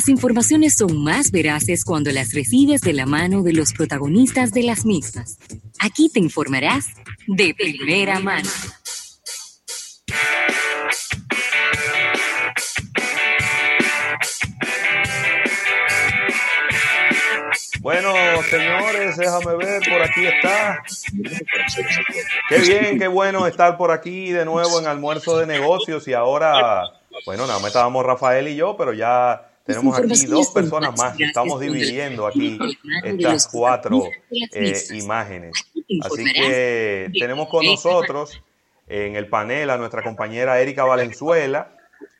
Las 0.00 0.08
informaciones 0.08 0.76
son 0.78 1.04
más 1.04 1.30
veraces 1.30 1.84
cuando 1.84 2.10
las 2.10 2.32
recibes 2.32 2.80
de 2.80 2.94
la 2.94 3.04
mano 3.04 3.42
de 3.42 3.52
los 3.52 3.74
protagonistas 3.74 4.50
de 4.50 4.62
las 4.62 4.86
mismas. 4.86 5.36
Aquí 5.78 6.08
te 6.08 6.18
informarás 6.18 6.86
de 7.26 7.54
primera 7.54 8.18
mano. 8.18 8.48
Bueno, 17.80 18.14
señores, 18.48 19.18
déjame 19.18 19.56
ver, 19.56 19.82
por 19.86 20.00
aquí 20.00 20.24
está. 20.24 20.82
Qué 22.48 22.58
bien, 22.60 22.98
qué 22.98 23.06
bueno 23.06 23.46
estar 23.46 23.76
por 23.76 23.90
aquí 23.90 24.32
de 24.32 24.46
nuevo 24.46 24.80
en 24.80 24.86
almuerzo 24.86 25.38
de 25.38 25.46
negocios 25.46 26.08
y 26.08 26.14
ahora, 26.14 26.84
bueno, 27.26 27.46
nada 27.46 27.58
más 27.58 27.68
estábamos 27.68 28.06
Rafael 28.06 28.48
y 28.48 28.56
yo, 28.56 28.78
pero 28.78 28.94
ya 28.94 29.49
tenemos 29.72 29.98
aquí 29.98 30.26
dos 30.26 30.50
personas 30.50 30.96
más. 30.96 31.18
Estamos 31.18 31.60
dividiendo 31.60 32.26
aquí 32.26 32.58
estas 33.04 33.48
cuatro 33.48 34.04
eh, 34.30 34.82
imágenes. 34.92 35.52
Así 36.02 36.24
que 36.24 37.10
tenemos 37.18 37.48
con 37.48 37.64
nosotros 37.64 38.42
en 38.88 39.16
el 39.16 39.28
panel 39.28 39.70
a 39.70 39.76
nuestra 39.76 40.02
compañera 40.02 40.60
Erika 40.60 40.84
Valenzuela, 40.84 41.76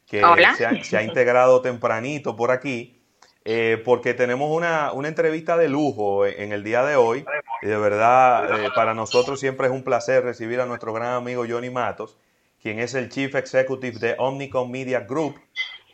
que 0.07 0.23
se 0.57 0.85
se 0.85 0.97
ha 0.97 1.03
integrado 1.03 1.61
tempranito 1.61 2.37
por 2.37 2.51
aquí. 2.51 3.01
Eh, 3.45 3.81
porque 3.85 4.13
tenemos 4.13 4.55
una, 4.55 4.93
entrevista 5.09 5.57
de 5.57 5.69
lujo 5.69 6.27
en 6.27 6.53
el 6.53 6.63
día 6.63 6.85
de 6.85 6.97
hoy. 6.97 7.25
Y 7.63 7.67
de 7.67 7.77
verdad, 7.77 8.65
eh, 8.65 8.69
para 8.75 8.95
nosotros 8.95 9.41
siempre 9.41 9.67
es 9.67 9.73
un 9.73 9.83
placer 9.83 10.23
recibir 10.23 10.61
a 10.61 10.67
nuestro 10.67 10.93
gran 10.93 11.15
amigo 11.15 11.45
Johnny 11.49 11.71
Matos, 11.71 12.19
quien 12.63 12.79
es 12.79 12.95
el 12.95 13.09
Chief 13.09 13.35
Executive 13.35 13.99
de 13.99 14.15
Omnicom 14.19 14.71
Media 14.71 15.01
Group. 15.01 15.41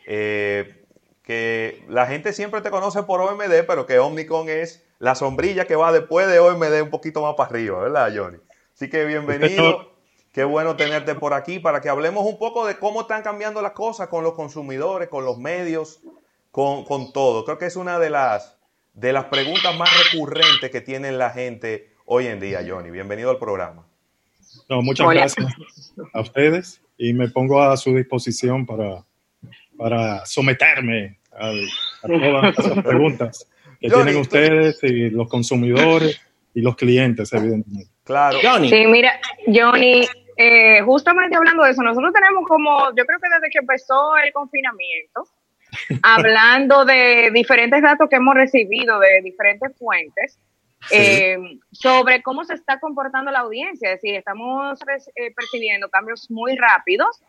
Eh, 0.05 0.85
que 1.27 1.83
la 1.89 2.07
gente 2.07 2.31
siempre 2.31 2.61
te 2.61 2.69
conoce 2.69 3.03
por 3.03 3.19
OMD, 3.19 3.65
pero 3.67 3.85
que 3.85 3.99
Omnicom 3.99 4.47
es 4.47 4.85
la 4.97 5.13
sombrilla 5.13 5.67
que 5.67 5.75
va 5.75 5.91
después 5.91 6.25
de 6.25 6.39
OMD 6.39 6.81
un 6.81 6.89
poquito 6.89 7.21
más 7.21 7.35
para 7.35 7.49
arriba, 7.49 7.81
¿verdad, 7.81 8.13
Johnny? 8.15 8.37
Así 8.73 8.89
que 8.89 9.03
bienvenido. 9.03 9.91
Qué 10.31 10.45
bueno 10.45 10.77
tenerte 10.77 11.15
por 11.15 11.33
aquí 11.33 11.59
para 11.59 11.81
que 11.81 11.89
hablemos 11.89 12.25
un 12.25 12.39
poco 12.39 12.65
de 12.65 12.79
cómo 12.79 13.01
están 13.01 13.23
cambiando 13.23 13.61
las 13.61 13.73
cosas 13.73 14.07
con 14.07 14.23
los 14.23 14.35
consumidores, 14.35 15.09
con 15.09 15.25
los 15.25 15.37
medios, 15.37 15.99
con, 16.49 16.85
todo. 17.11 17.43
Creo 17.43 17.57
que 17.57 17.65
es 17.65 17.75
una 17.75 17.99
de 17.99 18.09
las, 18.09 18.55
de 18.93 19.11
las 19.11 19.25
preguntas 19.25 19.77
más 19.77 19.89
recurrentes 20.05 20.71
que 20.71 20.79
tiene 20.79 21.11
la 21.11 21.31
gente 21.31 21.91
hoy 22.05 22.27
en 22.27 22.39
día, 22.39 22.65
Johnny. 22.65 22.89
Bienvenido 22.89 23.31
al 23.31 23.37
programa. 23.37 23.85
No, 24.69 24.81
muchas 24.81 25.09
gracias 25.09 25.45
a 26.13 26.21
ustedes 26.21 26.79
y 26.97 27.11
me 27.11 27.27
pongo 27.27 27.61
a 27.61 27.75
su 27.75 27.93
disposición 27.93 28.65
para, 28.65 29.03
para 29.77 30.25
someterme 30.25 31.19
a, 31.31 31.51
todas 32.01 32.57
las 32.57 32.83
preguntas 32.83 33.49
que 33.79 33.89
tienen 33.89 34.17
ustedes 34.17 34.83
y 34.83 35.09
los 35.09 35.27
consumidores 35.29 36.19
y 36.53 36.61
los 36.61 36.75
clientes, 36.75 37.31
evidentemente. 37.33 37.91
Claro. 38.03 38.39
Johnny. 38.41 38.69
Sí, 38.69 38.87
mira, 38.87 39.19
Johnny, 39.45 40.07
eh, 40.37 40.81
justamente 40.81 41.35
hablando 41.35 41.63
de 41.63 41.71
eso, 41.71 41.83
nosotros 41.83 42.13
tenemos 42.13 42.47
como, 42.47 42.89
yo 42.95 43.05
creo 43.05 43.19
que 43.19 43.29
desde 43.29 43.49
que 43.51 43.59
empezó 43.59 44.17
el 44.17 44.31
confinamiento, 44.33 45.27
hablando 46.03 46.85
de 46.85 47.29
diferentes 47.31 47.81
datos 47.81 48.09
que 48.09 48.15
hemos 48.15 48.33
recibido 48.33 48.99
de 48.99 49.21
diferentes 49.21 49.77
fuentes 49.77 50.39
eh, 50.91 51.37
sobre 51.71 52.21
cómo 52.21 52.43
se 52.43 52.53
está 52.53 52.79
comportando 52.79 53.31
la 53.31 53.39
audiencia. 53.39 53.91
Es 53.91 54.01
decir, 54.01 54.15
estamos 54.15 54.79
eh, 55.15 55.33
percibiendo 55.35 55.89
cambios 55.89 56.29
muy 56.31 56.55
rápidos 56.55 57.21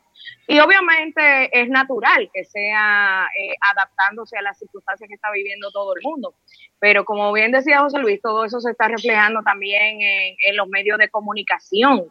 y 0.50 0.58
obviamente 0.60 1.50
es 1.52 1.68
natural 1.68 2.30
que 2.32 2.42
sea 2.44 3.28
eh, 3.38 3.54
adaptándose 3.70 4.38
a 4.38 4.42
las 4.42 4.58
circunstancias 4.58 5.06
que 5.06 5.14
está 5.14 5.30
viviendo 5.30 5.70
todo 5.70 5.94
el 5.94 6.02
mundo. 6.02 6.34
Pero 6.78 7.04
como 7.04 7.30
bien 7.34 7.52
decía 7.52 7.80
José 7.80 7.98
Luis, 7.98 8.22
todo 8.22 8.46
eso 8.46 8.58
se 8.58 8.70
está 8.70 8.88
reflejando 8.88 9.42
también 9.42 9.98
en, 10.00 10.56
los 10.56 10.66
medios 10.68 10.96
de 10.96 11.10
comunicación. 11.10 12.10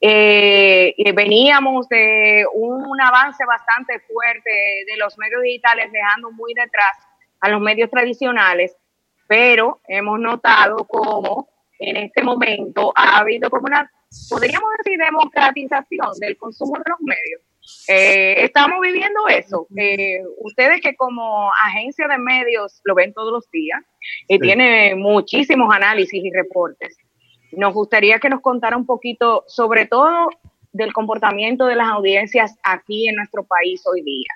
Eh, 0.00 0.94
veníamos 1.12 1.88
de 1.88 2.46
un, 2.54 3.00
avance 3.00 3.44
bastante 3.44 3.98
fuerte 4.00 4.50
de 4.86 4.96
los 4.98 5.18
medios 5.18 5.42
digitales, 5.42 5.90
dejando 5.90 6.30
muy 6.30 6.54
detrás 6.54 6.96
a 7.40 7.48
los 7.48 7.60
medios 7.60 7.90
tradicionales, 7.90 8.76
pero 9.26 9.80
hemos 9.88 10.20
notado 10.20 10.84
cómo 10.84 11.48
en 11.80 11.96
este 11.96 12.22
momento 12.22 12.92
ha 12.94 13.18
habido 13.18 13.50
como 13.50 13.66
una, 13.66 13.90
podríamos 14.30 14.70
decir, 14.78 15.00
democratización 15.00 16.12
del 16.20 16.36
consumo 16.36 16.74
de 16.74 16.84
los 16.86 17.00
medios 17.00 17.40
eh, 17.88 18.44
estamos 18.44 18.80
viviendo 18.80 19.28
eso. 19.28 19.66
Eh, 19.76 20.20
ustedes 20.38 20.80
que 20.80 20.94
como 20.96 21.50
agencia 21.64 22.06
de 22.08 22.18
medios 22.18 22.80
lo 22.84 22.94
ven 22.94 23.12
todos 23.12 23.32
los 23.32 23.50
días, 23.50 23.80
y 24.28 24.38
tiene 24.38 24.94
muchísimos 24.94 25.72
análisis 25.74 26.24
y 26.24 26.30
reportes. 26.30 26.96
Nos 27.52 27.74
gustaría 27.74 28.18
que 28.18 28.28
nos 28.28 28.40
contara 28.40 28.76
un 28.76 28.86
poquito, 28.86 29.44
sobre 29.46 29.86
todo, 29.86 30.30
del 30.72 30.92
comportamiento 30.92 31.66
de 31.66 31.76
las 31.76 31.88
audiencias 31.88 32.56
aquí 32.62 33.08
en 33.08 33.16
nuestro 33.16 33.44
país 33.44 33.82
hoy 33.84 34.02
día. 34.02 34.28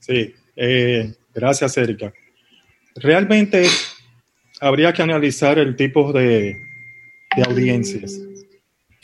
Sí, 0.00 0.34
eh, 0.56 1.14
gracias, 1.34 1.76
Erika. 1.78 2.12
Realmente 2.94 3.64
habría 4.60 4.92
que 4.92 5.02
analizar 5.02 5.58
el 5.58 5.74
tipo 5.74 6.12
de, 6.12 6.60
de 7.36 7.42
audiencias. 7.46 8.20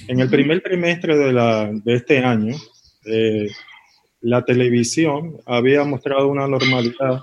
En 0.08 0.20
el 0.20 0.28
primer 0.28 0.60
trimestre 0.60 1.16
de, 1.16 1.32
la, 1.32 1.70
de 1.72 1.94
este 1.94 2.18
año, 2.18 2.56
eh, 3.04 3.48
la 4.20 4.44
televisión 4.44 5.36
había 5.44 5.84
mostrado 5.84 6.28
una 6.28 6.48
normalidad, 6.48 7.20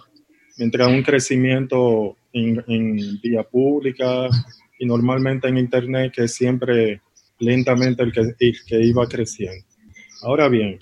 mientras 0.57 0.87
un 0.87 1.01
crecimiento 1.01 2.15
en, 2.31 3.19
vía 3.21 3.43
pública 3.43 4.27
y 4.77 4.85
normalmente 4.85 5.47
en 5.47 5.57
Internet 5.57 6.13
que 6.15 6.27
siempre 6.27 7.01
lentamente 7.39 8.03
el 8.03 8.11
que, 8.11 8.53
que 8.67 8.83
iba 8.83 9.07
creciendo. 9.07 9.65
Ahora 10.21 10.47
bien, 10.47 10.77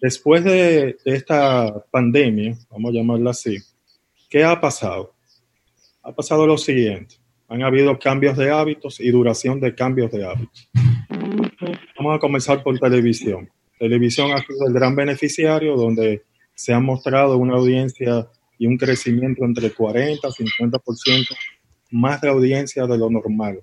después 0.00 0.42
de, 0.42 0.96
de, 1.04 1.14
esta 1.14 1.84
pandemia, 1.90 2.56
vamos 2.70 2.90
a 2.90 2.94
llamarla 2.94 3.30
así, 3.30 3.58
¿qué 4.30 4.44
ha 4.44 4.58
pasado? 4.58 5.14
Ha 6.02 6.14
pasado 6.14 6.46
lo 6.46 6.56
siguiente. 6.56 7.16
Han 7.48 7.62
habido 7.62 7.98
cambios 7.98 8.36
de 8.36 8.50
hábitos 8.50 9.00
y 9.00 9.10
duración 9.10 9.60
de 9.60 9.74
cambios 9.74 10.10
de 10.10 10.24
hábitos. 10.24 10.70
Vamos 11.98 12.16
a 12.16 12.18
comenzar 12.18 12.62
por 12.62 12.78
televisión. 12.78 13.50
Televisión 13.78 14.32
ha 14.32 14.38
sido 14.38 14.66
el 14.66 14.72
gran 14.72 14.96
beneficiario 14.96 15.76
donde 15.76 16.24
se 16.54 16.72
ha 16.72 16.80
mostrado 16.80 17.36
una 17.36 17.54
audiencia 17.54 18.28
y 18.58 18.66
un 18.66 18.76
crecimiento 18.76 19.44
entre 19.44 19.70
40 19.70 20.28
y 20.28 20.44
50% 20.44 21.36
más 21.92 22.20
de 22.20 22.28
audiencia 22.28 22.86
de 22.86 22.98
lo 22.98 23.08
normal. 23.08 23.60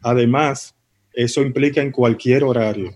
Además, 0.00 0.74
eso 1.12 1.42
implica 1.42 1.82
en 1.82 1.92
cualquier 1.92 2.44
horario, 2.44 2.92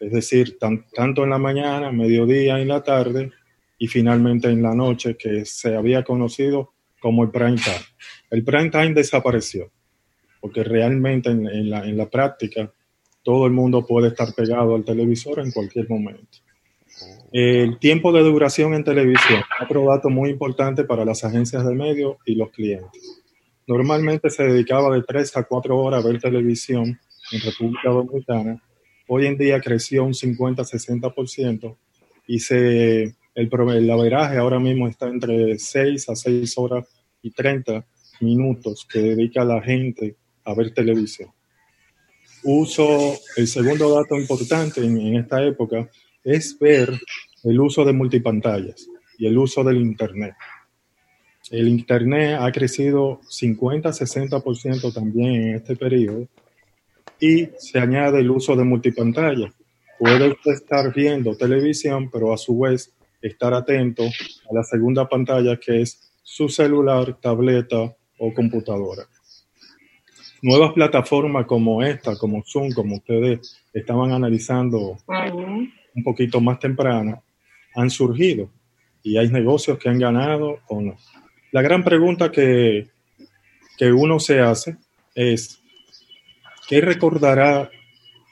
es 0.00 0.12
decir, 0.12 0.58
tanto 0.58 1.24
en 1.24 1.30
la 1.30 1.38
mañana, 1.38 1.90
mediodía, 1.90 2.58
en 2.60 2.68
la 2.68 2.82
tarde 2.82 3.32
y 3.78 3.88
finalmente 3.88 4.48
en 4.48 4.62
la 4.62 4.74
noche, 4.74 5.16
que 5.16 5.44
se 5.44 5.74
había 5.74 6.04
conocido 6.04 6.72
como 7.00 7.24
el 7.24 7.30
prime 7.30 7.56
time. 7.56 7.84
El 8.30 8.44
prime 8.44 8.70
time 8.70 8.94
desapareció, 8.94 9.70
porque 10.40 10.64
realmente 10.64 11.30
en, 11.30 11.70
la, 11.70 11.84
en 11.84 11.96
la 11.96 12.08
práctica 12.08 12.72
todo 13.26 13.44
el 13.44 13.52
mundo 13.52 13.84
puede 13.84 14.08
estar 14.08 14.32
pegado 14.34 14.76
al 14.76 14.84
televisor 14.84 15.40
en 15.40 15.50
cualquier 15.50 15.90
momento. 15.90 16.38
El 17.32 17.76
tiempo 17.80 18.12
de 18.12 18.22
duración 18.22 18.72
en 18.72 18.84
televisión, 18.84 19.42
otro 19.60 19.84
dato 19.86 20.08
muy 20.08 20.30
importante 20.30 20.84
para 20.84 21.04
las 21.04 21.24
agencias 21.24 21.66
de 21.66 21.74
medios 21.74 22.18
y 22.24 22.36
los 22.36 22.52
clientes. 22.52 23.24
Normalmente 23.66 24.30
se 24.30 24.44
dedicaba 24.44 24.94
de 24.94 25.02
3 25.02 25.38
a 25.38 25.42
4 25.42 25.76
horas 25.76 26.04
a 26.04 26.08
ver 26.08 26.20
televisión 26.20 27.00
en 27.32 27.40
República 27.40 27.90
Dominicana. 27.90 28.62
Hoy 29.08 29.26
en 29.26 29.36
día 29.36 29.60
creció 29.60 30.04
un 30.04 30.12
50-60% 30.12 31.76
y 32.28 32.38
se, 32.38 33.02
el, 33.02 33.50
el 33.74 33.90
averaje 33.90 34.36
ahora 34.36 34.60
mismo 34.60 34.86
está 34.86 35.08
entre 35.08 35.58
6 35.58 36.10
a 36.10 36.14
6 36.14 36.58
horas 36.58 36.86
y 37.22 37.32
30 37.32 37.84
minutos 38.20 38.86
que 38.88 39.00
dedica 39.00 39.44
la 39.44 39.60
gente 39.60 40.14
a 40.44 40.54
ver 40.54 40.72
televisión 40.72 41.35
uso, 42.46 43.14
el 43.36 43.48
segundo 43.48 43.92
dato 43.92 44.14
importante 44.16 44.80
en, 44.80 45.16
esta 45.16 45.44
época 45.44 45.90
es 46.22 46.56
ver 46.58 46.92
el 47.42 47.60
uso 47.60 47.84
de 47.84 47.92
multipantallas 47.92 48.88
y 49.18 49.26
el 49.26 49.36
uso 49.36 49.64
del 49.64 49.78
Internet. 49.78 50.34
El 51.50 51.66
Internet 51.66 52.38
ha 52.40 52.50
crecido 52.52 53.20
50-60% 53.22 54.94
también 54.94 55.34
en 55.34 55.54
este 55.56 55.74
periodo 55.74 56.28
y 57.18 57.48
se 57.58 57.80
añade 57.80 58.20
el 58.20 58.30
uso 58.30 58.54
de 58.54 58.62
multipantalla. 58.62 59.52
Puede 59.98 60.28
usted 60.28 60.52
estar 60.52 60.94
viendo 60.94 61.36
televisión, 61.36 62.10
pero 62.12 62.32
a 62.32 62.38
su 62.38 62.60
vez 62.60 62.92
estar 63.22 63.54
atento 63.54 64.04
a 64.04 64.54
la 64.54 64.62
segunda 64.62 65.08
pantalla 65.08 65.56
que 65.56 65.82
es 65.82 66.12
su 66.22 66.48
celular, 66.48 67.18
tableta 67.20 67.96
o 68.18 68.32
computadora 68.34 69.08
nuevas 70.46 70.74
plataformas 70.74 71.44
como 71.44 71.82
esta, 71.82 72.16
como 72.16 72.40
Zoom, 72.46 72.70
como 72.70 72.94
ustedes 72.94 73.60
estaban 73.72 74.12
analizando 74.12 74.96
un 75.08 76.04
poquito 76.04 76.40
más 76.40 76.60
temprano, 76.60 77.20
han 77.74 77.90
surgido 77.90 78.48
y 79.02 79.16
hay 79.16 79.28
negocios 79.28 79.76
que 79.76 79.88
han 79.88 79.98
ganado 79.98 80.60
o 80.68 80.80
no. 80.80 80.96
La 81.50 81.62
gran 81.62 81.82
pregunta 81.82 82.30
que, 82.30 82.86
que 83.76 83.90
uno 83.90 84.20
se 84.20 84.38
hace 84.38 84.76
es, 85.16 85.60
¿qué 86.68 86.80
recordará 86.80 87.68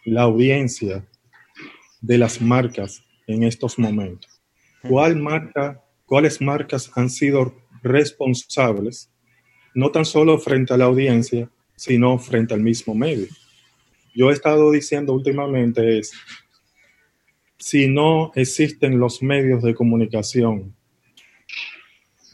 la 0.04 0.22
audiencia 0.22 1.04
de 2.00 2.16
las 2.16 2.40
marcas 2.40 3.02
en 3.26 3.42
estos 3.42 3.76
momentos? 3.76 4.40
¿Cuál 4.88 5.16
marca, 5.16 5.82
¿Cuáles 6.06 6.40
marcas 6.40 6.92
han 6.94 7.10
sido 7.10 7.56
responsables, 7.82 9.10
no 9.74 9.90
tan 9.90 10.04
solo 10.04 10.38
frente 10.38 10.72
a 10.74 10.76
la 10.76 10.84
audiencia, 10.84 11.50
sino 11.76 12.18
frente 12.18 12.54
al 12.54 12.60
mismo 12.60 12.94
medio? 12.94 13.26
Yo 14.14 14.30
he 14.30 14.32
estado 14.32 14.70
diciendo 14.70 15.12
últimamente 15.12 15.98
es, 15.98 16.12
si 17.58 17.88
no 17.88 18.30
existen 18.34 18.98
los 18.98 19.22
medios 19.22 19.62
de 19.62 19.74
comunicación, 19.74 20.74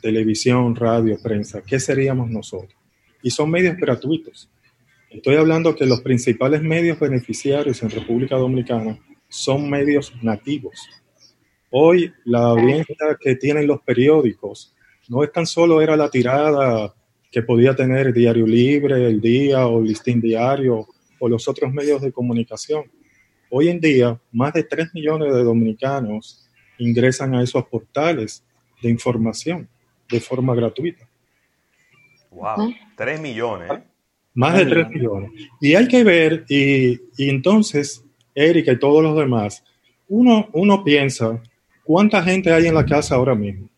televisión, 0.03 0.75
radio, 0.77 1.19
prensa, 1.23 1.63
¿qué 1.63 1.79
seríamos 1.79 2.31
nosotros? 2.31 2.75
Y 3.23 3.31
son 3.31 3.51
medios 3.51 3.77
gratuitos. 3.77 4.51
Estoy 5.11 5.37
hablando 5.37 5.75
que 5.75 5.87
los 5.87 6.01
principales 6.03 6.63
medios 6.63 6.99
beneficiarios 6.99 7.83
en 7.83 7.91
República 7.91 8.37
Dominicana 8.37 8.99
son 9.29 9.69
medios 9.69 10.13
nativos. 10.23 10.75
Hoy 11.71 12.13
la 12.25 12.41
audiencia 12.41 12.97
que 13.19 13.37
tienen 13.37 13.67
los 13.67 13.81
periódicos 13.83 14.75
no 15.09 15.25
es 15.25 15.33
tan 15.33 15.47
solo 15.47 15.81
era 15.81 15.97
la 15.97 16.11
tirada 16.11 16.95
que 17.31 17.43
podía 17.43 17.75
tener 17.75 18.13
Diario 18.13 18.47
Libre, 18.47 19.07
El 19.07 19.21
Día 19.21 19.67
o 19.67 19.81
Listín 19.81 20.21
Diario 20.21 20.87
o 21.19 21.29
los 21.29 21.47
otros 21.47 21.73
medios 21.73 22.03
de 22.03 22.13
comunicación. 22.13 22.85
Hoy 23.51 23.69
en 23.69 23.81
día, 23.81 24.19
más 24.33 24.53
de 24.53 24.65
3 24.65 24.95
millones 24.95 25.33
de 25.33 25.43
dominicanos 25.43 26.49
ingresan 26.79 27.35
a 27.35 27.43
esos 27.43 27.65
portales 27.67 28.45
de 28.83 28.91
información 28.91 29.69
de 30.09 30.21
forma 30.21 30.55
gratuita. 30.55 31.09
Wow, 32.31 32.73
3 32.97 33.21
millones. 33.21 33.71
¿eh? 33.71 33.83
Más 34.35 34.57
de 34.57 34.67
3 34.67 34.89
millones. 34.91 35.31
Y 35.61 35.75
hay 35.75 35.87
que 35.89 36.05
ver, 36.05 36.45
y, 36.49 36.93
y, 37.17 37.29
entonces, 37.29 38.05
Erika 38.35 38.73
y 38.73 38.79
todos 38.79 39.03
los 39.03 39.17
demás, 39.17 39.63
uno, 40.09 40.49
uno 40.53 40.83
piensa, 40.83 41.41
¿cuánta 41.85 42.23
gente 42.23 42.53
hay 42.53 42.67
en 42.67 42.75
la 42.75 42.87
casa 42.87 43.17
ahora 43.17 43.35
mismo? 43.35 43.69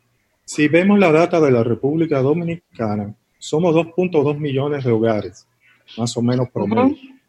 Si 0.44 0.68
vemos 0.68 0.98
la 0.98 1.12
data 1.12 1.40
de 1.40 1.50
la 1.50 1.64
República 1.64 2.20
Dominicana, 2.20 3.14
somos 3.42 3.74
2.2 3.74 4.38
millones 4.38 4.84
de 4.84 4.92
hogares, 4.92 5.46
más 5.96 6.16
o 6.16 6.22
menos 6.22 6.48
promedio. 6.50 6.84
Uh 6.84 6.90
-huh 6.90 7.22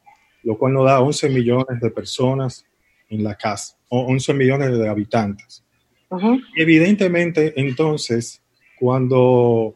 lo 0.44 0.58
cual 0.58 0.74
nos 0.74 0.86
da 0.86 1.00
11 1.00 1.30
millones 1.30 1.80
de 1.82 1.90
personas 1.90 2.66
en 3.10 3.24
la 3.24 3.36
casa, 3.36 3.78
o 3.90 4.02
11 4.02 4.34
millones 4.34 4.78
de 4.78 4.88
habitantes. 4.88 5.64
Uh 6.10 6.18
-huh. 6.18 6.42
Evidentemente, 6.58 7.54
entonces, 7.56 8.42
cuando 8.80 9.76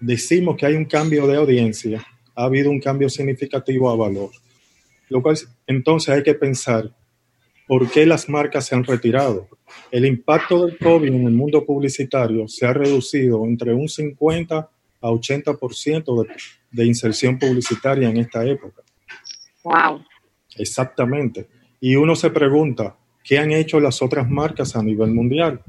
decimos 0.00 0.56
que 0.56 0.66
hay 0.66 0.74
un 0.74 0.84
cambio 0.84 1.26
de 1.26 1.36
audiencia, 1.36 2.04
ha 2.34 2.44
habido 2.44 2.70
un 2.70 2.80
cambio 2.80 3.08
significativo 3.08 3.88
a 3.90 3.96
valor. 3.96 4.30
Lo 5.08 5.22
cual, 5.22 5.36
entonces, 5.66 6.14
hay 6.14 6.22
que 6.22 6.34
pensar 6.34 6.90
por 7.66 7.88
qué 7.90 8.06
las 8.06 8.28
marcas 8.28 8.66
se 8.66 8.74
han 8.74 8.84
retirado. 8.84 9.48
El 9.90 10.04
impacto 10.04 10.66
del 10.66 10.78
COVID 10.78 11.08
en 11.08 11.26
el 11.26 11.32
mundo 11.32 11.64
publicitario 11.64 12.46
se 12.48 12.66
ha 12.66 12.72
reducido 12.72 13.44
entre 13.44 13.72
un 13.72 13.88
50 13.88 14.68
a 15.06 15.10
80% 15.10 16.22
de, 16.22 16.34
de 16.70 16.86
inserción 16.86 17.38
publicitaria 17.38 18.08
en 18.08 18.16
esta 18.18 18.44
época. 18.44 18.82
Wow. 19.62 20.04
Exactamente. 20.56 21.48
Y 21.80 21.96
uno 21.96 22.16
se 22.16 22.30
pregunta, 22.30 22.96
¿qué 23.22 23.38
han 23.38 23.52
hecho 23.52 23.80
las 23.80 24.02
otras 24.02 24.28
marcas 24.28 24.76
a 24.76 24.82
nivel 24.82 25.12
mundial? 25.12 25.62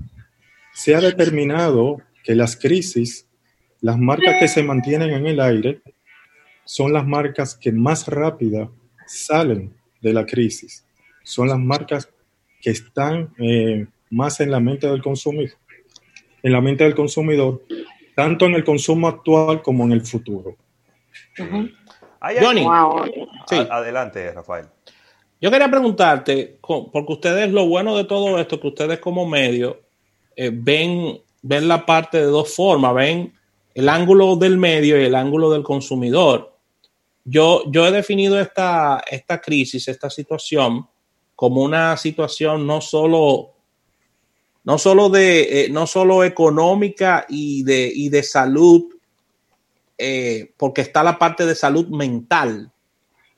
Se 0.74 0.95
ha 0.95 1.01
determinado 1.01 2.01
que 2.24 2.36
las 2.36 2.56
crisis, 2.56 3.28
las 3.81 3.98
marcas 3.98 4.36
que 4.39 4.48
se 4.48 4.63
mantienen 4.63 5.12
en 5.12 5.28
el 5.28 5.39
aire, 5.39 5.81
son 6.66 6.94
las 6.94 7.06
marcas 7.06 7.56
que 7.56 7.72
más 7.72 8.07
rápida 8.07 8.69
salen 9.06 9.74
de 10.01 10.13
la 10.13 10.25
crisis. 10.25 10.86
Son 11.24 11.48
las 11.48 11.60
marcas 11.60 12.10
que 12.62 12.72
están 12.72 13.34
eh, 13.39 13.88
más 14.10 14.39
en 14.39 14.51
la 14.51 14.60
mente 14.60 14.88
del 14.88 15.01
consumidor, 15.01 15.57
en 16.44 16.51
la 16.51 16.62
mente 16.62 16.84
del 16.84 16.95
consumidor, 16.95 17.63
tanto 18.17 18.47
en 18.47 18.55
el 18.55 18.63
consumo 18.63 19.07
actual 19.07 19.61
como 19.61 19.83
en 19.83 19.91
el 19.91 20.01
futuro. 20.01 20.55
Uh 21.37 21.43
-huh. 21.43 21.73
Johnny, 22.41 22.63
wow. 22.63 23.03
sí. 23.47 23.57
adelante, 23.69 24.31
Rafael. 24.31 24.65
Yo 25.39 25.51
quería 25.51 25.69
preguntarte, 25.69 26.57
porque 26.63 27.13
ustedes, 27.13 27.51
lo 27.51 27.67
bueno 27.67 27.95
de 27.95 28.05
todo 28.05 28.39
esto, 28.39 28.59
que 28.59 28.69
ustedes 28.69 28.97
como 28.97 29.27
medio 29.27 29.81
eh, 30.35 30.49
ven, 30.51 31.21
ven 31.43 31.67
la 31.67 31.85
parte 31.85 32.17
de 32.17 32.23
dos 32.23 32.55
formas, 32.55 32.95
ven 32.95 33.35
el 33.75 33.87
ángulo 33.87 34.35
del 34.35 34.57
medio 34.57 34.99
y 34.99 35.05
el 35.05 35.13
ángulo 35.13 35.51
del 35.51 35.61
consumidor. 35.61 36.57
Yo, 37.23 37.65
yo 37.67 37.85
he 37.85 37.91
definido 37.91 38.39
esta, 38.39 38.99
esta 39.11 39.39
crisis, 39.39 39.87
esta 39.87 40.09
situación, 40.09 40.87
como 41.35 41.61
una 41.61 41.95
situación 41.97 42.65
no 42.65 42.81
solo, 42.81 43.56
no 44.67 44.77
solo, 44.77 45.07
de, 45.07 45.63
eh, 45.63 45.69
no 45.69 45.87
solo 45.87 46.25
económica 46.25 47.25
y 47.29 47.63
de, 47.63 47.89
y 47.95 48.09
de 48.09 48.21
salud 48.21 48.83
eh, 49.97 50.51
porque 50.57 50.81
está 50.81 51.03
la 51.03 51.17
parte 51.17 51.45
de 51.45 51.55
salud 51.55 51.87
mental 51.87 52.69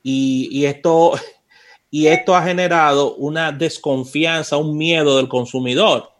y, 0.02 0.48
y, 0.50 0.66
esto, 0.66 1.12
y 1.90 2.08
esto 2.08 2.34
ha 2.34 2.42
generado 2.42 3.14
una 3.14 3.52
desconfianza, 3.52 4.56
un 4.56 4.76
miedo 4.76 5.18
del 5.18 5.28
consumidor. 5.28 6.10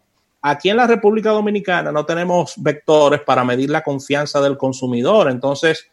Aquí 0.41 0.69
en 0.69 0.77
la 0.77 0.87
República 0.87 1.31
Dominicana 1.31 1.91
no 1.91 2.05
tenemos 2.05 2.53
vectores 2.55 3.19
para 3.19 3.43
medir 3.43 3.69
la 3.69 3.83
confianza 3.83 4.39
del 4.39 4.57
consumidor. 4.57 5.29
Entonces, 5.29 5.89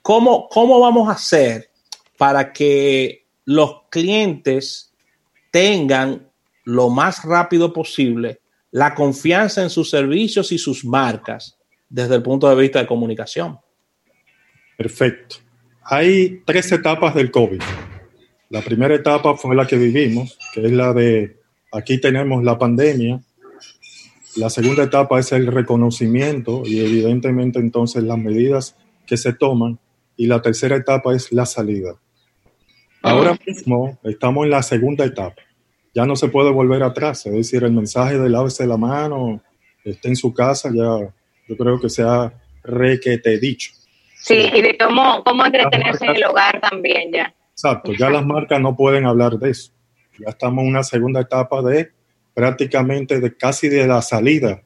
¿cómo, 0.00 0.48
cómo 0.48 0.80
vamos 0.80 1.06
a 1.10 1.12
hacer 1.12 1.68
para 2.16 2.50
que 2.50 3.26
los 3.44 3.82
clientes 3.90 4.90
tengan 5.50 6.29
lo 6.70 6.88
más 6.88 7.24
rápido 7.24 7.72
posible 7.72 8.40
la 8.72 8.94
confianza 8.94 9.62
en 9.62 9.70
sus 9.70 9.90
servicios 9.90 10.52
y 10.52 10.58
sus 10.58 10.84
marcas? 10.84 11.60
desde 11.90 12.14
el 12.14 12.22
punto 12.22 12.48
de 12.48 12.56
vista 12.56 12.78
de 12.78 12.86
comunicación. 12.86 13.58
Perfecto. 14.78 15.36
Hay 15.82 16.40
tres 16.46 16.72
etapas 16.72 17.14
del 17.14 17.30
COVID. 17.30 17.60
La 18.48 18.62
primera 18.62 18.94
etapa 18.94 19.36
fue 19.36 19.54
la 19.54 19.66
que 19.66 19.76
vivimos, 19.76 20.38
que 20.54 20.64
es 20.64 20.72
la 20.72 20.94
de 20.94 21.36
aquí 21.72 22.00
tenemos 22.00 22.42
la 22.42 22.56
pandemia. 22.56 23.20
La 24.36 24.48
segunda 24.48 24.84
etapa 24.84 25.18
es 25.18 25.32
el 25.32 25.48
reconocimiento 25.48 26.62
y 26.64 26.80
evidentemente 26.80 27.58
entonces 27.58 28.04
las 28.04 28.18
medidas 28.18 28.76
que 29.06 29.16
se 29.16 29.32
toman. 29.32 29.78
Y 30.16 30.26
la 30.26 30.40
tercera 30.42 30.76
etapa 30.76 31.14
es 31.14 31.32
la 31.32 31.46
salida. 31.46 31.96
Ahora 33.02 33.36
mismo 33.46 33.98
estamos 34.04 34.44
en 34.44 34.50
la 34.50 34.62
segunda 34.62 35.04
etapa. 35.04 35.42
Ya 35.94 36.06
no 36.06 36.16
se 36.16 36.28
puede 36.28 36.52
volver 36.52 36.82
atrás, 36.82 37.26
es 37.26 37.32
decir, 37.32 37.64
el 37.64 37.72
mensaje 37.72 38.18
de 38.18 38.28
lávese 38.28 38.66
la 38.66 38.76
mano, 38.76 39.42
esté 39.84 40.08
en 40.08 40.16
su 40.16 40.32
casa, 40.32 40.70
ya 40.72 41.12
yo 41.48 41.56
creo 41.56 41.80
que 41.80 41.88
se 41.88 42.02
ha 42.02 42.32
requete 42.62 43.38
dicho. 43.38 43.72
Sí, 44.14 44.50
y 44.52 44.62
de 44.62 44.76
cómo, 44.78 45.24
cómo 45.24 45.44
entretenerse 45.46 46.04
marcas, 46.04 46.08
en 46.08 46.16
el 46.16 46.24
hogar 46.24 46.60
también 46.60 47.12
ya. 47.12 47.34
Exacto, 47.52 47.92
ya 47.92 48.10
las 48.10 48.24
marcas 48.24 48.60
no 48.60 48.76
pueden 48.76 49.06
hablar 49.06 49.38
de 49.38 49.50
eso. 49.50 49.72
Ya 50.18 50.28
estamos 50.28 50.62
en 50.62 50.68
una 50.68 50.82
segunda 50.82 51.20
etapa 51.20 51.62
de 51.62 51.90
prácticamente 52.34 53.18
de 53.18 53.36
casi 53.36 53.68
de 53.68 53.86
la 53.86 54.02
salida, 54.02 54.62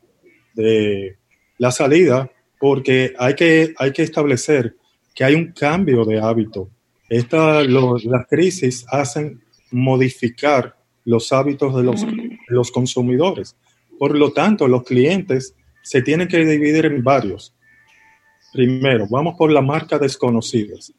de 0.54 1.16
la 1.58 1.70
salida, 1.70 2.30
porque 2.58 3.14
hay 3.18 3.34
que, 3.34 3.74
hay 3.78 3.92
que 3.92 4.02
establecer 4.02 4.76
que 5.14 5.24
hay 5.24 5.34
un 5.34 5.52
cambio 5.52 6.04
de 6.04 6.20
hábito. 6.20 6.68
Esta, 7.08 7.62
lo, 7.62 7.96
las 8.04 8.26
crisis 8.26 8.84
hacen 8.88 9.42
modificar 9.70 10.76
los 11.04 11.32
hábitos 11.32 11.74
de 11.76 11.82
los, 11.82 12.04
los 12.48 12.70
consumidores. 12.70 13.56
Por 13.98 14.16
lo 14.16 14.32
tanto, 14.32 14.68
los 14.68 14.82
clientes 14.84 15.54
se 15.82 16.02
tienen 16.02 16.28
que 16.28 16.44
dividir 16.44 16.86
en 16.86 17.02
varios. 17.02 17.54
Primero, 18.52 19.06
vamos 19.10 19.34
por 19.36 19.50
las 19.50 19.64
marcas 19.64 20.00
desconocidas. 20.00 20.92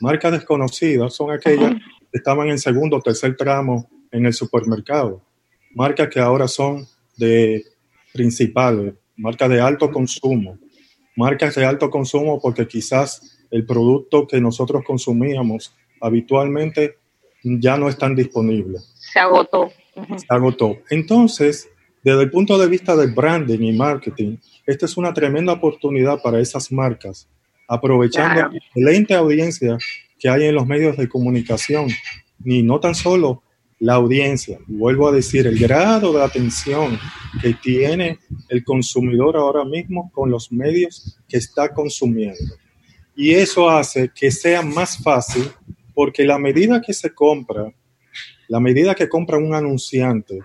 Marcas 0.00 0.32
desconocidas 0.32 1.14
son 1.14 1.30
aquellas 1.30 1.72
que 1.72 2.18
estaban 2.18 2.48
en 2.48 2.58
segundo 2.58 2.96
o 2.96 3.00
tercer 3.00 3.36
tramo 3.36 3.88
en 4.10 4.26
el 4.26 4.32
supermercado. 4.32 5.22
Marcas 5.74 6.08
que 6.08 6.20
ahora 6.20 6.48
son 6.48 6.86
de 7.16 7.64
principales, 8.12 8.94
marcas 9.16 9.48
de 9.50 9.60
alto 9.60 9.90
consumo. 9.90 10.58
Marcas 11.16 11.54
de 11.54 11.64
alto 11.64 11.90
consumo 11.90 12.40
porque 12.40 12.66
quizás 12.66 13.38
el 13.50 13.64
producto 13.64 14.26
que 14.26 14.40
nosotros 14.40 14.82
consumíamos 14.84 15.74
habitualmente 16.00 16.98
ya 17.60 17.76
no 17.76 17.88
están 17.88 18.14
disponibles. 18.14 18.92
Se 18.96 19.18
agotó. 19.18 19.70
Se 19.94 20.26
agotó. 20.28 20.76
Entonces, 20.90 21.68
desde 22.02 22.22
el 22.22 22.30
punto 22.30 22.58
de 22.58 22.68
vista 22.68 22.96
del 22.96 23.12
branding 23.12 23.60
y 23.60 23.72
marketing, 23.72 24.36
esta 24.66 24.86
es 24.86 24.96
una 24.96 25.14
tremenda 25.14 25.54
oportunidad 25.54 26.20
para 26.22 26.40
esas 26.40 26.70
marcas, 26.70 27.28
aprovechando 27.68 28.34
claro. 28.34 28.50
la 28.52 28.58
excelente 28.58 29.14
audiencia 29.14 29.78
que 30.18 30.28
hay 30.28 30.44
en 30.44 30.54
los 30.54 30.66
medios 30.66 30.96
de 30.96 31.08
comunicación, 31.08 31.88
y 32.44 32.62
no 32.62 32.80
tan 32.80 32.94
solo 32.94 33.42
la 33.78 33.94
audiencia, 33.94 34.58
vuelvo 34.66 35.08
a 35.08 35.12
decir, 35.12 35.46
el 35.46 35.58
grado 35.58 36.12
de 36.12 36.22
atención 36.22 36.98
que 37.42 37.54
tiene 37.54 38.18
el 38.48 38.64
consumidor 38.64 39.36
ahora 39.36 39.64
mismo 39.64 40.10
con 40.14 40.30
los 40.30 40.50
medios 40.50 41.18
que 41.28 41.36
está 41.36 41.74
consumiendo. 41.74 42.54
Y 43.14 43.32
eso 43.32 43.68
hace 43.68 44.10
que 44.14 44.30
sea 44.30 44.62
más 44.62 45.02
fácil 45.02 45.50
porque 45.96 46.26
la 46.26 46.38
medida 46.38 46.82
que 46.82 46.92
se 46.92 47.14
compra, 47.14 47.72
la 48.48 48.60
medida 48.60 48.94
que 48.94 49.08
compra 49.08 49.38
un 49.38 49.54
anunciante 49.54 50.40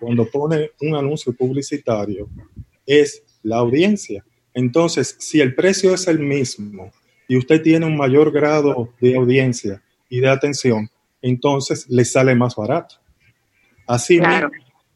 cuando 0.00 0.24
pone 0.24 0.70
un 0.80 0.94
anuncio 0.96 1.34
publicitario 1.34 2.30
es 2.86 3.22
la 3.42 3.58
audiencia. 3.58 4.24
Entonces, 4.54 5.14
si 5.18 5.42
el 5.42 5.54
precio 5.54 5.92
es 5.92 6.08
el 6.08 6.18
mismo 6.18 6.92
y 7.28 7.36
usted 7.36 7.60
tiene 7.60 7.84
un 7.84 7.94
mayor 7.94 8.32
grado 8.32 8.94
de 8.98 9.14
audiencia 9.16 9.82
y 10.08 10.20
de 10.20 10.30
atención, 10.30 10.88
entonces 11.20 11.86
le 11.90 12.06
sale 12.06 12.34
más 12.34 12.56
barato. 12.56 12.94
Así 13.86 14.18
claro. 14.18 14.50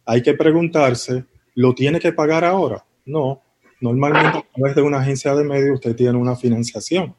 hay 0.07 0.23
que 0.23 0.33
preguntarse, 0.33 1.27
¿lo 1.55 1.75
tiene 1.75 2.01
que 2.01 2.15
pagar 2.15 2.43
ahora? 2.47 2.87
No, 3.05 3.43
normalmente 3.83 4.39
a 4.39 4.47
través 4.55 4.77
de 4.77 4.81
una 4.81 5.01
agencia 5.01 5.35
de 5.35 5.45
medios 5.45 5.75
usted 5.75 5.95
tiene 5.95 6.17
una 6.17 6.37
financiación 6.37 7.15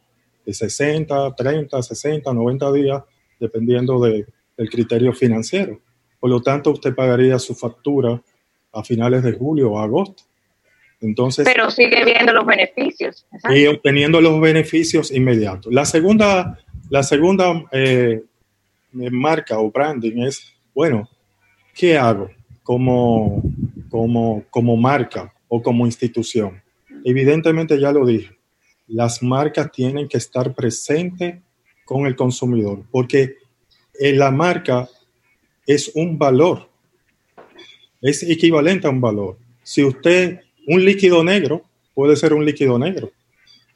de 0.46 0.54
60, 0.54 1.36
30, 1.36 1.82
60, 1.82 2.34
90 2.34 2.72
días, 2.74 3.04
dependiendo 3.40 4.00
de, 4.00 4.26
del 4.58 4.70
criterio 4.70 5.14
financiero. 5.14 5.80
Por 6.20 6.30
lo 6.30 6.42
tanto, 6.42 6.72
usted 6.72 6.94
pagaría 6.94 7.40
su 7.40 7.56
factura 7.56 8.22
a 8.72 8.84
finales 8.84 9.24
de 9.24 9.34
julio 9.34 9.72
o 9.72 9.80
agosto. 9.80 10.24
Entonces, 11.02 11.46
Pero 11.46 11.72
sigue 11.72 12.06
viendo 12.06 12.32
los 12.32 12.46
beneficios. 12.46 13.26
Y 13.50 13.66
obteniendo 13.66 14.22
los 14.22 14.40
beneficios 14.40 15.12
inmediatos. 15.12 15.74
La 15.74 15.86
segunda, 15.86 16.60
la 16.90 17.02
segunda 17.02 17.66
eh, 17.72 18.24
marca 18.92 19.58
o 19.60 19.72
branding 19.72 20.22
es, 20.22 20.54
bueno, 20.76 21.10
¿qué 21.74 21.98
hago 21.98 22.30
como, 22.62 23.42
como, 23.90 24.44
como 24.52 24.78
marca 24.78 25.34
o 25.48 25.62
como 25.62 25.88
institución? 25.88 26.62
Evidentemente 27.04 27.80
ya 27.80 27.92
lo 27.92 28.06
dije, 28.06 28.38
las 28.92 29.24
marcas 29.24 29.72
tienen 29.72 30.08
que 30.08 30.18
estar 30.18 30.54
presentes 30.54 31.36
con 31.86 32.06
el 32.06 32.16
consumidor, 32.16 32.84
porque 32.92 33.36
la 34.00 34.32
marca 34.32 34.88
es 35.66 35.92
un 35.96 36.18
valor, 36.18 36.70
es 38.02 38.24
equivalente 38.24 38.88
a 38.88 38.90
un 38.90 39.02
valor. 39.02 39.38
Si 39.64 39.84
usted, 39.84 40.42
un 40.68 40.84
líquido 40.84 41.24
negro 41.24 41.66
puede 41.94 42.16
ser 42.16 42.34
un 42.34 42.46
líquido 42.46 42.80
negro, 42.80 43.12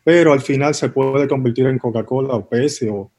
pero 0.03 0.33
al 0.33 0.41
final 0.41 0.73
se 0.75 0.89
puede 0.89 1.27
convertir 1.27 1.67
en 1.67 1.79
Coca-Cola 1.79 2.35
o 2.35 2.47
Pepsi 2.47 2.87
o 2.89 3.11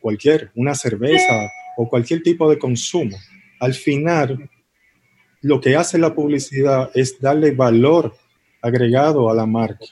cualquier, 0.00 0.50
una 0.54 0.74
cerveza 0.74 1.48
o 1.76 1.88
cualquier 1.88 2.22
tipo 2.22 2.50
de 2.50 2.58
consumo. 2.58 3.16
Al 3.60 3.74
final, 3.74 4.50
lo 5.42 5.60
que 5.60 5.76
hace 5.76 5.98
la 5.98 6.14
publicidad 6.14 6.90
es 6.94 7.20
darle 7.20 7.52
valor 7.52 8.14
agregado 8.60 9.30
a 9.30 9.34
la 9.34 9.46
marca. 9.46 9.86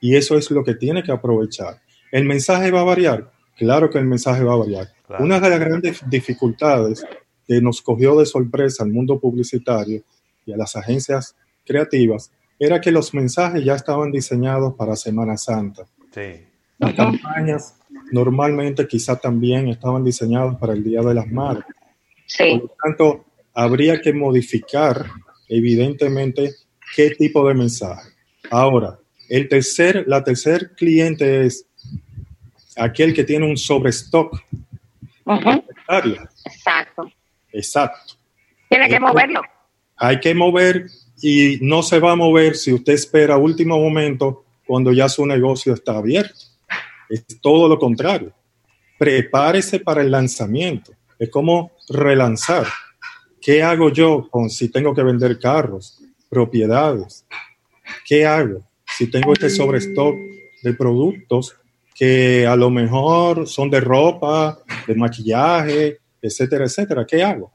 Y 0.00 0.16
eso 0.16 0.36
es 0.36 0.50
lo 0.50 0.64
que 0.64 0.74
tiene 0.74 1.02
que 1.02 1.12
aprovechar. 1.12 1.80
¿El 2.10 2.24
mensaje 2.24 2.70
va 2.70 2.80
a 2.80 2.84
variar? 2.84 3.30
Claro 3.56 3.90
que 3.90 3.98
el 3.98 4.06
mensaje 4.06 4.42
va 4.42 4.54
a 4.54 4.58
variar. 4.58 4.88
Una 5.18 5.38
de 5.38 5.50
las 5.50 5.60
grandes 5.60 6.02
dificultades 6.08 7.04
que 7.46 7.60
nos 7.60 7.82
cogió 7.82 8.18
de 8.18 8.26
sorpresa 8.26 8.84
al 8.84 8.90
mundo 8.90 9.18
publicitario 9.18 10.02
y 10.46 10.52
a 10.52 10.56
las 10.56 10.76
agencias 10.76 11.36
creativas 11.66 12.32
era 12.58 12.80
que 12.80 12.90
los 12.90 13.12
mensajes 13.12 13.64
ya 13.64 13.74
estaban 13.74 14.12
diseñados 14.12 14.74
para 14.74 14.96
Semana 14.96 15.36
Santa. 15.36 15.84
Sí. 16.14 16.46
Las 16.78 16.94
campañas 16.94 17.74
normalmente 18.12 18.86
quizá 18.86 19.16
también 19.16 19.68
estaban 19.68 20.04
diseñados 20.04 20.56
para 20.56 20.72
el 20.72 20.84
Día 20.84 21.00
de 21.00 21.14
las 21.14 21.26
Madres. 21.26 21.64
Sí. 22.26 22.44
Por 22.52 22.62
lo 22.62 22.76
tanto, 22.82 23.24
habría 23.52 24.00
que 24.00 24.12
modificar 24.12 25.06
evidentemente 25.48 26.52
qué 26.94 27.10
tipo 27.10 27.46
de 27.48 27.54
mensaje. 27.54 28.10
Ahora, 28.50 28.99
el 29.30 29.48
tercer, 29.48 30.04
la 30.08 30.24
tercer 30.24 30.72
cliente 30.74 31.46
es 31.46 31.64
aquel 32.76 33.14
que 33.14 33.22
tiene 33.22 33.46
un 33.46 33.56
sobrestock. 33.56 34.42
Uh-huh. 35.24 35.64
Exacto. 36.44 37.12
Exacto. 37.52 38.14
Tiene 38.68 38.88
que 38.88 38.98
moverlo. 38.98 39.42
Hay 39.96 40.18
que 40.18 40.34
mover 40.34 40.86
y 41.22 41.58
no 41.62 41.84
se 41.84 42.00
va 42.00 42.12
a 42.12 42.16
mover 42.16 42.56
si 42.56 42.72
usted 42.72 42.92
espera 42.92 43.36
último 43.36 43.78
momento 43.78 44.44
cuando 44.66 44.92
ya 44.92 45.08
su 45.08 45.24
negocio 45.24 45.74
está 45.74 45.96
abierto. 45.96 46.40
Es 47.08 47.24
todo 47.40 47.68
lo 47.68 47.78
contrario. 47.78 48.32
Prepárese 48.98 49.78
para 49.78 50.00
el 50.00 50.10
lanzamiento. 50.10 50.92
Es 51.20 51.30
como 51.30 51.70
relanzar. 51.88 52.66
¿Qué 53.40 53.62
hago 53.62 53.92
yo 53.92 54.28
con 54.28 54.50
si 54.50 54.70
tengo 54.70 54.92
que 54.92 55.04
vender 55.04 55.38
carros, 55.38 56.02
propiedades? 56.28 57.24
¿Qué 58.04 58.26
hago 58.26 58.64
si 59.00 59.06
tengo 59.06 59.32
este 59.32 59.48
sobrestock 59.48 60.14
de 60.62 60.74
productos 60.74 61.56
que 61.94 62.46
a 62.46 62.54
lo 62.54 62.68
mejor 62.68 63.48
son 63.48 63.70
de 63.70 63.80
ropa, 63.80 64.62
de 64.86 64.94
maquillaje, 64.94 66.00
etcétera, 66.20 66.66
etcétera? 66.66 67.06
¿Qué 67.06 67.22
hago? 67.22 67.50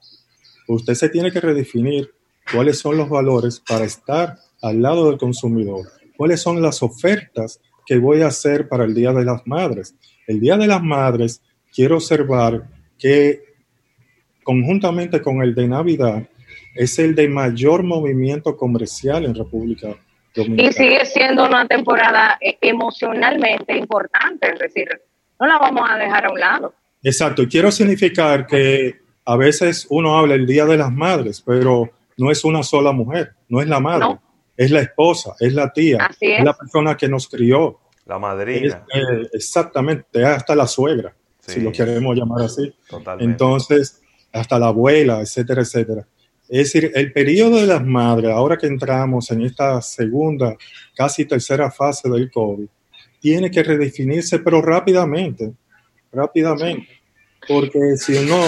Usted 0.68 0.96
se 0.96 1.08
tiene 1.10 1.32
que 1.32 1.40
redefinir 1.40 2.10
cuáles 2.52 2.80
son 2.80 2.98
los 2.98 3.08
valores 3.10 3.60
para 3.60 3.86
estar 3.86 4.40
al 4.64 4.82
lado 4.82 5.08
del 5.08 5.20
consumidor, 5.20 5.88
cuáles 6.18 6.42
son 6.42 6.64
las 6.64 6.82
ofertas 6.82 7.62
que 7.86 8.00
voy 8.00 8.24
a 8.24 8.28
hacer 8.28 8.68
para 8.68 8.86
el 8.86 8.96
Día 8.96 9.14
de 9.14 9.24
las 9.24 9.46
Madres. 9.46 9.94
El 10.26 10.40
Día 10.40 10.58
de 10.58 10.66
las 10.66 10.82
Madres 10.82 11.44
quiero 11.72 11.98
observar 11.98 12.68
que 12.98 13.44
conjuntamente 14.44 15.22
con 15.22 15.44
el 15.44 15.54
de 15.54 15.68
Navidad 15.68 16.28
es 16.74 16.98
el 16.98 17.14
de 17.14 17.30
mayor 17.30 17.84
movimiento 17.84 18.58
comercial 18.58 19.26
en 19.26 19.36
República 19.36 19.96
Dominicana. 20.36 20.70
Y 20.70 20.74
sigue 20.74 21.06
siendo 21.06 21.46
una 21.46 21.68
temporada 21.68 22.38
eh, 22.42 22.58
emocionalmente 22.62 23.78
importante, 23.78 24.52
es 24.54 24.60
decir, 24.60 24.88
no 25.40 25.48
la 25.48 25.58
vamos 25.58 25.88
a 25.90 25.98
dejar 25.98 26.26
a 26.26 26.32
un 26.32 26.40
lado. 26.40 26.74
Exacto, 27.02 27.44
y 27.44 27.48
quiero 27.48 27.72
significar 27.72 28.46
que 28.48 29.00
a 29.26 29.38
veces 29.38 29.88
uno 29.90 30.18
habla 30.18 30.36
el 30.36 30.46
Día 30.46 30.66
de 30.66 30.78
las 30.78 30.92
Madres, 30.92 31.42
pero 31.46 31.90
no 32.18 32.32
es 32.32 32.44
una 32.44 32.64
sola 32.64 32.92
mujer, 32.92 33.34
no 33.48 33.62
es 33.62 33.68
la 33.68 33.80
madre. 33.80 34.06
No 34.06 34.26
es 34.58 34.72
la 34.72 34.82
esposa, 34.82 35.36
es 35.40 35.54
la 35.54 35.72
tía, 35.72 36.10
es. 36.10 36.18
es. 36.20 36.44
la 36.44 36.54
persona 36.54 36.96
que 36.96 37.08
nos 37.08 37.28
crió. 37.28 37.80
La 38.06 38.20
madrina. 38.20 38.86
Es, 38.94 39.02
eh, 39.02 39.30
exactamente, 39.34 40.24
hasta 40.24 40.56
la 40.56 40.68
suegra, 40.68 41.16
sí. 41.40 41.54
si 41.54 41.62
lo 41.62 41.72
queremos 41.72 42.16
llamar 42.16 42.44
así. 42.44 42.74
Totalmente. 42.90 43.32
Entonces, 43.32 44.02
hasta 44.32 44.60
la 44.60 44.68
abuela, 44.68 45.22
etcétera, 45.22 45.62
etcétera. 45.62 46.06
Es 46.48 46.72
decir, 46.72 46.92
el 46.94 47.12
periodo 47.12 47.58
de 47.58 47.68
las 47.68 47.84
madres, 47.84 48.32
ahora 48.32 48.58
que 48.58 48.68
entramos 48.68 49.32
en 49.32 49.42
esta 49.42 49.82
segunda, 49.82 50.56
casi 50.96 51.26
tercera 51.26 51.72
fase 51.72 52.10
del 52.10 52.30
COVID, 52.30 52.68
tiene 53.20 53.50
que 53.50 53.64
redefinirse, 53.64 54.40
pero 54.40 54.62
rápidamente, 54.62 55.54
rápidamente, 56.12 56.88
porque 57.48 57.98
si 57.98 58.20
no, 58.26 58.42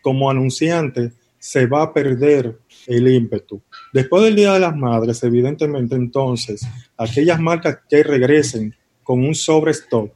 como 0.00 0.30
anunciante, 0.30 1.12
se 1.38 1.66
va 1.66 1.82
a 1.82 1.92
perder 1.92 2.58
el 2.86 3.08
ímpetu. 3.08 3.60
Después 3.92 4.22
del 4.22 4.36
Día 4.36 4.52
de 4.54 4.60
las 4.60 4.76
Madres, 4.76 5.22
evidentemente, 5.22 5.94
entonces, 5.94 6.66
aquellas 6.96 7.40
marcas 7.40 7.78
que 7.88 8.02
regresen 8.02 8.74
con 9.02 9.24
un 9.24 9.34
sobrestock 9.34 10.12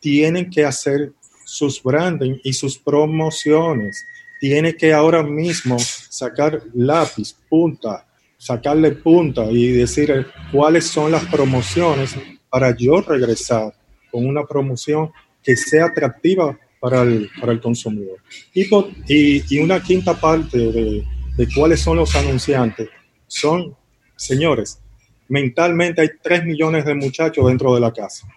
tienen 0.00 0.50
que 0.50 0.64
hacer 0.64 1.12
sus 1.44 1.82
branding 1.82 2.38
y 2.42 2.52
sus 2.54 2.78
promociones. 2.78 4.04
Tiene 4.40 4.74
que 4.74 4.92
ahora 4.92 5.22
mismo 5.22 5.76
sacar 6.12 6.62
lápiz, 6.74 7.34
punta, 7.48 8.06
sacarle 8.36 8.90
punta 8.92 9.44
y 9.50 9.68
decir 9.68 10.26
cuáles 10.52 10.86
son 10.86 11.10
las 11.10 11.24
promociones 11.24 12.14
para 12.50 12.76
yo 12.76 13.00
regresar 13.00 13.72
con 14.10 14.26
una 14.26 14.44
promoción 14.44 15.10
que 15.42 15.56
sea 15.56 15.86
atractiva 15.86 16.58
para 16.78 17.00
el, 17.00 17.30
para 17.40 17.52
el 17.52 17.60
consumidor. 17.60 18.18
Y, 18.52 18.64
y, 19.08 19.42
y, 19.48 19.58
una 19.60 19.82
quinta 19.82 20.12
parte 20.12 20.58
de, 20.58 21.04
de 21.38 21.48
cuáles 21.54 21.80
son 21.80 21.96
los 21.96 22.14
anunciantes 22.14 22.90
son, 23.26 23.74
señores, 24.14 24.82
mentalmente 25.28 26.02
hay 26.02 26.10
3 26.22 26.44
millones 26.44 26.84
de 26.84 26.94
muchachos 26.94 27.46
dentro 27.46 27.74
de 27.74 27.80
la 27.80 27.90
casa. 27.90 28.28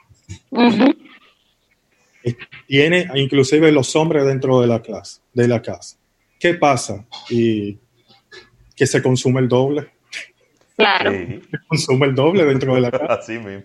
Uh 0.50 0.60
-huh. 0.62 0.98
Tiene 2.68 3.08
inclusive 3.16 3.70
los 3.74 3.94
hombres 3.98 4.26
dentro 4.26 4.62
de 4.62 4.68
la, 4.68 4.82
clase, 4.82 5.20
de 5.34 5.48
la 5.48 5.62
casa. 5.62 5.98
¿Qué 6.46 6.54
pasa? 6.54 7.04
Y 7.28 7.80
que 8.76 8.86
se 8.86 9.02
consume 9.02 9.42
el 9.42 9.48
doble. 9.48 9.90
Claro. 10.78 11.12
Se 11.12 11.42
consume 11.68 12.06
el 12.06 12.14
doble 12.14 12.46
dentro 12.46 12.76
de 12.76 12.82
la 12.82 12.92
casa. 12.92 13.06
Así 13.20 13.40
mismo. 13.40 13.64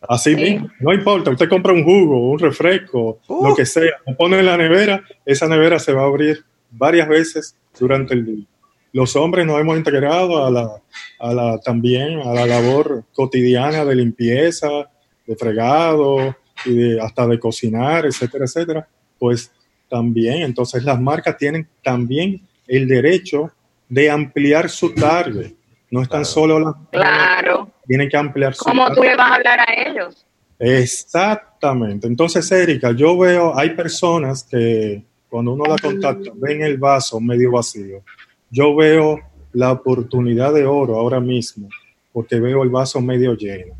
Así 0.00 0.34
sí. 0.34 0.40
mismo. 0.40 0.70
No 0.80 0.94
importa, 0.94 1.30
usted 1.30 1.46
compra 1.46 1.74
un 1.74 1.84
jugo, 1.84 2.30
un 2.30 2.38
refresco, 2.38 3.20
uh. 3.28 3.48
lo 3.48 3.54
que 3.54 3.66
sea, 3.66 4.00
lo 4.06 4.16
pone 4.16 4.38
en 4.38 4.46
la 4.46 4.56
nevera, 4.56 5.04
esa 5.26 5.46
nevera 5.46 5.78
se 5.78 5.92
va 5.92 6.04
a 6.04 6.06
abrir 6.06 6.42
varias 6.70 7.06
veces 7.06 7.54
durante 7.78 8.14
el 8.14 8.24
día. 8.24 8.46
Los 8.94 9.14
hombres 9.14 9.44
nos 9.44 9.60
hemos 9.60 9.76
integrado 9.76 10.46
a 10.46 10.50
la, 10.50 10.80
a 11.18 11.34
la, 11.34 11.58
también 11.58 12.18
a 12.20 12.32
la 12.32 12.46
labor 12.46 13.04
cotidiana 13.12 13.84
de 13.84 13.94
limpieza, 13.94 14.90
de 15.26 15.36
fregado 15.36 16.34
y 16.64 16.74
de, 16.76 17.00
hasta 17.02 17.26
de 17.26 17.38
cocinar, 17.38 18.06
etcétera, 18.06 18.46
etcétera. 18.46 18.88
Pues 19.18 19.52
también, 19.92 20.42
entonces 20.42 20.84
las 20.84 20.98
marcas 20.98 21.36
tienen 21.36 21.68
también 21.82 22.40
el 22.66 22.88
derecho 22.88 23.52
de 23.90 24.10
ampliar 24.10 24.70
su 24.70 24.94
target. 24.94 25.52
No 25.90 26.00
están 26.00 26.24
solo 26.24 26.58
las... 26.58 26.74
Claro. 26.90 27.70
Tienen 27.86 28.08
que 28.08 28.16
ampliar 28.16 28.54
su 28.54 28.64
¿Cómo 28.64 28.90
tú 28.94 29.02
le 29.02 29.14
vas 29.14 29.32
a 29.32 29.34
hablar 29.34 29.60
a 29.60 29.74
ellos? 29.86 30.26
Exactamente. 30.58 32.06
Entonces, 32.06 32.50
Erika, 32.50 32.92
yo 32.92 33.18
veo, 33.18 33.54
hay 33.54 33.70
personas 33.70 34.44
que 34.44 35.02
cuando 35.28 35.52
uno 35.52 35.64
la 35.66 35.76
contacta 35.76 36.30
ven 36.36 36.62
el 36.62 36.78
vaso 36.78 37.20
medio 37.20 37.52
vacío. 37.52 38.02
Yo 38.48 38.74
veo 38.74 39.20
la 39.52 39.72
oportunidad 39.72 40.54
de 40.54 40.64
oro 40.64 40.96
ahora 40.96 41.20
mismo 41.20 41.68
porque 42.14 42.40
veo 42.40 42.62
el 42.62 42.70
vaso 42.70 42.98
medio 43.02 43.34
lleno. 43.34 43.74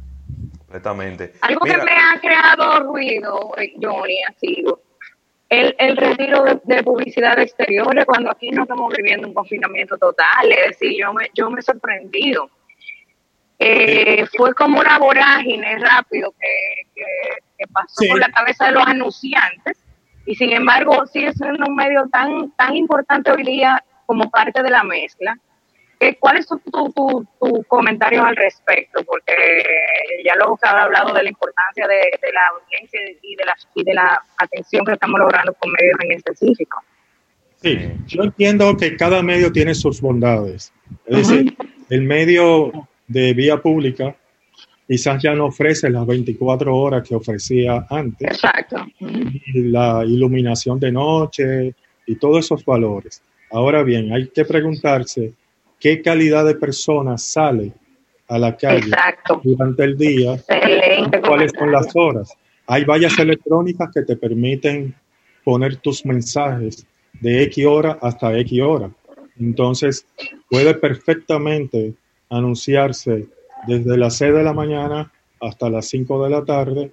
Completamente. 0.59 1.33
Algo 1.41 1.61
que 1.61 1.79
me 1.79 1.93
ha 1.93 2.21
creado 2.21 2.81
ruido, 2.81 3.51
Johnny, 3.81 4.23
ha 4.29 4.35
sido 4.39 4.83
el, 5.53 5.77
el 5.79 5.97
retiro 5.99 6.45
de, 6.65 6.83
publicidad 6.83 7.39
exterior 7.39 7.95
cuando 8.07 8.31
aquí 8.31 8.51
no 8.51 8.63
estamos 8.63 8.91
viviendo 8.97 9.29
un 9.29 9.35
confinamiento 9.35 9.99
total. 9.99 10.51
Es 10.51 10.79
decir, 10.79 10.99
yo 10.99 11.13
me, 11.13 11.29
yo 11.35 11.51
me 11.51 11.61
he 11.61 11.63
sorprendido. 11.63 12.49
Eh, 13.59 14.25
fue 14.35 14.55
como 14.55 14.81
una 14.81 14.99
vorágine 14.99 15.79
rápido 15.79 16.33
que, 16.41 16.89
que, 16.95 17.67
pasó 17.71 18.03
por 18.09 18.19
la 18.19 18.31
cabeza 18.31 18.67
de 18.67 18.73
los 18.73 18.87
anunciantes 18.87 19.79
y 20.27 20.35
sin 20.35 20.53
embargo 20.53 21.07
sigue 21.07 21.33
siendo 21.33 21.67
un 21.67 21.77
medio 21.77 22.09
tan, 22.11 22.51
tan 22.53 22.75
importante 22.75 23.31
hoy 23.31 23.45
día 23.45 23.85
como 24.07 24.31
parte 24.31 24.63
de 24.63 24.71
la 24.71 24.83
mezcla 24.83 25.39
¿Cuáles 26.19 26.47
son 26.47 26.61
tus 26.61 26.95
tu, 26.95 27.27
tu 27.41 27.63
comentarios 27.65 28.25
al 28.25 28.37
respecto? 28.37 29.03
Porque 29.05 29.33
ya 30.25 30.35
luego 30.37 30.59
se 30.61 30.67
ha 30.67 30.83
hablado 30.83 31.13
de 31.15 31.23
la 31.23 31.29
importancia 31.29 31.87
de, 31.87 32.33
la 32.33 32.41
audiencia 32.49 33.01
y 33.23 33.37
de 33.37 33.45
la, 33.45 33.55
y 33.75 33.85
de 33.85 33.95
la 33.95 34.23
atención 34.39 34.85
que 34.85 34.93
estamos 34.93 35.21
logrando 35.21 35.53
con 35.55 35.71
medios 35.73 35.97
en 36.01 36.13
específico. 36.13 36.83
Sí, 37.63 37.79
yo 38.07 38.25
entiendo 38.25 38.77
que 38.77 38.97
cada 38.97 39.23
medio 39.23 39.53
tiene 39.53 39.75
sus 39.75 40.01
bondades. 40.01 40.73
Es 41.07 41.29
decir, 41.29 41.57
el 41.91 42.03
medio 42.03 42.89
de 43.07 43.35
vía 43.35 43.59
pública 43.59 44.17
quizás 44.89 45.23
ya 45.23 45.35
no 45.35 45.47
ofrece 45.47 45.89
las 45.89 46.07
24 46.07 46.77
horas 46.77 47.09
que 47.09 47.15
ofrecía 47.15 47.87
antes. 47.89 48.29
Exacto. 48.29 48.85
la 49.55 50.05
iluminación 50.05 50.81
de 50.81 50.93
noche 50.93 51.75
y 52.07 52.17
todos 52.17 52.45
esos 52.45 52.65
valores. 52.65 53.23
Ahora 53.51 53.83
bien, 53.83 54.13
hay 54.13 54.29
que 54.29 54.45
preguntarse 54.45 55.33
qué 55.83 56.01
calidad 56.01 56.47
de 56.47 56.55
personas 56.55 57.25
sale 57.25 57.73
a 58.29 58.39
la 58.39 58.57
calle 58.57 58.93
durante 59.43 59.83
el 59.83 59.99
día, 59.99 60.41
cuáles 61.27 61.51
son 61.59 61.73
las 61.73 61.89
horas. 61.97 62.33
Hay 62.69 62.85
vallas 62.85 63.19
electrónicas 63.19 63.91
que 63.93 64.03
te 64.03 64.17
permiten 64.17 64.95
poner 65.43 65.77
tus 65.77 66.07
mensajes 66.07 66.87
de 67.21 67.43
X 67.43 67.67
hora 67.67 67.99
hasta 68.01 68.39
X 68.39 68.61
hora. 68.63 68.93
Entonces, 69.41 70.07
puede 70.49 70.73
perfectamente 70.75 71.95
anunciarse 72.31 73.27
desde 73.67 73.97
las 73.99 74.15
6 74.19 74.35
de 74.35 74.43
la 74.45 74.53
mañana 74.53 75.13
hasta 75.41 75.69
las 75.69 75.89
5 75.89 76.23
de 76.23 76.31
la 76.31 76.45
tarde 76.45 76.93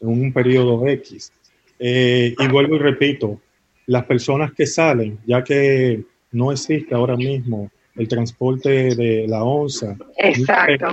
en 0.00 0.08
un 0.08 0.32
periodo 0.32 0.88
X. 0.88 1.32
Eh, 1.78 2.34
y 2.38 2.48
vuelvo 2.48 2.76
y 2.76 2.78
repito, 2.78 3.38
las 3.86 4.06
personas 4.06 4.52
que 4.52 4.66
salen, 4.66 5.18
ya 5.26 5.44
que 5.44 6.02
no 6.32 6.50
existe 6.50 6.94
ahora 6.94 7.16
mismo 7.16 7.70
el 7.96 8.08
transporte 8.08 8.94
de 8.94 9.26
la 9.28 9.42
onza. 9.42 9.96
Exacto. 10.16 10.88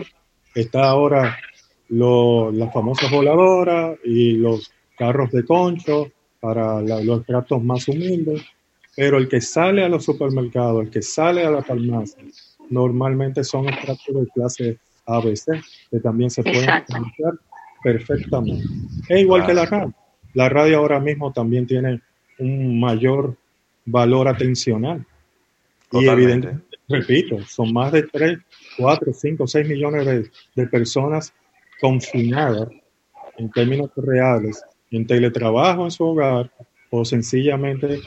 Está 0.56 0.89
ahora 0.89 1.38
lo, 1.89 2.51
las 2.51 2.74
famosas 2.74 3.10
voladoras 3.12 3.98
y 4.04 4.34
los 4.34 4.72
carros 4.98 5.32
de 5.32 5.46
concho 5.46 6.12
para 6.39 6.82
los 6.82 7.25
tratos 7.25 7.63
más 7.63 7.88
humildes, 7.88 8.44
pero 8.96 9.18
el 9.18 9.27
que 9.27 9.42
sale 9.42 9.84
a 9.84 9.89
los 9.89 10.04
supermercados, 10.04 10.86
el 10.86 10.89
que 10.89 11.01
sale 11.01 11.46
a 11.46 11.51
la 11.51 11.63
farmacia, 11.63 12.24
normalmente 12.70 13.44
son 13.44 13.66
tratos 13.66 14.08
de 14.08 14.27
clase 14.34 14.77
ABC, 15.06 15.62
que 15.89 16.00
también 16.00 16.30
se 16.30 16.44
pueden 16.44 16.84
financiar 16.86 17.34
perfectamente. 17.84 18.66
Es 19.08 19.22
igual 19.22 19.45
que 19.45 19.54
la 19.54 19.65
radio. 19.65 19.93
La 20.34 20.50
radio 20.50 20.80
ahora 20.80 21.00
mismo 21.00 21.32
también 21.32 21.65
tiene 21.65 22.02
un 22.39 22.80
mayor 22.80 23.36
valor 23.86 24.28
atencional. 24.28 25.06
Y 25.91 26.08
evidentemente 26.08 26.66
repito, 26.88 27.41
son 27.43 27.73
más 27.73 27.91
de 27.91 28.04
3, 28.04 28.39
4, 28.78 29.13
5, 29.13 29.47
6 29.47 29.67
millones 29.67 30.30
de, 30.56 30.67
personas 30.67 31.34
confinadas 31.80 32.69
en 33.38 33.52
términos 33.52 33.91
reales 33.95 34.63
en 34.91 35.06
teletrabajo 35.06 35.84
en 35.84 35.91
su 35.91 36.06
hogar 36.06 36.50
o 36.89 37.04
sencillamente 37.04 38.00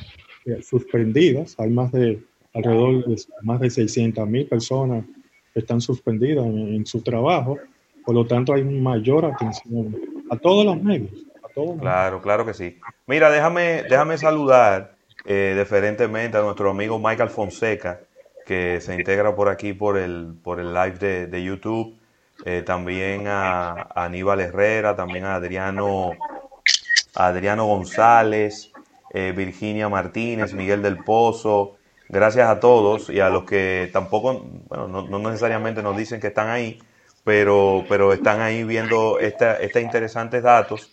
eh, 0.46 0.62
suspendidas. 0.62 1.54
Hay 1.58 1.70
más 1.70 1.92
de 1.92 2.22
alrededor 2.54 3.04
de 3.06 3.16
más 3.42 3.60
de 3.60 3.70
600 3.70 4.26
mil 4.26 4.46
personas 4.46 5.04
que 5.52 5.60
están 5.60 5.80
suspendidas 5.80 6.46
en, 6.46 6.84
su 6.86 7.02
trabajo. 7.02 7.58
Por 8.04 8.14
lo 8.14 8.26
tanto, 8.26 8.54
hay 8.54 8.64
mayor 8.64 9.26
atención 9.26 9.96
a 10.30 10.36
todos 10.36 10.64
los 10.64 10.82
medios. 10.82 11.10
claro, 11.80 12.22
claro 12.22 12.46
que 12.46 12.54
sí. 12.54 12.78
Mira, 13.06 13.30
déjame, 13.30 13.82
déjame 13.88 14.16
saludar 14.16 14.96
eh, 15.26 15.54
deferentemente 15.56 16.38
a 16.38 16.42
nuestro 16.42 16.70
amigo 16.70 16.98
Michael 16.98 17.28
Fonseca, 17.28 18.00
que 18.50 18.80
se 18.80 18.96
integra 18.96 19.36
por 19.36 19.48
aquí 19.48 19.74
por 19.74 19.96
el, 19.96 20.34
por 20.42 20.58
el 20.58 20.74
live 20.74 21.28
de, 21.28 21.44
YouTube. 21.44 21.96
Eh, 22.44 22.64
también 22.66 23.28
a, 23.28 23.86
Aníbal 23.94 24.40
Herrera, 24.40 24.96
también 24.96 25.24
a 25.24 25.36
Adriano, 25.36 26.10
Adriano 27.14 27.66
González, 27.66 28.72
eh, 29.14 29.32
Virginia 29.36 29.88
Martínez, 29.88 30.52
Miguel 30.52 30.82
del 30.82 30.98
Pozo. 30.98 31.76
Gracias 32.08 32.48
a 32.48 32.58
todos 32.58 33.08
y 33.08 33.20
a 33.20 33.30
los 33.30 33.44
que 33.44 33.88
tampoco, 33.92 34.44
bueno, 34.68 34.88
no, 34.88 35.18
necesariamente 35.20 35.80
nos 35.80 35.96
dicen 35.96 36.18
que 36.18 36.26
están 36.26 36.48
ahí, 36.48 36.80
pero, 37.22 37.84
pero 37.88 38.12
están 38.12 38.40
ahí 38.40 38.64
viendo 38.64 39.20
estos 39.20 39.80
interesantes 39.80 40.42
datos. 40.42 40.92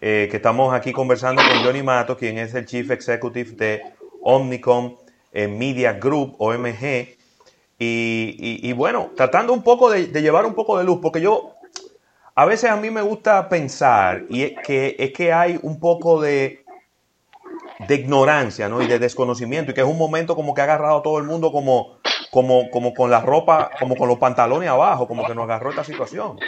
Eh, 0.00 0.28
que 0.30 0.36
estamos 0.36 0.72
aquí 0.72 0.92
conversando 0.92 1.42
con 1.42 1.64
Johnny 1.64 1.82
Mato, 1.82 2.16
quien 2.16 2.38
es 2.38 2.54
el 2.54 2.64
Chief 2.64 2.88
Executive 2.92 3.56
de 3.56 3.82
Omnicom 4.22 4.98
Media 5.48 5.94
Group, 5.94 6.36
OMG, 6.38 7.16
y, 7.78 8.72
bueno, 8.72 9.10
tratando 9.14 9.52
un 9.52 9.62
poco 9.62 9.90
de, 9.90 10.06
llevar 10.06 10.46
un 10.46 10.54
poco 10.54 10.78
de 10.78 10.84
luz, 10.84 10.98
porque 11.02 11.20
yo, 11.20 11.52
a 12.34 12.44
veces 12.46 12.70
a 12.70 12.76
mí 12.76 12.90
me 12.90 13.02
gusta 13.02 13.48
pensar, 13.48 14.24
y 14.30 14.42
es 14.42 14.52
que, 14.64 14.96
es 14.98 15.12
que 15.12 15.32
hay 15.32 15.58
un 15.62 15.78
poco 15.78 16.20
de, 16.20 16.64
de 17.86 17.94
ignorancia, 17.94 18.68
¿no? 18.68 18.80
Y 18.80 18.86
de 18.86 18.98
desconocimiento, 18.98 19.72
y 19.72 19.74
que 19.74 19.82
es 19.82 19.86
un 19.86 19.98
momento 19.98 20.34
como 20.34 20.54
que 20.54 20.62
ha 20.62 20.64
agarrado 20.64 20.98
a 20.98 21.02
todo 21.02 21.18
el 21.18 21.24
mundo 21.24 21.52
como, 21.52 21.98
como, 22.30 22.70
como 22.70 22.94
con 22.94 23.10
la 23.10 23.20
ropa, 23.20 23.70
como 23.78 23.96
con 23.96 24.08
los 24.08 24.18
pantalones 24.18 24.68
abajo, 24.68 25.06
como 25.06 25.26
que 25.26 25.34
nos 25.34 25.44
agarró 25.44 25.70
esta 25.70 25.84
situación. 25.84 26.38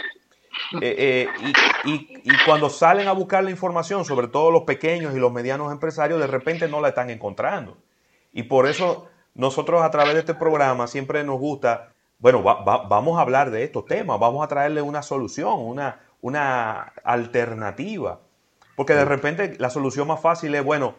Eh, 0.81 1.27
eh, 1.41 1.57
y, 1.85 1.91
y, 2.23 2.45
cuando 2.45 2.69
salen 2.69 3.07
a 3.07 3.11
buscar 3.13 3.43
la 3.43 3.49
información, 3.49 4.03
sobre 4.03 4.27
todo 4.27 4.51
los 4.51 4.63
pequeños 4.63 5.15
y 5.15 5.19
los 5.19 5.31
medianos 5.31 5.71
empresarios, 5.71 6.19
de 6.19 6.27
repente 6.27 6.67
no 6.67 6.81
la 6.81 6.89
están 6.89 7.09
encontrando. 7.09 7.77
Y 8.31 8.43
por 8.43 8.67
eso 8.67 9.07
nosotros 9.33 9.81
a 9.81 9.91
través 9.91 10.13
de 10.13 10.19
este 10.19 10.33
programa 10.33 10.87
siempre 10.87 11.23
nos 11.23 11.39
gusta, 11.39 11.93
bueno, 12.19 12.43
vamos 12.43 13.17
a 13.17 13.21
hablar 13.21 13.51
de 13.51 13.63
estos 13.63 13.85
temas, 13.85 14.19
vamos 14.19 14.43
a 14.43 14.47
traerle 14.47 14.81
una 14.81 15.01
solución, 15.01 15.59
una, 15.59 16.01
una 16.21 16.93
alternativa. 17.03 18.19
Porque 18.75 18.93
de 18.93 19.05
repente 19.05 19.55
la 19.57 19.69
solución 19.69 20.07
más 20.07 20.21
fácil 20.21 20.55
es, 20.55 20.63
bueno, 20.63 20.95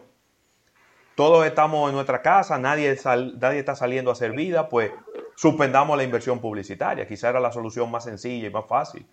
todos 1.15 1.45
estamos 1.45 1.89
en 1.89 1.95
nuestra 1.95 2.21
casa, 2.21 2.57
nadie, 2.57 2.97
nadie 3.39 3.59
está 3.59 3.75
saliendo 3.75 4.11
a 4.11 4.13
hacer 4.13 4.31
vida, 4.31 4.69
pues 4.69 4.91
suspendamos 5.35 5.97
la 5.97 6.03
inversión 6.03 6.39
publicitaria. 6.39 7.07
Quizá 7.07 7.29
era 7.29 7.39
la 7.39 7.51
solución 7.51 7.91
más 7.91 8.05
sencilla 8.05 8.47
y 8.47 8.51
más 8.51 8.65
fácil. 8.67 9.05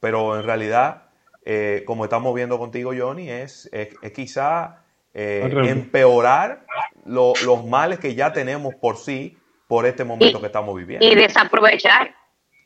Pero 0.00 0.38
en 0.38 0.44
realidad, 0.44 1.04
eh, 1.44 1.84
como 1.86 2.04
estamos 2.04 2.34
viendo 2.34 2.58
contigo, 2.58 2.92
Johnny, 2.96 3.30
es, 3.30 3.68
es, 3.72 3.88
es 4.02 4.12
quizá 4.12 4.82
eh, 5.14 5.48
empeorar 5.68 6.66
los 7.04 7.66
males 7.66 7.98
que 7.98 8.14
ya 8.14 8.32
tenemos 8.32 8.74
por 8.74 8.96
sí 8.96 9.36
por 9.66 9.86
este 9.86 10.04
momento 10.04 10.40
que 10.40 10.46
estamos 10.46 10.76
viviendo. 10.76 11.06
Y 11.06 11.14
desaprovechar. 11.14 12.14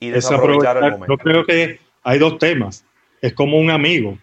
Y 0.01 0.11
desaprovechar, 0.11 0.77
el 0.79 0.93
momento. 0.93 1.07
Yo 1.09 1.19
creo 1.19 1.45
que 1.45 1.81
hay 2.03 2.19
dos 2.19 2.39
temas. 2.39 2.85
Es 3.21 3.33
como 3.33 3.59
un 3.59 3.71
amigo. 3.71 4.19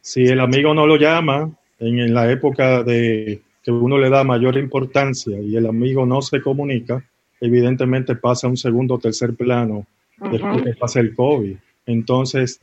Si 0.00 0.24
el 0.24 0.40
amigo 0.40 0.74
no 0.74 0.86
lo 0.86 0.96
llama 0.96 1.50
en, 1.78 2.14
la 2.14 2.30
época 2.30 2.82
de 2.82 3.40
que 3.62 3.70
uno 3.70 3.98
le 3.98 4.08
da 4.08 4.22
mayor 4.22 4.56
importancia 4.56 5.38
y 5.40 5.56
el 5.56 5.66
amigo 5.66 6.06
no 6.06 6.22
se 6.22 6.40
comunica, 6.40 7.04
evidentemente 7.40 8.14
pasa 8.14 8.46
a 8.46 8.50
un 8.50 8.56
segundo 8.56 8.94
o 8.94 8.98
tercer 8.98 9.34
plano 9.34 9.86
después 10.30 10.62
que 10.62 10.74
pasa 10.74 11.00
el 11.00 11.14
COVID. 11.14 11.56
Entonces, 11.86 12.60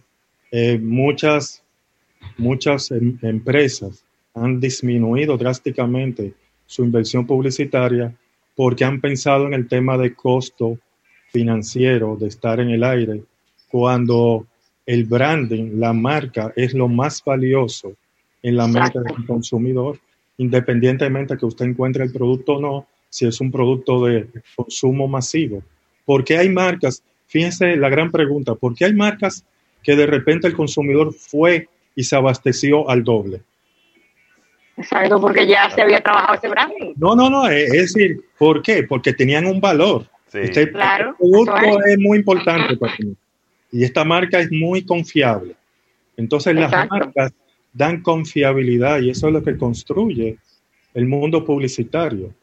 eh, 0.52 0.78
muchas, 0.78 1.63
muchas 2.38 2.92
em, 2.92 3.18
empresas 3.22 4.06
han 4.34 4.60
disminuido 4.60 5.38
drásticamente 5.38 6.34
su 6.65 6.84
inversión 6.84 7.26
publicitaria 7.26 8.15
porque 8.56 8.86
han 8.86 9.02
pensado 9.02 9.47
en 9.47 9.54
el 9.54 9.67
tema 9.67 9.97
de 9.97 10.13
costo 10.13 10.78
financiero 11.32 12.15
de 12.15 12.28
estar 12.28 12.60
en 12.60 12.69
el 12.69 12.84
aire, 12.84 13.23
cuando 13.69 14.45
el 14.86 15.06
branding, 15.06 15.80
la 15.80 15.93
marca, 15.93 16.54
es 16.56 16.73
lo 16.73 16.88
más 16.88 17.23
valioso 17.23 17.93
en 18.43 18.58
la 18.58 18.67
mente 18.67 18.99
del 18.99 19.26
consumidor, 19.26 19.99
independientemente 20.38 21.38
que 21.38 21.45
usted 21.45 21.65
encuentre 21.65 22.04
el 22.04 22.12
producto 22.12 22.54
o 22.54 22.62
no, 22.62 22.88
si 23.10 23.26
es 23.26 23.39
un 23.41 23.52
producto 23.52 24.06
de 24.06 24.28
consumo 24.56 25.08
masivo. 25.08 25.63
¿Por 26.06 26.23
qué 26.23 26.38
hay 26.38 26.49
marcas? 26.49 27.04
Fíjense 27.28 27.76
la 27.78 27.89
gran 27.89 28.12
pregunta, 28.12 28.54
¿por 28.56 28.76
qué 28.76 28.86
hay 28.86 28.93
marcas 28.93 29.45
que 29.82 29.95
de 29.95 30.06
repente 30.06 30.47
el 30.47 30.56
consumidor 30.56 31.13
fue 31.13 31.67
y 31.95 32.04
se 32.04 32.15
abasteció 32.15 32.89
al 32.89 33.04
doble? 33.04 33.41
Exacto, 34.77 35.21
porque 35.21 35.45
ya 35.47 35.69
se 35.69 35.81
había 35.81 36.01
trabajado 36.01 36.33
ese 36.36 36.47
branding. 36.49 36.93
No, 36.95 37.15
no, 37.15 37.29
no, 37.29 37.47
es 37.47 37.71
decir, 37.71 38.21
¿por 38.38 38.62
qué? 38.63 38.83
Porque 38.83 39.13
tenían 39.13 39.45
un 39.45 39.62
valor. 39.62 40.07
Sí. 40.31 40.39
Este 40.41 40.71
Claro, 40.71 41.15
producto 41.19 41.55
eso 41.57 41.79
es. 41.86 41.99
muy 41.99 42.17
importante 42.17 42.75
para 42.77 42.93
mí. 42.99 43.15
Y 43.71 43.83
esta 43.83 44.03
marca 44.03 44.39
es 44.39 44.51
muy 44.51 44.83
confiable. 44.83 45.55
Entonces 46.17 46.55
las 46.55 46.71
marcas 46.89 47.33
dan 47.71 48.01
confiabilidad 48.01 48.99
y 49.01 49.09
eso 49.12 49.27
es 49.27 49.33
lo 49.33 49.43
que 49.43 49.57
construye 49.57 50.38
el 50.93 51.05
mundo 51.07 51.43
publicitario. 51.45 52.33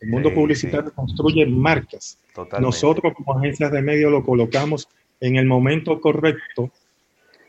El 0.00 0.08
mundo 0.08 0.28
Sí, 0.30 0.34
publicitario 0.34 0.88
sí. 0.90 0.94
construye 0.96 1.46
marcas. 1.46 2.18
Totalmente. 2.34 2.62
Nosotros 2.66 3.12
como 3.14 3.38
agencias 3.38 3.70
de 3.70 3.82
medios 3.82 4.10
lo 4.10 4.24
colocamos 4.24 4.88
en 5.20 5.36
el 5.36 5.46
momento 5.46 6.00
correcto, 6.00 6.70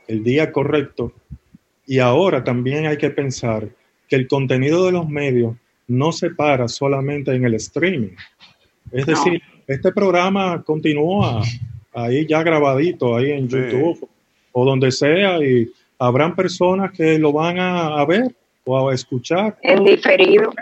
el 0.07 0.23
día 0.23 0.51
correcto. 0.51 1.11
Y 1.85 1.99
ahora 1.99 2.43
también 2.43 2.85
hay 2.85 2.97
que 2.97 3.09
pensar 3.09 3.67
que 4.07 4.15
el 4.15 4.27
contenido 4.27 4.85
de 4.85 4.91
los 4.93 5.07
medios 5.09 5.55
no 5.87 6.11
se 6.11 6.29
para 6.29 6.67
solamente 6.67 7.33
en 7.35 7.43
el 7.45 7.55
streaming. 7.55 8.15
Es 8.91 9.07
No. 9.07 9.13
decir, 9.13 9.41
este 9.67 9.91
programa 9.91 10.61
continúa 10.63 11.41
ahí 11.93 12.25
ya 12.25 12.41
grabadito, 12.43 13.15
ahí 13.15 13.31
en 13.31 13.49
Sí. 13.49 13.57
YouTube 13.57 14.07
o 14.51 14.65
donde 14.65 14.91
sea, 14.91 15.43
y 15.43 15.69
habrán 15.99 16.35
personas 16.35 16.91
que 16.91 17.17
lo 17.17 17.31
van 17.33 17.59
a, 17.59 17.99
a 17.99 18.05
ver 18.05 18.33
o 18.65 18.89
a 18.89 18.93
escuchar 18.93 19.57
En 19.61 19.83
diferido. 19.83 20.53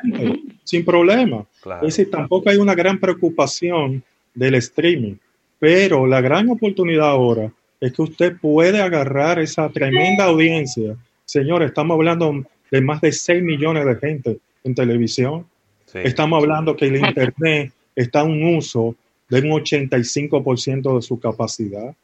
sin 0.63 0.83
problema. 0.85 1.45
Claro. 1.61 1.85
Es 1.87 1.95
decir, 1.97 2.09
tampoco 2.11 2.49
hay 2.49 2.57
una 2.57 2.73
gran 2.73 2.99
preocupación 2.99 4.03
del 4.33 4.55
streaming, 4.55 5.15
pero 5.59 6.07
la 6.07 6.21
gran 6.21 6.49
oportunidad 6.49 7.09
ahora 7.09 7.51
es 7.79 7.91
que 7.93 8.01
usted 8.01 8.37
puede 8.39 8.81
agarrar 8.81 9.39
esa 9.39 9.67
tremenda 9.69 10.25
audiencia. 10.25 10.95
Señores, 11.31 11.69
estamos 11.69 11.95
hablando 11.95 12.43
de 12.69 12.81
más 12.81 12.99
de 12.99 13.13
6 13.13 13.41
millones 13.41 13.85
de 13.85 13.95
gente 13.95 14.39
en 14.65 14.75
televisión. 14.75 15.45
Sí. 15.85 15.99
Estamos 16.03 16.43
hablando 16.43 16.75
que 16.75 16.87
el 16.87 16.97
Internet 16.97 17.71
está 17.95 18.23
en 18.23 18.31
un 18.31 18.57
uso 18.57 18.97
de 19.29 19.39
un 19.39 19.51
85% 19.51 20.95
de 20.97 21.01
su 21.01 21.21
capacidad. 21.21 21.95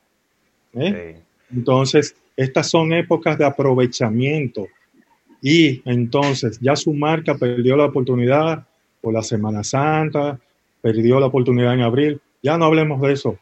¿eh? 0.76 1.18
Sí. 1.50 1.58
Entonces, 1.58 2.16
estas 2.38 2.70
son 2.70 2.94
épocas 2.94 3.38
de 3.38 3.44
aprovechamiento 3.44 4.70
y 5.42 5.82
entonces 5.84 6.58
ya 6.62 6.78
su 6.78 6.94
marca 6.94 7.36
perdió 7.36 7.76
la 7.76 7.84
oportunidad 7.84 8.66
por 9.02 9.14
la 9.14 9.24
Semana 9.24 9.62
Santa, 9.62 10.40
perdió 10.82 11.20
la 11.20 11.26
oportunidad 11.26 11.74
en 11.74 11.82
abril. 11.82 12.22
Ya 12.42 12.58
no 12.58 12.64
hablemos 12.64 13.02
de 13.02 13.12
eso. 13.12 13.38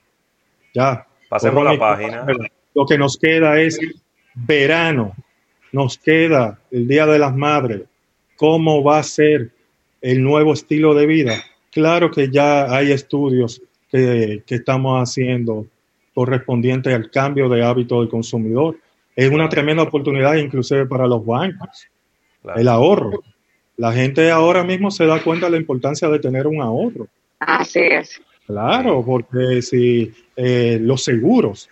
Ya. 0.74 1.06
Pasemos 1.30 1.64
la 1.64 1.78
página. 1.78 2.26
Lo 2.74 2.88
que 2.88 2.98
nos 2.98 3.20
queda 3.20 3.62
es 3.62 3.80
verano. 4.34 5.16
Nos 5.72 5.98
queda 5.98 6.60
el 6.72 6.88
Día 6.88 7.06
de 7.06 7.20
las 7.20 7.36
Madres. 7.36 7.82
¿Cómo 8.38 8.84
va 8.84 9.00
a 9.00 9.04
ser 9.04 9.52
el 10.02 10.22
nuevo 10.24 10.54
estilo 10.54 10.94
de 10.94 11.06
vida? 11.06 11.44
Claro 11.72 12.12
que 12.12 12.30
ya 12.30 12.74
hay 12.76 12.92
estudios 12.92 13.62
que, 13.92 14.44
que 14.46 14.56
estamos 14.56 15.02
haciendo 15.02 15.68
correspondientes 16.14 16.94
al 16.94 17.10
cambio 17.12 17.50
de 17.50 17.64
hábito 17.64 18.00
del 18.00 18.10
consumidor. 18.10 18.78
Es 19.16 19.30
una 19.32 19.50
tremenda 19.50 19.84
oportunidad 19.84 20.36
inclusive 20.36 20.86
para 20.86 21.08
los 21.08 21.26
bancos, 21.26 21.88
Claro. 22.42 22.60
el 22.60 22.68
ahorro. 22.68 23.24
La 23.78 23.92
gente 23.92 24.30
ahora 24.32 24.64
mismo 24.64 24.92
se 24.92 25.06
da 25.06 25.22
cuenta 25.24 25.48
de 25.48 25.54
la 25.54 25.58
importancia 25.58 26.08
de 26.10 26.20
tener 26.20 26.48
un 26.48 26.62
ahorro. 26.62 27.08
Así 27.40 27.80
es. 27.80 28.22
Claro, 28.46 29.04
porque 29.04 29.62
si 29.62 30.14
eh, 30.36 30.78
los 30.80 31.04
seguros, 31.04 31.70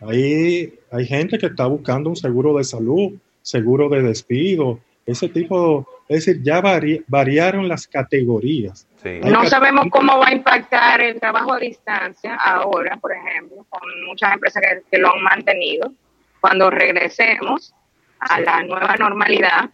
hay, 0.00 0.72
hay 0.90 1.06
gente 1.06 1.38
que 1.38 1.46
está 1.46 1.66
buscando 1.66 2.08
un 2.10 2.16
seguro 2.16 2.56
de 2.56 2.64
salud, 2.64 3.12
seguro 3.46 3.88
de 3.88 4.02
despido, 4.02 4.80
ese 5.06 5.28
tipo, 5.28 5.86
es 6.08 6.24
decir, 6.26 6.42
ya 6.42 6.60
vari- 6.60 7.04
variaron 7.06 7.68
las 7.68 7.86
categorías. 7.86 8.88
Sí. 9.00 9.20
No 9.22 9.44
sabemos 9.46 9.86
cómo 9.90 10.18
va 10.18 10.28
a 10.28 10.32
impactar 10.32 11.00
el 11.00 11.20
trabajo 11.20 11.52
a 11.54 11.58
distancia 11.58 12.34
ahora, 12.34 12.96
por 12.96 13.12
ejemplo, 13.12 13.64
con 13.68 13.82
muchas 14.06 14.32
empresas 14.32 14.60
que, 14.62 14.82
que 14.90 14.98
lo 14.98 15.12
han 15.14 15.22
mantenido. 15.22 15.92
Cuando 16.40 16.70
regresemos 16.70 17.72
a 18.18 18.40
la 18.40 18.62
nueva 18.64 18.96
normalidad 18.98 19.70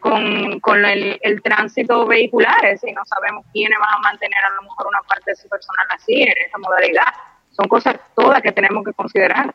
con, 0.00 0.58
con 0.60 0.82
el, 0.86 1.18
el 1.20 1.42
tránsito 1.42 2.06
vehicular, 2.06 2.64
es 2.64 2.80
decir, 2.80 2.94
no 2.96 3.02
sabemos 3.04 3.44
quiénes 3.52 3.78
van 3.78 3.94
a 3.96 3.98
mantener 3.98 4.38
a 4.50 4.54
lo 4.54 4.62
mejor 4.62 4.86
una 4.86 5.02
parte 5.06 5.32
de 5.32 5.36
su 5.36 5.46
personal 5.46 5.86
así, 5.90 6.22
en 6.22 6.32
esa 6.46 6.56
modalidad. 6.56 7.12
Son 7.50 7.68
cosas 7.68 7.96
todas 8.16 8.40
que 8.40 8.52
tenemos 8.52 8.82
que 8.82 8.94
considerar. 8.94 9.54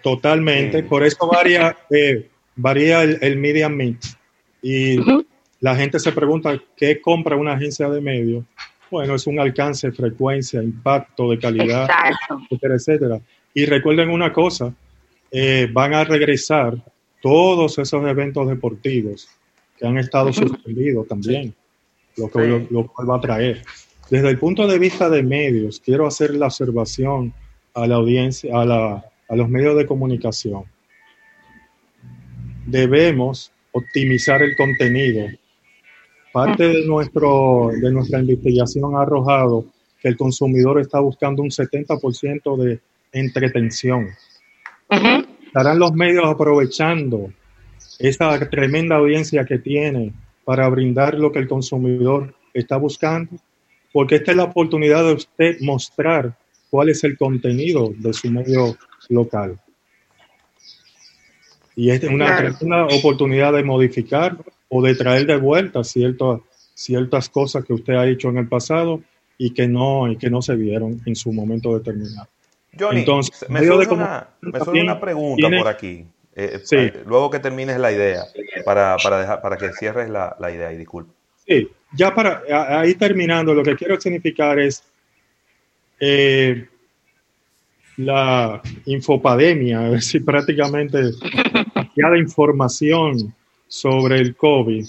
Totalmente, 0.00 0.78
Sí. 0.82 0.88
por 0.88 1.02
eso 1.02 1.26
varía, 1.26 1.76
eh, 1.90 2.30
varía 2.56 3.02
el, 3.02 3.18
el 3.20 3.36
media 3.36 3.68
mix. 3.68 4.16
Y 4.62 4.96
la 5.60 5.76
gente 5.76 5.98
se 5.98 6.12
pregunta, 6.12 6.60
¿qué 6.76 7.00
compra 7.00 7.36
una 7.36 7.52
agencia 7.52 7.88
de 7.88 8.00
medios? 8.00 8.44
Bueno, 8.90 9.14
es 9.14 9.26
un 9.26 9.38
alcance, 9.40 9.90
frecuencia, 9.92 10.62
impacto 10.62 11.30
de 11.30 11.38
calidad, 11.38 11.84
Exacto. 11.84 12.40
etcétera, 12.50 12.74
etcétera. 12.76 13.20
Y 13.52 13.66
recuerden 13.66 14.10
una 14.10 14.32
cosa, 14.32 14.72
eh, 15.30 15.68
van 15.72 15.94
a 15.94 16.04
regresar 16.04 16.76
todos 17.20 17.78
esos 17.78 18.06
eventos 18.06 18.46
deportivos 18.48 19.28
que 19.78 19.86
han 19.86 19.98
estado 19.98 20.32
suspendidos 20.32 21.08
también, 21.08 21.54
lo, 22.16 22.30
que, 22.30 22.40
Sí. 22.42 22.46
lo, 22.48 22.66
lo 22.70 22.86
cual 22.86 23.10
va 23.10 23.16
a 23.16 23.20
traer. 23.20 23.62
Desde 24.10 24.28
el 24.28 24.38
punto 24.38 24.66
de 24.66 24.78
vista 24.78 25.08
de 25.10 25.22
medios, 25.22 25.80
quiero 25.80 26.06
hacer 26.06 26.34
la 26.34 26.46
observación 26.46 27.32
a 27.74 27.86
la 27.86 27.96
audiencia, 27.96 28.60
a, 28.60 28.64
la, 28.64 29.04
a 29.28 29.36
los 29.36 29.48
medios 29.48 29.76
de 29.76 29.86
comunicación. 29.86 30.64
Debemos 32.66 33.52
optimizar 33.72 34.42
el 34.42 34.56
contenido. 34.56 35.26
Parte 36.32 36.68
de, 36.68 36.86
nuestro, 36.86 37.70
de 37.80 37.90
nuestra 37.92 38.20
investigación 38.20 38.96
ha 38.96 39.02
arrojado 39.02 39.66
que 40.00 40.08
el 40.08 40.16
consumidor 40.16 40.80
está 40.80 41.00
buscando 41.00 41.42
un 41.42 41.50
70% 41.50 42.56
de 42.56 42.80
entretención. 43.12 44.08
¿Estarán 45.46 45.78
los 45.78 45.92
medios 45.92 46.24
aprovechando 46.26 47.32
esa 47.98 48.38
tremenda 48.50 48.96
audiencia 48.96 49.44
que 49.44 49.58
tiene 49.58 50.12
para 50.44 50.68
brindar 50.68 51.14
lo 51.14 51.32
que 51.32 51.38
el 51.38 51.48
consumidor 51.48 52.34
está 52.52 52.76
buscando? 52.76 53.32
Porque 53.92 54.16
esta 54.16 54.32
es 54.32 54.36
la 54.36 54.44
oportunidad 54.44 55.04
de 55.04 55.14
usted 55.14 55.60
mostrar 55.60 56.36
cuál 56.70 56.88
es 56.88 57.04
el 57.04 57.16
contenido 57.16 57.92
de 57.96 58.12
su 58.12 58.30
medio 58.30 58.76
local. 59.08 59.60
Y 61.76 61.90
es 61.90 62.02
una 62.04 62.26
Claro. 62.36 62.54
tremenda 62.56 62.86
oportunidad 62.96 63.52
de 63.52 63.64
modificar 63.64 64.36
o 64.68 64.82
de 64.82 64.94
traer 64.94 65.26
de 65.26 65.36
vuelta 65.36 65.82
ciertas, 65.84 66.40
ciertas 66.74 67.28
cosas 67.28 67.64
que 67.64 67.72
usted 67.72 67.94
ha 67.94 68.06
hecho 68.06 68.28
en 68.28 68.38
el 68.38 68.48
pasado 68.48 69.00
y 69.38 69.50
que 69.50 69.66
no, 69.66 70.10
y 70.10 70.16
que 70.16 70.30
no 70.30 70.40
se 70.42 70.54
vieron 70.54 71.00
en 71.04 71.16
su 71.16 71.32
momento 71.32 71.76
determinado. 71.76 72.28
Johnny, 72.78 73.00
Entonces, 73.00 73.48
me 73.50 73.64
surge, 73.64 73.92
una, 73.92 74.28
me 74.40 74.50
surge 74.50 74.64
también 74.64 74.84
una 74.86 75.00
pregunta 75.00 75.36
tiene- 75.36 75.58
por 75.58 75.68
aquí. 75.68 76.04
eh, 76.36 76.60
Sí. 76.64 76.76
eh, 76.76 77.02
luego 77.06 77.30
que 77.30 77.38
termines 77.38 77.78
la 77.78 77.92
idea, 77.92 78.24
para, 78.64 78.96
para, 79.02 79.20
dejar, 79.20 79.40
para 79.40 79.56
que 79.56 79.72
cierres 79.72 80.08
la, 80.10 80.36
la 80.40 80.50
idea 80.50 80.72
y 80.72 80.76
disculpa. 80.76 81.12
Sí, 81.46 81.68
ya 81.96 82.12
para 82.14 82.42
ahí 82.80 82.94
terminando, 82.94 83.54
lo 83.54 83.62
que 83.62 83.76
quiero 83.76 84.00
significar 84.00 84.58
es 84.58 84.82
eh, 86.00 86.66
la 87.96 88.60
infopademia, 88.86 89.86
es 89.86 89.92
decir, 89.92 90.24
prácticamente 90.24 90.98
demasiada 91.74 92.18
información 92.18 93.34
sobre 93.68 94.18
el 94.18 94.34
COVID. 94.36 94.84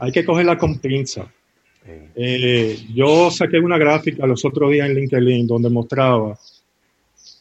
Hay 0.00 0.12
que 0.12 0.24
cogerla 0.24 0.56
con 0.58 0.78
pinza. 0.78 1.26
Eh, 2.14 2.78
yo 2.94 3.30
saqué 3.30 3.58
una 3.58 3.78
gráfica 3.78 4.26
los 4.26 4.44
otros 4.44 4.70
días 4.70 4.88
en 4.90 4.96
LinkedIn 4.96 5.46
donde 5.46 5.70
mostraba, 5.70 6.36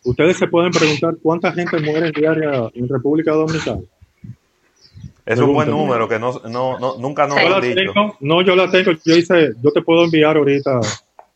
ustedes 0.05 0.37
se 0.37 0.47
pueden 0.47 0.71
preguntar 0.71 1.15
cuánta 1.21 1.51
gente 1.51 1.79
muere 1.79 2.11
diaria 2.11 2.69
en 2.73 2.87
República 2.87 3.33
Dominicana. 3.33 3.81
es 5.25 5.39
un 5.39 5.53
buen 5.53 5.69
número 5.69 6.07
que 6.07 6.17
no, 6.17 6.39
no, 6.49 6.79
no- 6.79 6.97
nunca 6.97 7.27
nos 7.27 7.41
lo 7.43 7.55
han 7.55 7.61
dicho. 7.61 7.75
tengo, 7.75 8.15
no, 8.21 8.41
yo 8.41 8.55
la 8.55 8.71
tengo, 8.71 8.91
yo 9.05 9.15
hice, 9.17 9.51
yo 9.61 9.71
te 9.71 9.81
puedo 9.81 10.05
enviar 10.05 10.37
ahorita, 10.37 10.79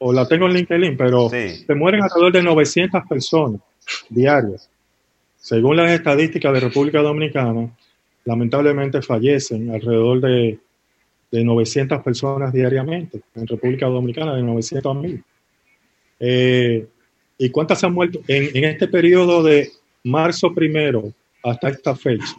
o 0.03 0.11
la 0.11 0.27
tengo 0.27 0.47
en 0.47 0.53
LinkedIn, 0.53 0.97
pero 0.97 1.29
Sí. 1.29 1.63
se 1.65 1.75
mueren 1.75 2.01
alrededor 2.01 2.31
de 2.33 2.41
900 2.43 3.03
personas 3.07 3.61
diarias. 4.09 4.67
Según 5.37 5.77
las 5.77 5.91
estadísticas 5.91 6.53
de 6.53 6.59
República 6.59 7.01
Dominicana, 7.01 7.69
lamentablemente 8.25 9.01
fallecen 9.01 9.69
alrededor 9.71 10.19
de, 10.21 10.59
de 11.31 11.43
900 11.43 12.01
personas 12.01 12.51
diariamente 12.51 13.21
en 13.35 13.45
República 13.47 13.85
Dominicana, 13.87 14.35
de 14.35 14.41
900 14.43 14.91
a 14.95 14.99
1000. 14.99 15.23
Eh, 16.19 16.87
¿Y 17.37 17.49
cuántas 17.49 17.79
se 17.79 17.85
han 17.85 17.93
muerto 17.93 18.19
en, 18.27 18.55
en 18.55 18.63
este 18.65 18.87
periodo 18.87 19.41
de 19.43 19.69
marzo 20.03 20.53
primero 20.53 21.11
hasta 21.43 21.69
esta 21.69 21.95
fecha? 21.95 22.35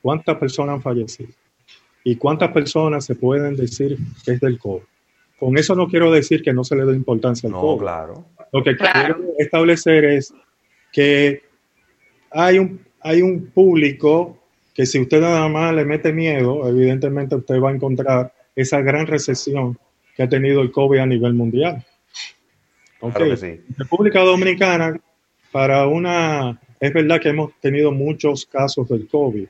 ¿Cuántas 0.00 0.36
personas 0.36 0.76
han 0.76 0.82
fallecido? 0.82 1.30
¿Y 2.04 2.16
cuántas 2.16 2.50
personas 2.52 3.04
se 3.04 3.14
pueden 3.14 3.54
decir 3.56 3.96
que 4.24 4.32
es 4.32 4.40
del 4.40 4.58
COVID? 4.58 4.82
Con 5.42 5.58
eso 5.58 5.74
no 5.74 5.88
quiero 5.88 6.12
decir 6.12 6.40
que 6.40 6.52
no 6.52 6.62
se 6.62 6.76
le 6.76 6.84
dé 6.84 6.94
importancia 6.94 7.48
al 7.48 7.52
No, 7.54 7.76
claro. 7.76 8.26
Lo 8.52 8.62
que 8.62 8.76
Claro. 8.76 9.16
quiero 9.16 9.32
establecer 9.40 10.04
es 10.04 10.32
que 10.92 11.42
hay 12.30 12.60
un, 12.60 12.80
hay 13.00 13.22
un 13.22 13.46
público 13.46 14.38
que 14.72 14.86
si 14.86 15.00
usted 15.00 15.20
nada 15.20 15.48
más 15.48 15.74
le 15.74 15.84
mete 15.84 16.12
miedo, 16.12 16.68
evidentemente 16.68 17.34
usted 17.34 17.60
va 17.60 17.70
a 17.70 17.74
encontrar 17.74 18.32
esa 18.54 18.82
gran 18.82 19.08
recesión 19.08 19.76
que 20.14 20.22
ha 20.22 20.28
tenido 20.28 20.62
el 20.62 20.70
COVID 20.70 20.98
a 21.00 21.06
nivel 21.06 21.34
mundial. 21.34 21.84
Ok. 23.00 23.16
Claro 23.16 23.30
que 23.32 23.36
sí. 23.36 23.60
República 23.76 24.20
Dominicana, 24.20 24.96
para 25.50 25.88
una, 25.88 26.60
es 26.78 26.92
verdad 26.92 27.20
que 27.20 27.30
hemos 27.30 27.50
tenido 27.60 27.90
muchos 27.90 28.46
casos 28.46 28.88
del 28.88 29.08
COVID, 29.08 29.48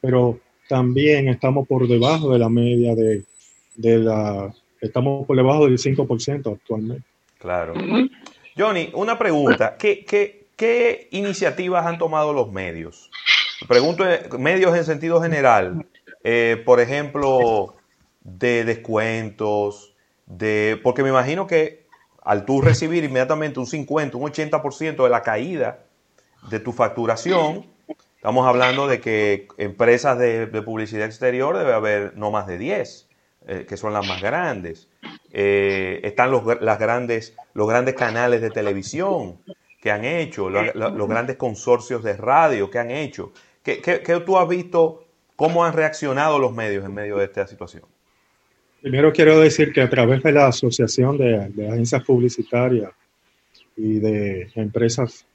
pero 0.00 0.40
también 0.70 1.28
estamos 1.28 1.68
por 1.68 1.86
debajo 1.86 2.32
de 2.32 2.38
la 2.38 2.48
media 2.48 2.94
de, 2.94 3.24
de 3.76 3.98
la, 3.98 4.50
estamos 4.84 5.26
por 5.26 5.36
debajo 5.36 5.64
del 5.64 5.78
5% 5.78 6.54
actualmente. 6.54 7.04
Claro. 7.38 7.74
Johnny, 8.56 8.90
una 8.94 9.18
pregunta. 9.18 9.76
¿Qué, 9.76 10.04
qué, 10.04 10.46
qué 10.56 11.08
iniciativas 11.10 11.86
han 11.86 11.98
tomado 11.98 12.32
los 12.32 12.52
medios? 12.52 13.10
Pregunto, 13.68 14.04
medios 14.38 14.76
en 14.76 14.84
sentido 14.84 15.20
general. 15.20 15.86
Eh, 16.22 16.62
por 16.64 16.80
ejemplo, 16.80 17.74
de 18.22 18.64
descuentos, 18.64 19.94
de 20.26 20.80
porque 20.82 21.02
me 21.02 21.10
imagino 21.10 21.46
que 21.46 21.84
al 22.22 22.46
tú 22.46 22.62
recibir 22.62 23.04
inmediatamente 23.04 23.60
un 23.60 23.66
50, 23.66 24.16
un 24.16 24.32
80% 24.32 25.04
de 25.04 25.10
la 25.10 25.22
caída 25.22 25.80
de 26.48 26.60
tu 26.60 26.72
facturación, 26.72 27.66
estamos 28.16 28.46
hablando 28.46 28.86
de 28.86 29.00
que 29.00 29.48
empresas 29.58 30.18
de, 30.18 30.46
de 30.46 30.62
publicidad 30.62 31.04
exterior 31.04 31.58
debe 31.58 31.74
haber 31.74 32.16
no 32.16 32.30
más 32.30 32.46
de 32.46 32.56
10, 32.56 33.08
eh, 33.46 33.66
que 33.68 33.76
son 33.76 33.92
las 33.92 34.06
más 34.06 34.20
grandes. 34.22 34.88
Eh, 35.32 36.00
están 36.04 36.30
los, 36.30 36.42
las 36.60 36.78
grandes, 36.78 37.36
los 37.54 37.68
grandes 37.68 37.94
canales 37.94 38.40
de 38.40 38.50
televisión 38.50 39.38
que 39.80 39.90
han 39.90 40.04
hecho, 40.04 40.48
lo- 40.48 40.62
lo- 40.74 40.90
los 40.90 41.08
grandes 41.08 41.36
consorcios 41.36 42.02
de 42.02 42.16
radio 42.16 42.70
que 42.70 42.78
han 42.78 42.90
hecho. 42.90 43.32
¿Qué, 43.62 43.80
qué- 43.80 44.00
qué 44.02 44.20
tú 44.20 44.38
has 44.38 44.48
visto? 44.48 45.04
¿Cómo 45.36 45.64
han 45.64 45.72
reaccionado 45.72 46.38
los 46.38 46.52
medios 46.54 46.84
en 46.84 46.94
medio 46.94 47.16
de 47.18 47.24
esta 47.24 47.46
situación? 47.46 47.82
Primero 48.80 49.12
quiero 49.12 49.40
decir 49.40 49.72
que 49.72 49.80
a 49.80 49.88
través 49.90 50.22
de 50.22 50.30
la 50.32 50.46
Asociación 50.46 51.16
de, 51.18 51.48
de 51.50 51.68
Agencias 51.68 52.04
Publicitarias 52.04 52.92
y 53.76 53.98
de 53.98 54.50
empresas 54.54 55.26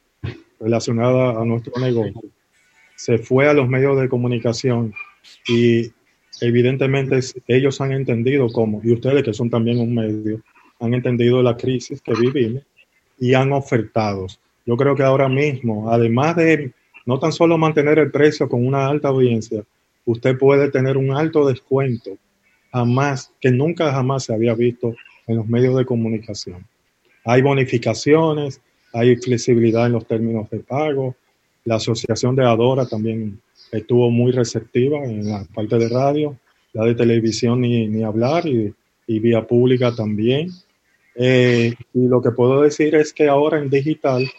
relacionadas 0.60 1.36
a 1.38 1.44
nuestro 1.46 1.74
negocio, 1.82 2.22
se 2.96 3.18
fue 3.18 3.50
a 3.50 3.54
los 3.54 3.68
medios 3.68 4.00
de 4.00 4.08
comunicación 4.10 4.94
y 5.48 5.92
evidentemente 6.42 7.20
ellos 7.48 7.82
han 7.82 7.92
entendido 7.92 8.50
cómo, 8.50 8.82
y 8.84 8.94
ustedes 8.94 9.24
que 9.24 9.34
son 9.34 9.50
también 9.50 9.80
un 9.80 9.94
medio, 9.94 10.42
han 10.80 10.94
entendido 10.94 11.42
la 11.44 11.58
crisis 11.58 12.02
que 12.02 12.14
vivimos 12.14 12.64
y 13.20 13.34
han 13.34 13.52
ofertado. 13.52 14.28
Yo 14.66 14.78
creo 14.78 14.96
que 14.96 15.04
ahora 15.04 15.28
mismo, 15.28 15.92
además 15.92 16.36
de 16.36 16.72
no 17.06 17.20
tan 17.20 17.32
solo 17.32 17.58
mantener 17.58 18.00
el 18.00 18.12
precio 18.12 18.48
con 18.48 18.66
una 18.66 18.88
alta 18.88 19.10
audiencia, 19.10 19.64
usted 20.06 20.38
puede 20.38 20.70
tener 20.70 20.98
un 20.98 21.12
alto 21.12 21.48
descuento 21.48 22.18
jamás, 22.72 23.32
que 23.40 23.52
nunca 23.52 23.92
jamás 23.92 24.26
se 24.26 24.34
había 24.34 24.54
visto 24.54 24.96
en 25.28 25.38
los 25.38 25.48
medios 25.48 25.76
de 25.76 25.86
comunicación. 25.86 26.66
Hay 27.26 27.42
bonificaciones, 27.42 28.62
hay 28.94 29.16
flexibilidad 29.18 29.88
en 29.88 29.94
los 29.94 30.08
términos 30.08 30.50
de 30.50 30.60
pago. 30.60 31.16
La 31.66 31.76
asociación 31.76 32.36
de 32.36 32.46
Adora 32.46 32.88
también 32.88 33.40
estuvo 33.72 34.10
muy 34.10 34.32
receptiva 34.32 35.04
en 35.04 35.30
la 35.30 35.46
parte 35.54 35.78
de 35.78 35.90
radio, 35.90 36.38
la 36.74 36.86
de 36.86 36.96
televisión 36.96 37.62
ni, 37.62 37.88
ni 37.88 38.04
hablar 38.04 38.48
y, 38.48 38.74
y 39.08 39.20
vía 39.20 39.46
pública 39.46 39.96
también. 39.96 40.50
Eh, 41.16 41.74
y 41.94 42.08
lo 42.08 42.22
que 42.22 42.32
puedo 42.32 42.62
decir 42.62 42.96
es 42.96 43.12
que 43.14 43.28
ahora 43.28 43.60
en 43.60 43.70
digital, 43.70 44.30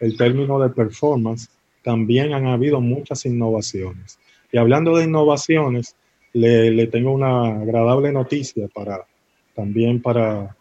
el 0.00 0.16
término 0.16 0.58
de 0.60 0.70
performance, 0.70 1.48
también 1.82 2.32
han 2.32 2.46
habido 2.46 2.80
muchas 2.80 3.26
innovaciones. 3.26 4.18
Y 4.52 4.58
hablando 4.58 4.96
de 4.96 5.04
innovaciones, 5.04 5.96
le, 6.32 6.70
le 6.70 6.86
tengo 6.86 7.12
una 7.12 7.60
agradable 7.60 8.12
noticia 8.12 8.68
para 8.68 9.06
también 9.54 10.00
para, 10.00 10.56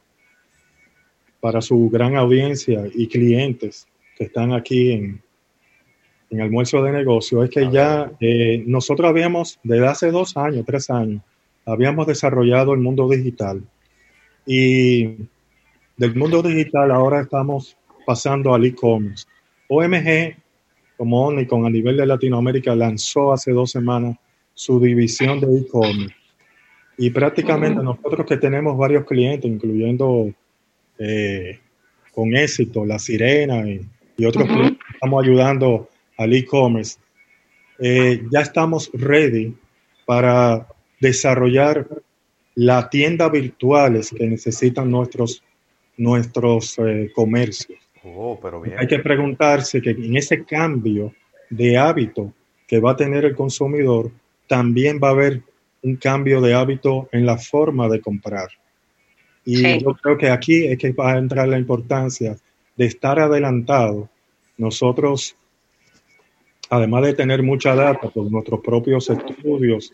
para 1.39 1.61
su 1.61 1.89
gran 1.89 2.15
audiencia 2.15 2.83
y 2.93 3.07
clientes 3.07 3.87
que 4.17 4.25
están 4.25 4.51
aquí 4.51 4.91
en, 4.91 5.21
en 6.29 6.41
Almuerzo 6.41 6.81
de 6.83 6.91
Negocio. 6.91 7.43
Es 7.43 7.49
que 7.49 7.69
ya 7.71 8.11
eh, 8.19 8.63
nosotros 8.65 9.09
habíamos, 9.09 9.59
desde 9.63 9.87
hace 9.87 10.11
dos 10.11 10.37
años, 10.37 10.65
tres 10.65 10.89
años, 10.89 11.21
habíamos 11.65 12.07
desarrollado 12.07 12.73
el 12.73 12.79
mundo 12.79 13.07
digital. 13.09 13.61
Y 14.45 15.17
del 15.97 16.15
mundo 16.15 16.41
digital 16.41 16.91
ahora 16.91 17.21
estamos 17.21 17.77
pasando 18.05 18.53
al 18.53 18.65
e-commerce. 18.65 19.25
OMG, 19.67 20.35
como 20.97 21.27
Omnicom 21.27 21.65
a 21.65 21.69
nivel 21.69 21.97
de 21.97 22.05
Latinoamérica, 22.05 22.75
lanzó 22.75 23.33
hace 23.33 23.51
dos 23.51 23.71
semanas 23.71 24.17
su 24.53 24.79
división 24.79 25.39
de 25.39 25.59
e-commerce. 25.59 26.15
Y 26.97 27.11
prácticamente 27.11 27.81
nosotros 27.81 28.25
que 28.25 28.37
tenemos 28.37 28.77
varios 28.77 29.05
clientes, 29.05 29.49
incluyendo 29.49 30.33
eh, 30.97 31.59
con 32.11 32.35
éxito 32.35 32.85
La 32.85 32.99
Sirena 32.99 33.69
y, 33.69 33.81
y 34.17 34.25
otros 34.25 34.45
clientes 34.45 34.79
que 34.85 34.93
estamos 34.93 35.23
ayudando 35.23 35.89
al 36.19 36.33
e-commerce, 36.33 36.99
eh, 37.79 38.21
ya 38.29 38.41
estamos 38.41 38.91
ready 38.93 39.55
para 40.05 40.67
desarrollar 40.99 41.87
la 42.55 42.89
tienda 42.89 43.29
virtuales 43.29 44.13
que 44.15 44.27
necesitan 44.27 44.91
nuestros, 44.91 45.41
nuestros 45.97 46.77
eh, 46.79 47.09
comercios. 47.15 47.79
Oh, 48.03 48.37
pero 48.41 48.59
bien. 48.59 48.77
Hay 48.77 48.87
que 48.87 48.99
preguntarse 48.99 49.81
que 49.81 49.91
en 49.91 50.17
ese 50.17 50.43
cambio 50.43 51.13
de 51.49 51.77
hábito 51.77 52.33
que 52.67 52.79
va 52.79 52.91
a 52.91 52.95
tener 52.97 53.23
el 53.23 53.35
consumidor, 53.35 54.11
también 54.47 54.99
va 55.01 55.07
a 55.09 55.11
haber 55.11 55.41
un 55.83 55.95
cambio 55.95 56.41
de 56.41 56.53
hábito 56.53 57.07
en 57.13 57.25
la 57.25 57.37
forma 57.37 57.87
de 57.87 58.01
comprar. 58.01 58.49
Y 59.45 59.55
Sí. 59.57 59.79
yo 59.79 59.93
creo 59.93 60.17
que 60.17 60.29
aquí 60.29 60.65
es 60.65 60.77
que 60.77 60.91
va 60.91 61.13
a 61.13 61.17
entrar 61.17 61.47
la 61.47 61.57
importancia 61.57 62.35
de 62.75 62.85
estar 62.85 63.19
adelantado. 63.19 64.09
Nosotros, 64.57 65.35
además 66.69 67.03
de 67.03 67.13
tener 67.13 67.43
mucha 67.43 67.75
data 67.75 68.09
por 68.09 68.31
nuestros 68.31 68.61
propios 68.61 69.09
estudios, 69.09 69.91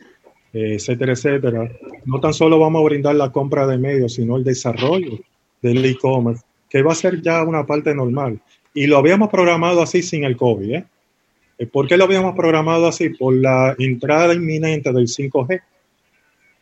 eh, 0.54 0.76
etcétera, 0.76 1.14
etcétera, 1.14 1.70
no 2.06 2.20
tan 2.20 2.34
solo 2.34 2.60
vamos 2.60 2.82
a 2.82 2.86
brindar 2.86 3.16
la 3.16 3.32
compra 3.32 3.66
de 3.66 3.78
medios, 3.78 4.14
sino 4.14 4.36
el 4.38 4.44
desarrollo 4.44 5.20
del 5.62 5.84
e-commerce, 5.86 6.44
que 6.70 6.82
va 6.82 6.92
a 6.92 6.96
ser 6.96 7.22
ya 7.22 7.44
una 7.44 7.66
parte 7.66 7.94
normal. 7.96 8.40
Y 8.74 8.88
lo 8.88 8.98
habíamos 8.98 9.30
programado 9.30 9.82
así 9.82 10.02
sin 10.02 10.26
el 10.26 10.36
COVID. 10.36 10.74
¿eh? 10.74 10.86
Eh, 11.58 11.66
¿Por 11.66 11.88
qué 11.88 11.98
lo 11.98 12.04
habíamos 12.04 12.36
programado 12.36 12.88
así? 12.88 13.10
Por 13.10 13.36
la 13.36 13.76
entrada 13.80 14.34
inminente 14.34 14.92
del 14.92 15.08
5G. 15.08 15.62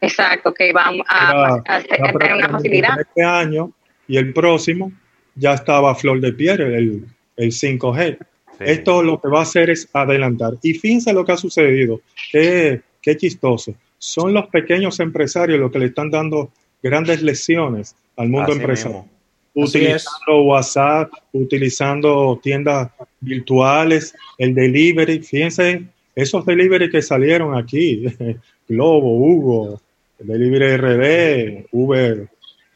Exacto, 0.01 0.53
que 0.53 0.73
vamos 0.73 1.05
a, 1.09 1.63
tener 1.63 2.33
una 2.35 2.49
facilidad. 2.49 2.99
Este 2.99 3.23
año 3.23 3.71
y 4.07 4.17
el 4.17 4.33
próximo 4.33 4.91
ya 5.33 5.53
estaba 5.53 5.91
a 5.91 5.95
flor 5.95 6.19
de 6.19 6.33
piel 6.33 6.61
el, 6.61 7.05
el 7.37 7.51
5G. 7.51 8.17
Sí. 8.57 8.65
Esto 8.65 9.01
lo 9.03 9.19
que 9.19 9.27
va 9.27 9.39
a 9.39 9.43
hacer 9.43 9.69
es 9.69 9.89
adelantar. 9.93 10.53
Y 10.61 10.73
fíjense 10.73 11.13
lo 11.13 11.25
que 11.25 11.31
ha 11.31 11.37
sucedido. 11.37 12.01
Qué, 12.31 12.81
qué 13.01 13.17
chistoso. 13.17 13.73
Son 13.97 14.33
los 14.33 14.47
pequeños 14.47 14.99
empresarios 14.99 15.59
los 15.59 15.71
que 15.71 15.79
le 15.79 15.85
están 15.87 16.09
dando 16.11 16.51
grandes 16.81 17.21
lesiones 17.21 17.95
al 18.17 18.29
mundo 18.29 18.51
Así 18.51 18.59
empresarial. 18.59 19.01
mismo. 19.03 19.13
Utilizando 19.55 20.43
WhatsApp, 20.43 21.11
utilizando 21.31 22.39
tiendas 22.41 22.89
virtuales, 23.19 24.15
el 24.37 24.55
delivery. 24.55 25.19
Fíjense, 25.19 25.83
esos 26.15 26.45
delivery 26.45 26.89
que 26.89 27.01
salieron 27.01 27.55
aquí, 27.55 28.05
Globo, 28.67 29.17
Hugo, 29.17 29.81
Delivery 30.19 30.77
RD, 30.77 31.67
Uber, 31.71 32.29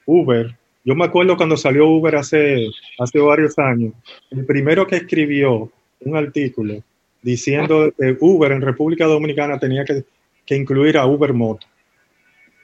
Uber. 0.05 0.56
Yo 0.87 0.95
me 0.95 1.03
acuerdo 1.03 1.35
cuando 1.35 1.57
salió 1.57 1.85
Uber 1.85 2.15
hace, 2.15 2.65
hace 2.97 3.19
varios 3.19 3.59
años, 3.59 3.91
el 4.31 4.45
primero 4.45 4.87
que 4.87 4.95
escribió 4.95 5.69
un 5.99 6.15
artículo 6.15 6.81
diciendo 7.21 7.91
que 7.99 8.15
Uber 8.21 8.53
en 8.53 8.61
República 8.61 9.03
Dominicana 9.03 9.59
tenía 9.59 9.83
que, 9.83 10.05
que 10.45 10.55
incluir 10.55 10.97
a 10.97 11.05
Uber 11.05 11.33
Moto. 11.33 11.67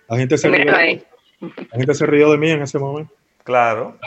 La 0.07 0.15
gente, 0.15 0.37
se 0.37 0.47
rió, 0.47 0.71
la 0.71 1.77
gente 1.77 1.93
se 1.93 2.05
rió 2.05 2.31
de 2.31 2.37
mí 2.37 2.49
en 2.49 2.61
ese 2.61 2.79
momento. 2.79 3.13
Claro. 3.43 3.97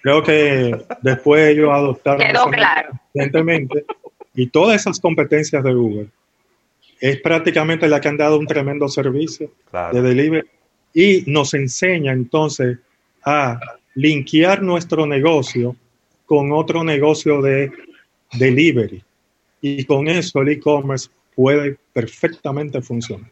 Creo 0.00 0.24
que 0.24 0.84
después 1.00 1.50
ellos 1.50 1.70
adoptaron 1.70 2.26
Quedó 2.26 2.50
claro. 2.50 2.90
evidentemente, 3.14 3.84
y 4.34 4.48
todas 4.48 4.80
esas 4.80 4.98
competencias 4.98 5.62
de 5.62 5.72
Uber 5.72 6.06
es 7.00 7.20
prácticamente 7.20 7.86
la 7.86 8.00
que 8.00 8.08
han 8.08 8.16
dado 8.16 8.40
un 8.40 8.46
tremendo 8.48 8.88
servicio 8.88 9.52
Claro. 9.70 9.94
de 9.94 10.02
delivery 10.02 10.48
y 10.92 11.22
nos 11.28 11.54
enseña 11.54 12.12
entonces 12.12 12.78
a 13.24 13.58
linkear 13.94 14.62
nuestro 14.62 15.06
negocio 15.06 15.76
con 16.26 16.52
otro 16.52 16.82
negocio 16.82 17.42
de 17.42 17.70
delivery 18.32 19.02
y 19.60 19.84
con 19.84 20.08
eso 20.08 20.40
el 20.40 20.48
e-commerce 20.48 21.10
puede 21.34 21.76
perfectamente 21.92 22.80
funcionar. 22.80 23.30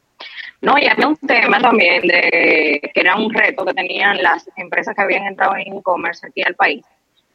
No, 0.60 0.76
y 0.78 0.86
había 0.86 1.08
un 1.08 1.16
tema 1.16 1.58
también 1.60 2.02
de 2.02 2.80
que 2.92 3.00
era 3.00 3.16
un 3.16 3.32
reto 3.32 3.64
que 3.64 3.72
tenían 3.72 4.22
las 4.22 4.48
empresas 4.56 4.94
que 4.94 5.02
habían 5.02 5.24
entrado 5.26 5.56
en 5.56 5.76
e-commerce 5.78 6.26
aquí 6.26 6.42
al 6.42 6.54
país, 6.54 6.84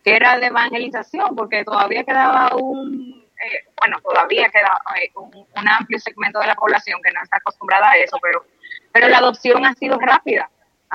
que 0.03 0.15
era 0.15 0.39
de 0.39 0.47
evangelización, 0.47 1.35
porque 1.35 1.63
todavía 1.63 2.03
quedaba 2.03 2.55
un, 2.55 3.23
eh, 3.43 3.63
bueno, 3.79 3.97
todavía 4.03 4.49
queda 4.49 4.79
eh, 5.01 5.09
un, 5.15 5.67
amplio 5.67 5.99
segmento 5.99 6.39
de 6.39 6.47
la 6.47 6.55
población 6.55 6.99
que 7.03 7.11
no 7.11 7.23
está 7.23 7.37
acostumbrada 7.37 7.89
a 7.91 7.97
eso, 7.97 8.17
pero, 8.21 8.45
pero 8.91 9.09
la 9.09 9.17
adopción 9.17 9.65
ha 9.65 9.73
sido 9.73 9.97
rápida 9.97 10.49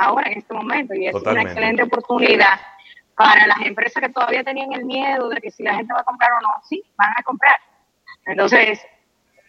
ahora 0.04 0.30
en 0.30 0.38
este 0.38 0.54
momento 0.54 0.94
y 0.94 1.06
es 1.06 1.14
una 1.14 1.42
excelente 1.42 1.82
oportunidad 1.82 2.60
para 3.14 3.46
las 3.46 3.60
empresas 3.66 4.02
que 4.02 4.08
todavía 4.08 4.42
tenían 4.42 4.72
el 4.72 4.84
miedo 4.84 5.28
de 5.28 5.40
que 5.40 5.50
si 5.50 5.62
la 5.62 5.74
gente 5.74 5.92
va 5.92 6.00
a 6.00 6.04
comprar 6.04 6.32
o 6.32 6.40
no, 6.40 6.48
sí, 6.68 6.82
van 6.96 7.12
a 7.16 7.22
comprar. 7.22 7.56
Entonces, 8.24 8.80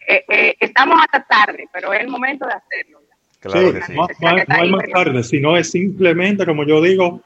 eh, 0.06 0.24
eh, 0.28 0.54
estamos 0.60 0.98
hasta 1.00 1.24
tarde, 1.24 1.68
pero 1.72 1.92
es 1.92 2.00
el 2.00 2.08
momento 2.08 2.46
de 2.46 2.52
hacerlo. 2.52 3.00
Claro 3.40 3.72
sí, 3.86 3.94
No, 3.94 4.06
hay 4.48 4.70
más 4.70 4.84
tarde, 4.92 5.22
sino 5.24 5.56
es 5.56 5.70
simplemente, 5.70 6.44
como 6.46 6.64
yo 6.64 6.80
digo, 6.80 7.22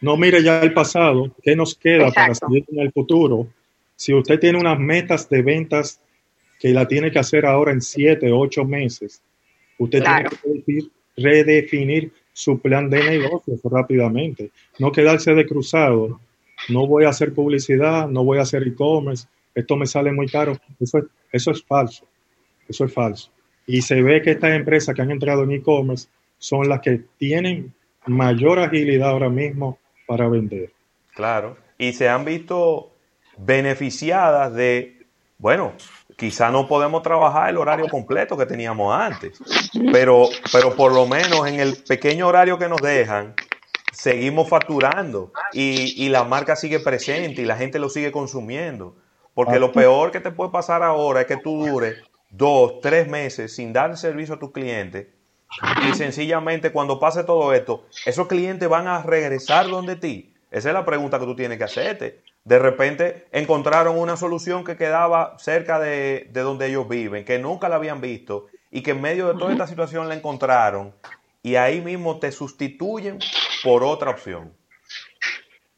no 0.00 0.16
mire 0.16 0.42
ya 0.42 0.60
el 0.60 0.72
pasado, 0.72 1.30
¿qué 1.42 1.54
nos 1.54 1.74
queda 1.74 2.10
para 2.10 2.34
seguir 2.34 2.64
en 2.72 2.80
el 2.80 2.92
futuro? 2.92 3.46
Si 3.94 4.12
usted 4.12 4.40
tiene 4.40 4.58
unas 4.58 4.78
metas 4.78 5.28
de 5.28 5.42
ventas 5.42 6.00
que 6.58 6.70
la 6.70 6.88
tiene 6.88 7.10
que 7.10 7.18
hacer 7.18 7.46
ahora 7.46 7.72
en 7.72 7.80
siete, 7.80 8.32
ocho 8.32 8.64
meses, 8.64 9.22
usted 9.78 10.02
tiene 10.02 10.28
que 10.64 10.88
redefinir 11.16 12.12
su 12.36 12.60
plan 12.60 12.90
de 12.90 13.02
negocios 13.02 13.60
rápidamente, 13.64 14.50
no 14.78 14.92
quedarse 14.92 15.32
de 15.32 15.46
cruzado, 15.46 16.20
no 16.68 16.86
voy 16.86 17.04
a 17.04 17.08
hacer 17.08 17.32
publicidad, 17.32 18.08
no 18.08 18.24
voy 18.24 18.36
a 18.38 18.42
hacer 18.42 18.62
e-commerce, 18.66 19.26
esto 19.54 19.74
me 19.74 19.86
sale 19.86 20.12
muy 20.12 20.28
caro, 20.28 20.58
eso 20.78 20.98
es 20.98 21.04
eso 21.32 21.50
es 21.50 21.62
falso. 21.62 22.06
Eso 22.68 22.84
es 22.84 22.92
falso. 22.92 23.30
Y 23.66 23.82
se 23.82 24.02
ve 24.02 24.22
que 24.22 24.32
estas 24.32 24.52
empresas 24.52 24.94
que 24.94 25.02
han 25.02 25.10
entrado 25.10 25.44
en 25.44 25.52
e-commerce 25.52 26.08
son 26.38 26.68
las 26.68 26.80
que 26.80 27.02
tienen 27.18 27.74
mayor 28.06 28.58
agilidad 28.58 29.10
ahora 29.10 29.28
mismo 29.28 29.78
para 30.06 30.28
vender. 30.28 30.72
Claro. 31.14 31.56
Y 31.78 31.92
se 31.92 32.08
han 32.08 32.24
visto 32.24 32.92
beneficiadas 33.38 34.54
de, 34.54 35.06
bueno, 35.38 35.74
quizá 36.16 36.50
no 36.50 36.66
podemos 36.66 37.02
trabajar 37.02 37.50
el 37.50 37.58
horario 37.58 37.88
completo 37.88 38.36
que 38.36 38.46
teníamos 38.46 38.94
antes, 38.94 39.38
pero, 39.92 40.28
pero 40.52 40.74
por 40.74 40.92
lo 40.92 41.06
menos 41.06 41.46
en 41.46 41.60
el 41.60 41.76
pequeño 41.76 42.26
horario 42.26 42.58
que 42.58 42.68
nos 42.68 42.80
dejan, 42.80 43.34
seguimos 43.92 44.48
facturando 44.48 45.32
y, 45.52 46.04
y 46.04 46.08
la 46.08 46.24
marca 46.24 46.56
sigue 46.56 46.80
presente 46.80 47.42
y 47.42 47.44
la 47.44 47.56
gente 47.56 47.78
lo 47.78 47.88
sigue 47.88 48.12
consumiendo. 48.12 48.96
Porque 49.34 49.58
lo 49.58 49.70
peor 49.70 50.12
que 50.12 50.20
te 50.20 50.30
puede 50.30 50.50
pasar 50.50 50.82
ahora 50.82 51.20
es 51.20 51.26
que 51.26 51.36
tú 51.36 51.66
dures 51.66 51.96
dos, 52.30 52.80
tres 52.80 53.06
meses 53.06 53.54
sin 53.54 53.74
dar 53.74 53.98
servicio 53.98 54.36
a 54.36 54.38
tus 54.38 54.50
clientes 54.50 55.08
y 55.88 55.94
sencillamente 55.94 56.72
cuando 56.72 56.98
pase 56.98 57.24
todo 57.24 57.52
esto, 57.52 57.86
esos 58.04 58.26
clientes 58.26 58.68
van 58.68 58.88
a 58.88 59.02
regresar 59.02 59.68
donde 59.68 59.96
ti. 59.96 60.34
Esa 60.50 60.68
es 60.68 60.74
la 60.74 60.84
pregunta 60.84 61.18
que 61.18 61.24
tú 61.24 61.36
tienes 61.36 61.58
que 61.58 61.64
hacerte. 61.64 62.22
De 62.46 62.60
repente 62.60 63.26
encontraron 63.32 63.98
una 63.98 64.16
solución 64.16 64.62
que 64.62 64.76
quedaba 64.76 65.36
cerca 65.36 65.80
de, 65.80 66.30
donde 66.32 66.68
ellos 66.68 66.88
viven, 66.88 67.24
que 67.24 67.40
nunca 67.40 67.68
la 67.68 67.74
habían 67.74 68.00
visto 68.00 68.46
y 68.70 68.82
que 68.82 68.92
en 68.92 69.00
medio 69.00 69.26
de 69.26 69.36
toda 69.36 69.50
esta 69.50 69.66
situación 69.66 70.08
la 70.08 70.14
encontraron 70.14 70.94
y 71.42 71.56
ahí 71.56 71.80
mismo 71.80 72.20
te 72.20 72.30
sustituyen 72.30 73.18
por 73.64 73.82
otra 73.82 74.12
opción. 74.12 74.52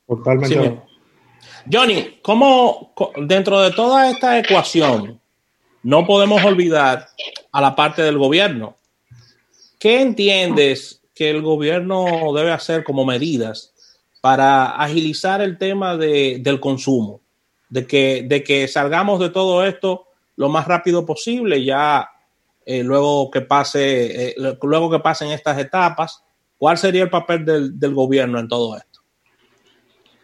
Totalmente. 0.07 0.83
Johnny, 1.73 2.19
¿cómo 2.21 2.93
dentro 3.17 3.61
de 3.61 3.71
toda 3.71 4.11
esta 4.11 4.39
ecuación 4.39 5.19
no 5.83 6.07
podemos 6.07 6.45
olvidar 6.45 7.09
a 7.51 7.63
la 7.63 7.75
parte 7.75 8.03
del 8.03 8.19
gobierno? 8.19 8.77
¿Qué 9.79 10.03
entiendes 10.03 11.01
que 11.15 11.31
el 11.31 11.41
gobierno 11.41 12.31
debe 12.35 12.53
hacer 12.53 12.85
como 12.85 13.07
medidas 13.07 13.73
para 14.21 14.77
agilizar 14.77 15.41
el 15.41 15.59
tema 15.59 15.97
del 15.97 16.61
consumo? 16.61 17.21
De 17.71 17.87
que, 17.87 18.25
de 18.27 18.43
que 18.43 18.67
salgamos 18.67 19.21
de 19.21 19.29
todo 19.29 19.65
esto 19.65 20.07
lo 20.37 20.49
más 20.49 20.67
rápido 20.67 21.05
posible, 21.05 21.65
ya 21.65 22.09
eh, 22.65 22.83
luego 22.83 23.31
que 23.31 23.43
pase, 23.43 24.31
eh, 24.31 24.35
luego 24.63 24.91
que 24.91 25.01
pasen 25.01 25.29
estas 25.33 25.59
etapas, 25.59 26.23
¿cuál 26.57 26.79
sería 26.79 27.03
el 27.03 27.11
papel 27.11 27.45
del, 27.45 27.79
del 27.79 27.95
gobierno 27.95 28.39
en 28.39 28.49
todo 28.49 28.77
esto? 28.77 29.01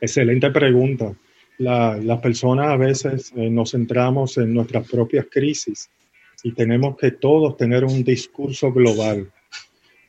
Excelente 0.01 0.51
pregunta 0.51 1.15
las 1.59 2.21
personas 2.21 2.69
a 2.69 2.77
veces 2.77 3.33
eh, 3.37 3.49
nos 3.51 3.73
centramos 3.73 4.37
en 4.39 4.53
nuestras 4.53 4.89
propias 4.89 5.27
crisis 5.31 5.91
y 6.43 6.53
tenemos 6.53 6.97
que 6.97 7.13
todos 7.13 7.57
tener 7.57 7.85
un 7.85 8.05
discurso 8.05 8.73
global. 8.73 9.31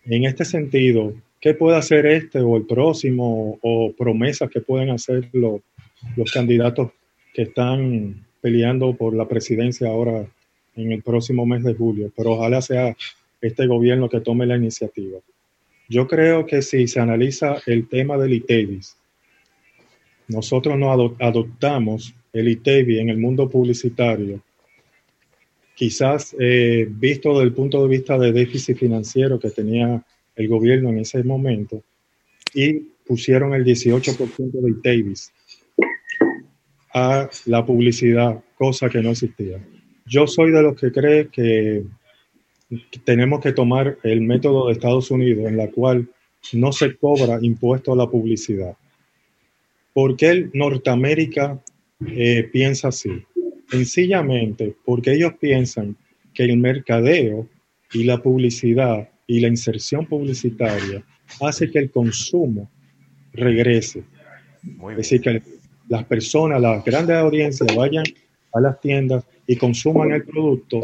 En 0.05 0.25
este 0.25 0.43
sentido, 0.43 1.13
¿qué 1.45 1.53
puede 1.53 1.77
hacer 1.77 2.07
este 2.07 2.39
o 2.39 2.57
el 2.57 2.65
próximo 2.65 3.59
o 3.61 3.93
promesas 3.95 4.49
que 4.49 4.61
pueden 4.61 4.89
hacer 4.89 5.29
los, 5.31 5.61
los 6.15 6.31
candidatos 6.31 6.89
que 7.35 7.43
están 7.43 8.25
peleando 8.41 8.95
por 8.95 9.15
la 9.15 9.27
presidencia 9.27 9.89
ahora 9.89 10.25
en 10.75 10.91
el 10.91 11.03
próximo 11.03 11.45
mes 11.45 11.63
de 11.63 11.75
julio? 11.75 12.11
Pero 12.17 12.31
ojalá 12.31 12.63
sea 12.63 12.97
este 13.41 13.67
gobierno 13.67 14.09
que 14.09 14.21
tome 14.21 14.47
la 14.47 14.55
iniciativa. 14.55 15.19
Yo 15.87 16.07
creo 16.07 16.47
que 16.47 16.63
si 16.63 16.87
se 16.87 16.99
analiza 16.99 17.57
el 17.67 17.87
tema 17.87 18.17
del 18.17 18.33
ITEVIS, 18.33 18.97
nosotros 20.27 20.79
no 20.79 20.91
adoptamos 21.19 22.15
el 22.33 22.47
ITEVI 22.47 23.01
en 23.01 23.09
el 23.09 23.19
mundo 23.19 23.47
publicitario, 23.47 24.41
quizás 25.75 26.35
eh, 26.39 26.87
visto 26.89 27.33
desde 27.33 27.43
el 27.43 27.53
punto 27.53 27.83
de 27.83 27.87
vista 27.87 28.17
de 28.17 28.31
déficit 28.31 28.77
financiero 28.77 29.37
que 29.37 29.51
tenía 29.51 30.03
el 30.35 30.47
gobierno 30.47 30.89
en 30.89 30.99
ese 30.99 31.23
momento, 31.23 31.83
y 32.53 32.73
pusieron 33.05 33.53
el 33.53 33.63
18% 33.63 34.51
de 34.51 34.69
ITEVIS 34.71 35.31
a 36.93 37.29
la 37.45 37.65
publicidad, 37.65 38.43
cosa 38.57 38.89
que 38.89 39.01
no 39.01 39.11
existía. 39.11 39.59
Yo 40.05 40.27
soy 40.27 40.51
de 40.51 40.61
los 40.61 40.79
que 40.79 40.91
cree 40.91 41.27
que 41.27 41.83
tenemos 43.03 43.41
que 43.41 43.51
tomar 43.51 43.97
el 44.03 44.21
método 44.21 44.67
de 44.67 44.73
Estados 44.73 45.11
Unidos 45.11 45.45
en 45.47 45.57
la 45.57 45.69
cual 45.69 46.07
no 46.53 46.71
se 46.71 46.95
cobra 46.95 47.39
impuesto 47.41 47.93
a 47.93 47.95
la 47.95 48.07
publicidad. 48.07 48.75
¿Por 49.93 50.15
qué 50.15 50.49
Norteamérica 50.53 51.61
eh, 52.07 52.49
piensa 52.51 52.89
así? 52.89 53.23
Sencillamente 53.69 54.75
porque 54.85 55.13
ellos 55.13 55.33
piensan 55.39 55.97
que 56.33 56.43
el 56.43 56.57
mercadeo 56.57 57.47
y 57.93 58.03
la 58.03 58.21
publicidad 58.21 59.09
y 59.27 59.39
la 59.39 59.47
inserción 59.47 60.05
publicitaria 60.05 61.03
hace 61.41 61.69
que 61.69 61.79
el 61.79 61.91
consumo 61.91 62.69
regrese. 63.33 64.03
es 64.91 64.97
decir, 64.97 65.21
que 65.21 65.41
las 65.87 66.03
personas, 66.05 66.61
las 66.61 66.83
grandes 66.83 67.15
audiencias 67.17 67.75
vayan 67.75 68.05
a 68.53 68.61
las 68.61 68.79
tiendas 68.79 69.23
y 69.47 69.55
consuman 69.55 70.11
el 70.11 70.23
producto 70.23 70.81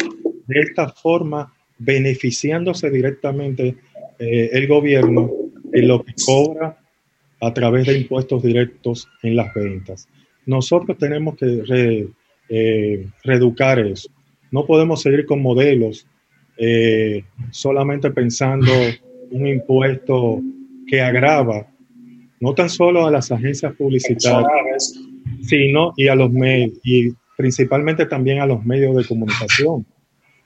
de 0.48 0.60
esta 0.60 0.90
forma, 0.90 1.54
beneficiándose 1.78 2.90
directamente 2.90 3.76
eh, 4.20 4.50
el 4.54 4.68
gobierno 4.68 5.32
en 5.74 5.88
lo 5.88 6.04
que 6.04 6.14
cobra 6.26 6.78
a 7.40 7.54
través 7.54 7.88
de 7.88 7.98
impuestos 7.98 8.44
directos 8.44 9.08
en 9.24 9.36
las 9.36 9.54
ventas. 9.54 10.08
Nosotros 10.46 10.98
tenemos 10.98 11.36
que 11.36 12.10
eh, 12.50 13.08
reeducar 13.24 13.80
eso. 13.80 14.10
No 14.52 14.66
podemos 14.66 15.02
seguir 15.02 15.26
con 15.26 15.42
modelos 15.42 16.06
eh, 16.58 17.24
solamente 17.52 18.12
pensando 18.12 18.72
un 19.32 19.48
impuesto 19.48 20.42
que 20.88 21.02
agrava 21.02 21.68
no 22.40 22.54
tan 22.54 22.70
solo 22.70 23.06
a 23.06 23.12
las 23.12 23.32
agencias 23.32 23.74
publicitarias, 23.76 25.00
sino 25.42 25.94
y 25.96 26.08
a 26.08 26.16
los 26.16 26.32
medios, 26.32 26.80
y 26.84 27.12
principalmente 27.38 28.06
también 28.06 28.40
a 28.40 28.46
los 28.46 28.66
medios 28.66 28.96
de 28.96 29.06
comunicación. 29.06 29.86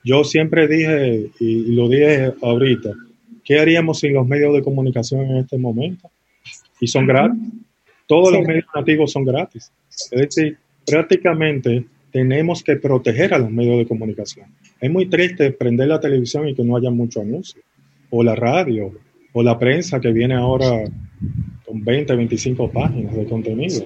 Yo 0.04 0.24
siempre 0.24 0.68
dije, 0.68 1.32
y 1.40 1.74
lo 1.74 1.88
dije 1.88 2.34
ahorita, 2.42 2.92
¿qué 3.44 3.60
haríamos 3.60 4.00
sin 4.00 4.14
los 4.14 4.28
medios 4.28 4.54
de 4.54 4.62
comunicación 4.62 5.22
en 5.22 5.38
este 5.38 5.58
momento? 5.58 6.10
y 6.80 6.88
son 6.88 7.08
gratis. 7.08 7.42
Todos 8.08 8.32
los 8.32 8.46
medios 8.46 8.66
nativos 8.76 9.12
son 9.12 9.26
gratis. 9.26 9.72
Es 10.12 10.22
decir, 10.36 10.58
prácticamente 10.86 11.86
tenemos 12.16 12.64
que 12.64 12.78
proteger 12.78 13.34
a 13.34 13.40
los 13.40 13.52
medios 13.52 13.78
de 13.78 13.86
comunicación. 13.86 14.46
Es 14.80 14.90
muy 14.90 15.08
triste 15.08 15.52
prender 15.52 15.90
la 15.90 16.00
televisión 16.00 16.48
y 16.48 16.56
que 16.56 16.64
no 16.64 16.78
haya 16.78 16.90
mucho 16.90 17.20
anuncio, 17.20 17.62
o 18.10 18.24
la 18.24 18.34
radio, 18.34 18.94
o 19.34 19.44
la 19.44 19.60
prensa 19.60 20.00
que 20.00 20.14
viene 20.14 20.34
ahora 20.34 20.86
con 21.66 21.84
20, 21.84 22.16
25 22.16 22.72
páginas 22.72 23.14
de 23.18 23.26
contenido. 23.26 23.86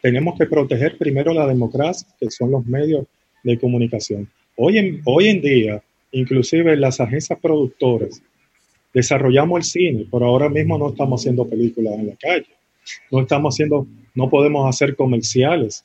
Tenemos 0.00 0.38
que 0.38 0.46
proteger 0.46 0.96
primero 0.96 1.34
la 1.34 1.46
democracia, 1.46 2.08
que 2.18 2.30
son 2.30 2.52
los 2.52 2.64
medios 2.64 3.04
de 3.44 3.58
comunicación. 3.58 4.30
Hoy 4.56 4.78
en, 4.78 5.02
hoy 5.04 5.28
en 5.28 5.42
día, 5.42 5.82
inclusive 6.12 6.74
las 6.74 7.00
agencias 7.00 7.38
productoras 7.38 8.22
desarrollamos 8.94 9.58
el 9.58 9.64
cine, 9.64 10.06
pero 10.10 10.24
ahora 10.24 10.48
mismo 10.48 10.78
no 10.78 10.88
estamos 10.88 11.20
haciendo 11.20 11.46
películas 11.46 11.98
en 11.98 12.06
la 12.06 12.16
calle. 12.16 12.48
No 13.10 13.20
estamos 13.20 13.54
haciendo, 13.54 13.86
no 14.14 14.30
podemos 14.30 14.66
hacer 14.66 14.96
comerciales, 14.96 15.84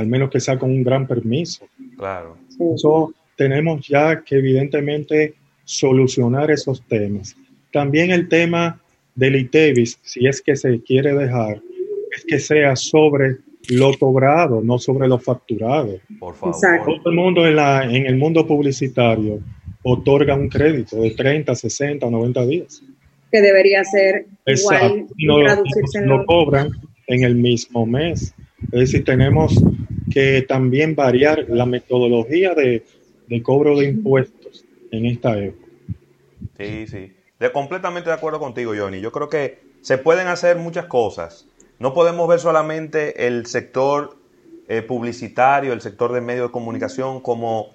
al 0.00 0.06
menos 0.06 0.30
que 0.30 0.40
sea 0.40 0.58
con 0.58 0.70
un 0.70 0.82
gran 0.82 1.06
permiso. 1.06 1.68
Claro. 1.96 2.36
Eso 2.74 3.12
tenemos 3.36 3.86
ya 3.86 4.22
que 4.22 4.36
evidentemente 4.36 5.34
solucionar 5.64 6.50
esos 6.50 6.82
temas. 6.88 7.36
También 7.72 8.10
el 8.10 8.28
tema 8.28 8.80
del 9.14 9.36
ITEVIS, 9.36 9.98
si 10.02 10.26
es 10.26 10.40
que 10.40 10.56
se 10.56 10.82
quiere 10.82 11.14
dejar, 11.14 11.60
es 12.16 12.24
que 12.24 12.38
sea 12.38 12.74
sobre 12.74 13.36
lo 13.68 13.96
cobrado, 13.98 14.60
no 14.62 14.78
sobre 14.78 15.06
lo 15.06 15.18
facturado. 15.18 15.98
Por 16.18 16.34
favor. 16.34 16.56
Todo 16.84 17.10
el 17.10 17.16
mundo 17.16 17.46
en, 17.46 17.56
la, 17.56 17.84
en 17.84 18.06
el 18.06 18.16
mundo 18.16 18.46
publicitario 18.46 19.40
otorga 19.82 20.34
un 20.34 20.48
crédito 20.48 21.00
de 21.00 21.10
30, 21.10 21.54
60, 21.54 22.10
90 22.10 22.46
días. 22.46 22.82
Que 23.30 23.40
debería 23.40 23.84
ser 23.84 24.26
igual 24.46 25.06
no, 25.18 25.44
traducirse 25.44 26.04
lo, 26.04 26.18
lo 26.18 26.26
cobran 26.26 26.70
en 27.06 27.22
el 27.22 27.36
mismo 27.36 27.86
mes. 27.86 28.34
Es 28.72 28.80
decir, 28.80 29.04
tenemos 29.04 29.62
que 30.12 30.42
también 30.42 30.94
variar 30.94 31.46
la 31.48 31.66
metodología 31.66 32.54
de, 32.54 32.84
de 33.28 33.42
cobro 33.42 33.78
de 33.78 33.86
impuestos 33.86 34.64
en 34.90 35.06
esta 35.06 35.38
época. 35.38 35.70
Sí, 36.58 36.86
sí. 36.86 37.12
De, 37.38 37.52
completamente 37.52 38.10
de 38.10 38.14
acuerdo 38.14 38.38
contigo, 38.38 38.72
Johnny. 38.76 39.00
Yo 39.00 39.12
creo 39.12 39.28
que 39.28 39.60
se 39.80 39.98
pueden 39.98 40.26
hacer 40.26 40.56
muchas 40.56 40.86
cosas. 40.86 41.46
No 41.78 41.94
podemos 41.94 42.28
ver 42.28 42.40
solamente 42.40 43.26
el 43.26 43.46
sector 43.46 44.16
eh, 44.68 44.82
publicitario, 44.82 45.72
el 45.72 45.80
sector 45.80 46.12
de 46.12 46.20
medios 46.20 46.48
de 46.48 46.52
comunicación 46.52 47.20
como, 47.20 47.70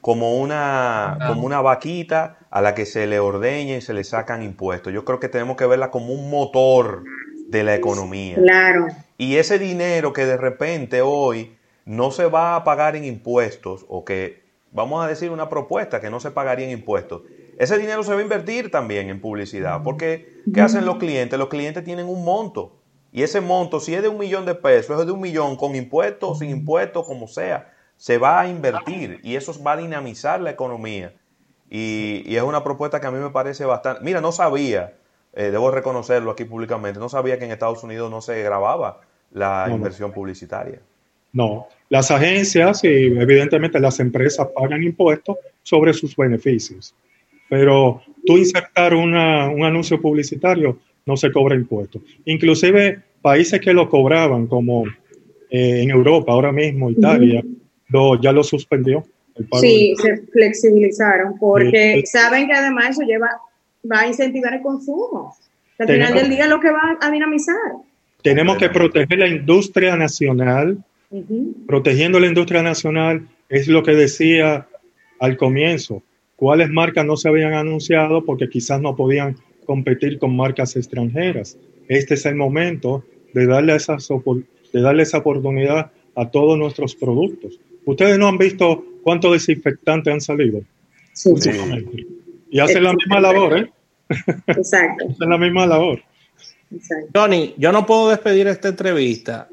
como, 0.00 0.36
una, 0.36 1.18
como 1.26 1.44
una 1.44 1.60
vaquita 1.60 2.38
a 2.50 2.62
la 2.62 2.74
que 2.74 2.86
se 2.86 3.06
le 3.06 3.18
ordeña 3.18 3.76
y 3.76 3.80
se 3.80 3.94
le 3.94 4.04
sacan 4.04 4.42
impuestos. 4.42 4.92
Yo 4.92 5.04
creo 5.04 5.18
que 5.18 5.28
tenemos 5.28 5.56
que 5.56 5.66
verla 5.66 5.90
como 5.90 6.12
un 6.12 6.30
motor 6.30 7.02
de 7.48 7.64
la 7.64 7.74
economía. 7.74 8.36
Claro. 8.36 8.86
Y 9.16 9.36
ese 9.36 9.58
dinero 9.58 10.12
que 10.12 10.24
de 10.24 10.36
repente 10.36 11.02
hoy 11.02 11.57
no 11.88 12.10
se 12.10 12.26
va 12.26 12.54
a 12.54 12.64
pagar 12.64 12.96
en 12.96 13.04
impuestos 13.06 13.86
o 13.88 14.04
que 14.04 14.44
vamos 14.72 15.02
a 15.02 15.08
decir 15.08 15.30
una 15.30 15.48
propuesta 15.48 16.02
que 16.02 16.10
no 16.10 16.20
se 16.20 16.30
pagaría 16.30 16.66
en 16.66 16.72
impuestos, 16.72 17.22
ese 17.56 17.78
dinero 17.78 18.02
se 18.02 18.12
va 18.12 18.18
a 18.18 18.22
invertir 18.22 18.70
también 18.70 19.08
en 19.08 19.22
publicidad. 19.22 19.82
Porque, 19.82 20.42
¿qué 20.52 20.60
hacen 20.60 20.84
los 20.84 20.98
clientes? 20.98 21.38
Los 21.38 21.48
clientes 21.48 21.82
tienen 21.84 22.06
un 22.06 22.26
monto. 22.26 22.76
Y 23.10 23.22
ese 23.22 23.40
monto, 23.40 23.80
si 23.80 23.94
es 23.94 24.02
de 24.02 24.08
un 24.08 24.18
millón 24.18 24.44
de 24.44 24.54
pesos, 24.54 25.00
es 25.00 25.06
de 25.06 25.12
un 25.12 25.20
millón, 25.20 25.56
con 25.56 25.74
impuestos, 25.74 26.40
sin 26.40 26.50
impuestos, 26.50 27.06
como 27.06 27.26
sea, 27.26 27.72
se 27.96 28.18
va 28.18 28.38
a 28.38 28.48
invertir 28.48 29.20
y 29.24 29.36
eso 29.36 29.54
va 29.64 29.72
a 29.72 29.76
dinamizar 29.78 30.42
la 30.42 30.50
economía. 30.50 31.14
Y, 31.70 32.22
y 32.26 32.36
es 32.36 32.42
una 32.42 32.62
propuesta 32.62 33.00
que 33.00 33.06
a 33.06 33.10
mí 33.10 33.18
me 33.18 33.30
parece 33.30 33.64
bastante... 33.64 34.02
Mira, 34.04 34.20
no 34.20 34.30
sabía, 34.30 34.98
eh, 35.32 35.50
debo 35.50 35.70
reconocerlo 35.70 36.32
aquí 36.32 36.44
públicamente, 36.44 37.00
no 37.00 37.08
sabía 37.08 37.38
que 37.38 37.46
en 37.46 37.50
Estados 37.50 37.82
Unidos 37.82 38.10
no 38.10 38.20
se 38.20 38.42
grababa 38.42 39.00
la 39.32 39.68
inversión 39.70 40.12
publicitaria. 40.12 40.82
No, 41.32 41.66
las 41.90 42.10
agencias 42.10 42.82
y 42.84 42.88
evidentemente 42.88 43.78
las 43.80 44.00
empresas 44.00 44.48
pagan 44.54 44.82
impuestos 44.82 45.36
sobre 45.62 45.92
sus 45.92 46.16
beneficios, 46.16 46.94
pero 47.48 48.02
tú 48.26 48.36
insertar 48.38 48.94
una- 48.94 49.48
un 49.48 49.62
anuncio 49.64 50.00
publicitario 50.00 50.78
no 51.06 51.16
se 51.16 51.30
cobra 51.32 51.54
impuestos. 51.54 52.02
Inclusive 52.24 53.00
países 53.22 53.60
que 53.60 53.72
lo 53.72 53.88
cobraban, 53.88 54.46
como 54.46 54.84
eh, 55.50 55.80
en 55.82 55.88
Europa 55.90 56.30
ahora 56.32 56.52
mismo, 56.52 56.90
Italia, 56.90 57.42
lo- 57.88 58.20
ya 58.20 58.32
lo 58.32 58.42
suspendió. 58.44 59.02
el 59.34 59.46
Sí, 59.60 59.94
se 60.02 60.16
flexibilizaron 60.32 61.38
porque 61.38 62.00
Sí. 62.00 62.06
saben 62.06 62.46
que 62.48 62.52
además 62.52 62.90
eso 62.90 63.02
lleva, 63.02 63.30
va 63.90 64.00
a 64.00 64.06
incentivar 64.08 64.52
el 64.54 64.60
consumo. 64.62 65.34
Al 65.78 65.86
final 65.86 66.12
del 66.12 66.28
día 66.28 66.42
es 66.44 66.50
lo 66.50 66.58
que 66.60 66.70
va 66.70 66.98
a 67.00 67.10
dinamizar. 67.10 67.54
Tenemos 68.22 68.58
que 68.58 68.68
proteger 68.68 69.16
la 69.20 69.28
industria 69.28 69.96
nacional 69.96 70.76
Protegiendo 71.66 72.20
la 72.20 72.26
industria 72.26 72.62
nacional 72.62 73.28
es 73.48 73.66
lo 73.68 73.82
que 73.82 73.92
decía 73.92 74.68
al 75.20 75.36
comienzo. 75.36 76.02
¿Cuáles 76.36 76.70
marcas 76.70 77.04
no 77.06 77.16
se 77.16 77.28
habían 77.28 77.54
anunciado 77.54 78.24
porque 78.24 78.48
quizás 78.48 78.80
no 78.80 78.94
podían 78.94 79.36
competir 79.64 80.18
con 80.18 80.36
marcas 80.36 80.76
extranjeras? 80.76 81.56
Este 81.88 82.14
es 82.14 82.26
el 82.26 82.36
momento 82.36 83.04
de 83.34 83.46
darle, 83.46 83.74
esas 83.74 84.08
opor- 84.10 84.44
de 84.72 84.80
darle 84.80 85.02
esa 85.02 85.18
oportunidad 85.18 85.90
a 86.14 86.30
todos 86.30 86.58
nuestros 86.58 86.94
productos. 86.94 87.58
Ustedes 87.84 88.18
no 88.18 88.28
han 88.28 88.38
visto 88.38 88.84
cuántos 89.02 89.32
desinfectantes 89.32 90.12
han 90.12 90.20
salido. 90.20 90.60
Sí, 91.14 91.30
Sí. 91.38 91.50
Y 92.50 92.60
hacen 92.60 92.82
la 92.82 92.92
misma 92.94 93.20
labor, 93.20 93.58
¿eh? 93.58 93.70
Exacto, 94.46 95.06
Hacen 95.10 95.28
la 95.28 95.36
misma 95.38 95.66
labor. 95.66 96.00
exacto. 96.70 97.10
Johnny, 97.14 97.54
yo 97.58 97.72
no 97.72 97.84
puedo 97.84 98.08
despedir 98.10 98.46
esta 98.46 98.68
entrevista 98.68 99.48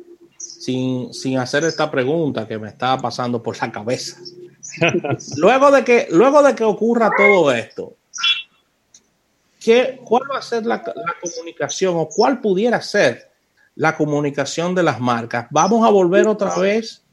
sin, 0.65 1.13
sin 1.13 1.37
hacer 1.37 1.63
esta 1.63 1.91
pregunta 1.91 2.47
que 2.47 2.57
me 2.57 2.69
estaba 2.69 2.99
pasando 2.99 3.41
por 3.41 3.55
la 3.61 3.71
cabeza. 3.71 4.17
luego, 5.37 5.69
de 5.69 5.83
que, 5.83 6.07
luego 6.09 6.41
de 6.41 6.55
que 6.55 6.63
ocurra 6.63 7.11
todo 7.15 7.51
esto, 7.51 7.93
¿qué, 9.59 10.01
¿cuál 10.03 10.23
va 10.31 10.39
a 10.39 10.41
ser 10.41 10.65
la, 10.65 10.77
la 10.77 11.15
comunicación 11.21 11.95
o 11.97 12.07
cuál 12.07 12.41
pudiera 12.41 12.81
ser 12.81 13.31
la 13.75 13.95
comunicación 13.95 14.73
de 14.73 14.81
las 14.81 14.99
marcas? 14.99 15.45
¿Vamos 15.51 15.85
a 15.85 15.91
volver 15.91 16.27
otra 16.27 16.55
vez 16.55 17.03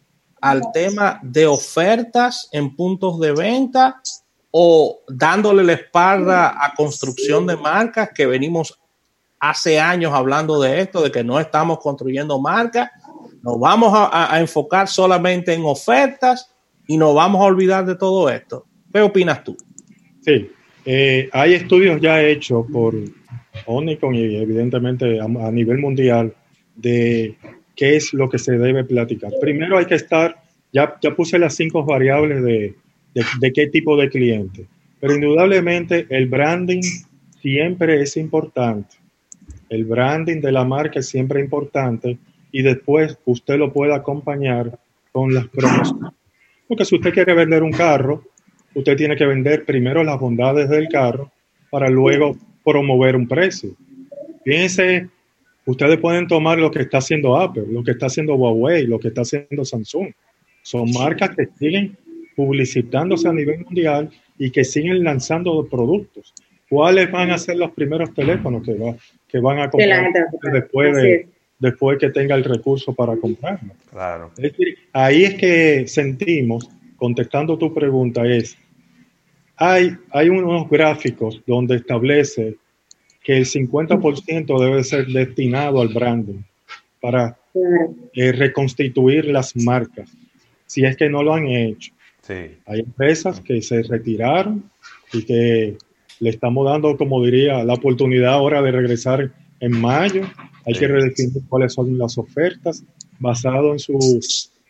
al 0.40 0.72
tema 0.72 1.20
de 1.22 1.46
ofertas 1.46 2.48
en 2.53 2.74
puntos 2.74 3.20
de 3.20 3.32
venta 3.32 4.00
o 4.50 5.00
dándole 5.09 5.62
la 5.62 5.74
espalda 5.74 6.57
a 6.59 6.74
construcción 6.74 7.46
de 7.46 7.57
marcas 7.57 8.11
que 8.14 8.26
venimos 8.26 8.78
hace 9.42 9.80
años 9.80 10.12
hablando 10.14 10.61
de 10.61 10.80
esto, 10.80 11.03
de 11.03 11.11
que 11.11 11.24
no 11.24 11.40
estamos 11.40 11.80
construyendo 11.80 12.40
marcas, 12.40 12.90
nos 13.43 13.59
vamos 13.59 13.93
a, 13.95 14.38
enfocar 14.40 14.88
solamente 14.88 15.53
en 15.53 15.62
ofertas 15.64 16.51
y 16.86 16.97
nos 16.97 17.14
vamos 17.14 17.40
a 17.40 17.45
olvidar 17.45 17.84
de 17.84 17.97
todo 17.97 18.30
esto. 18.30 18.66
¿Qué 18.93 19.01
opinas 19.01 19.43
tú? 19.43 19.57
Sí, 20.20 20.51
eh, 20.84 21.28
hay 21.32 21.55
estudios 21.55 22.01
ya 22.01 22.22
hechos 22.22 22.66
por 22.72 22.95
Omnicom 23.66 24.14
y 24.14 24.36
evidentemente 24.36 25.20
a, 25.20 25.24
a 25.24 25.51
nivel 25.51 25.78
mundial 25.78 26.34
de 26.76 27.36
qué 27.74 27.97
es 27.97 28.12
lo 28.12 28.28
que 28.28 28.38
se 28.38 28.59
debe 28.59 28.84
platicar. 28.84 29.32
Primero 29.40 29.78
hay 29.78 29.86
que 29.86 29.97
estar, 29.97 30.40
ya, 30.72 30.97
ya 31.03 31.14
puse 31.14 31.38
las 31.38 31.55
cinco 31.55 31.84
variables 31.84 32.43
de, 32.43 32.74
de, 33.14 33.24
de 33.40 33.53
qué 33.53 33.66
tipo 33.66 33.97
de 33.97 34.09
cliente, 34.09 34.66
pero 35.01 35.14
indudablemente 35.14 36.07
el 36.11 36.28
branding 36.28 36.82
siempre 37.40 38.01
es 38.01 38.16
importante. 38.16 38.97
El 39.68 39.84
branding 39.84 40.40
de 40.40 40.53
la 40.53 40.64
marca 40.64 41.01
es 41.01 41.09
siempre 41.09 41.40
importante 41.40 42.18
y 42.53 42.62
después 42.62 43.18
usted 43.24 43.57
lo 43.57 43.72
puede 43.72 43.94
acompañar 43.94 44.78
con 45.11 45.34
las 45.34 45.48
promociones. 45.48 46.12
Porque 46.68 46.84
si 46.84 46.94
usted 46.96 47.12
quiere 47.12 47.34
vender 47.34 47.62
un 47.62 47.72
carro, 47.72 48.22
usted 48.74 48.96
tiene 48.96 49.16
que 49.16 49.26
vender 49.26 49.64
primero 49.64 50.05
las 50.05 50.18
bondades 50.20 50.68
del 50.68 50.88
carro 50.88 51.30
para 51.70 51.88
luego 51.90 52.36
promover 52.64 53.16
un 53.16 53.26
precio. 53.26 53.70
Fíjense, 54.44 55.09
ustedes 55.66 55.98
pueden 55.98 56.26
tomar 56.26 56.59
lo 56.59 56.70
que 56.70 56.80
está 56.82 56.98
haciendo 56.98 57.36
Apple, 57.36 57.64
lo 57.70 57.82
que 57.82 57.92
está 57.92 58.07
haciendo 58.07 58.34
Huawei, 58.34 58.86
lo 58.86 58.98
que 58.98 59.09
está 59.09 59.22
haciendo 59.22 59.64
Samsung. 59.64 60.12
Son 60.62 60.90
marcas 60.92 61.30
que 61.36 61.46
siguen 61.59 61.96
publicitándose 62.36 63.28
a 63.28 63.32
nivel 63.32 63.64
mundial 63.64 64.11
y 64.38 64.50
que 64.50 64.64
siguen 64.64 65.05
lanzando 65.05 65.66
productos. 65.66 66.32
¿Cuáles 66.68 67.11
van 67.11 67.30
a 67.30 67.38
ser 67.38 67.57
los 67.57 67.70
primeros 67.72 68.14
teléfonos 68.14 68.62
que, 68.64 68.72
va- 68.74 68.96
que 69.28 69.38
van 69.40 69.59
a 69.59 69.70
comprar 69.70 70.07
después, 70.53 70.96
de. 70.96 71.26
Después 71.63 71.97
que 71.99 72.11
tenga 72.11 72.35
el 72.35 72.43
recurso 72.43 72.93
para 72.93 73.17
comprarlo? 73.17 73.73
Claro. 73.89 74.33
Es 74.37 74.51
decir, 74.51 74.79
ahí 74.93 75.23
es 75.25 75.35
que 75.35 75.87
sentimos, 75.87 76.69
contestando 76.97 77.57
tu 77.57 77.73
pregunta, 77.73 78.27
es, 78.27 78.59
hay, 79.57 79.97
hay 80.11 80.29
unos 80.29 80.69
gráficos 80.69 81.41
donde 81.47 81.77
establece 81.77 82.57
que 83.23 83.39
el 83.39 83.47
50% 83.47 84.61
debe 84.61 84.83
ser 84.83 85.07
destinado 85.07 85.81
al 85.81 85.89
branding 85.89 86.43
para 87.01 87.39
eh, 88.13 88.33
reconstituir 88.33 89.27
las 89.27 89.55
marcas, 89.55 90.11
si 90.67 90.85
es 90.85 90.97
que 90.97 91.09
no 91.09 91.23
lo 91.23 91.33
han 91.33 91.47
hecho. 91.47 91.93
Sí. 92.23 92.57
Hay 92.67 92.81
empresas 92.81 93.41
que 93.41 93.63
se 93.63 93.85
retiraron 93.85 94.69
y 95.13 95.25
que 95.25 95.77
le 96.19 96.31
estamos 96.31 96.65
dando, 96.67 96.97
como 96.97 97.25
diría, 97.25 97.63
la 97.63 97.75
oportunidad 97.75 98.33
ahora 98.33 98.63
de 98.63 98.73
regresar 98.73 99.31
en 99.61 99.81
mayo. 99.81 100.23
Hay 100.65 100.75
Sí. 100.75 100.81
que 100.81 100.89
redefinir 100.89 101.43
cuáles 101.49 101.73
son 101.73 101.97
las 101.99 102.17
ofertas 102.19 102.85
basado 103.19 103.73
en 103.73 103.79
su 103.79 104.21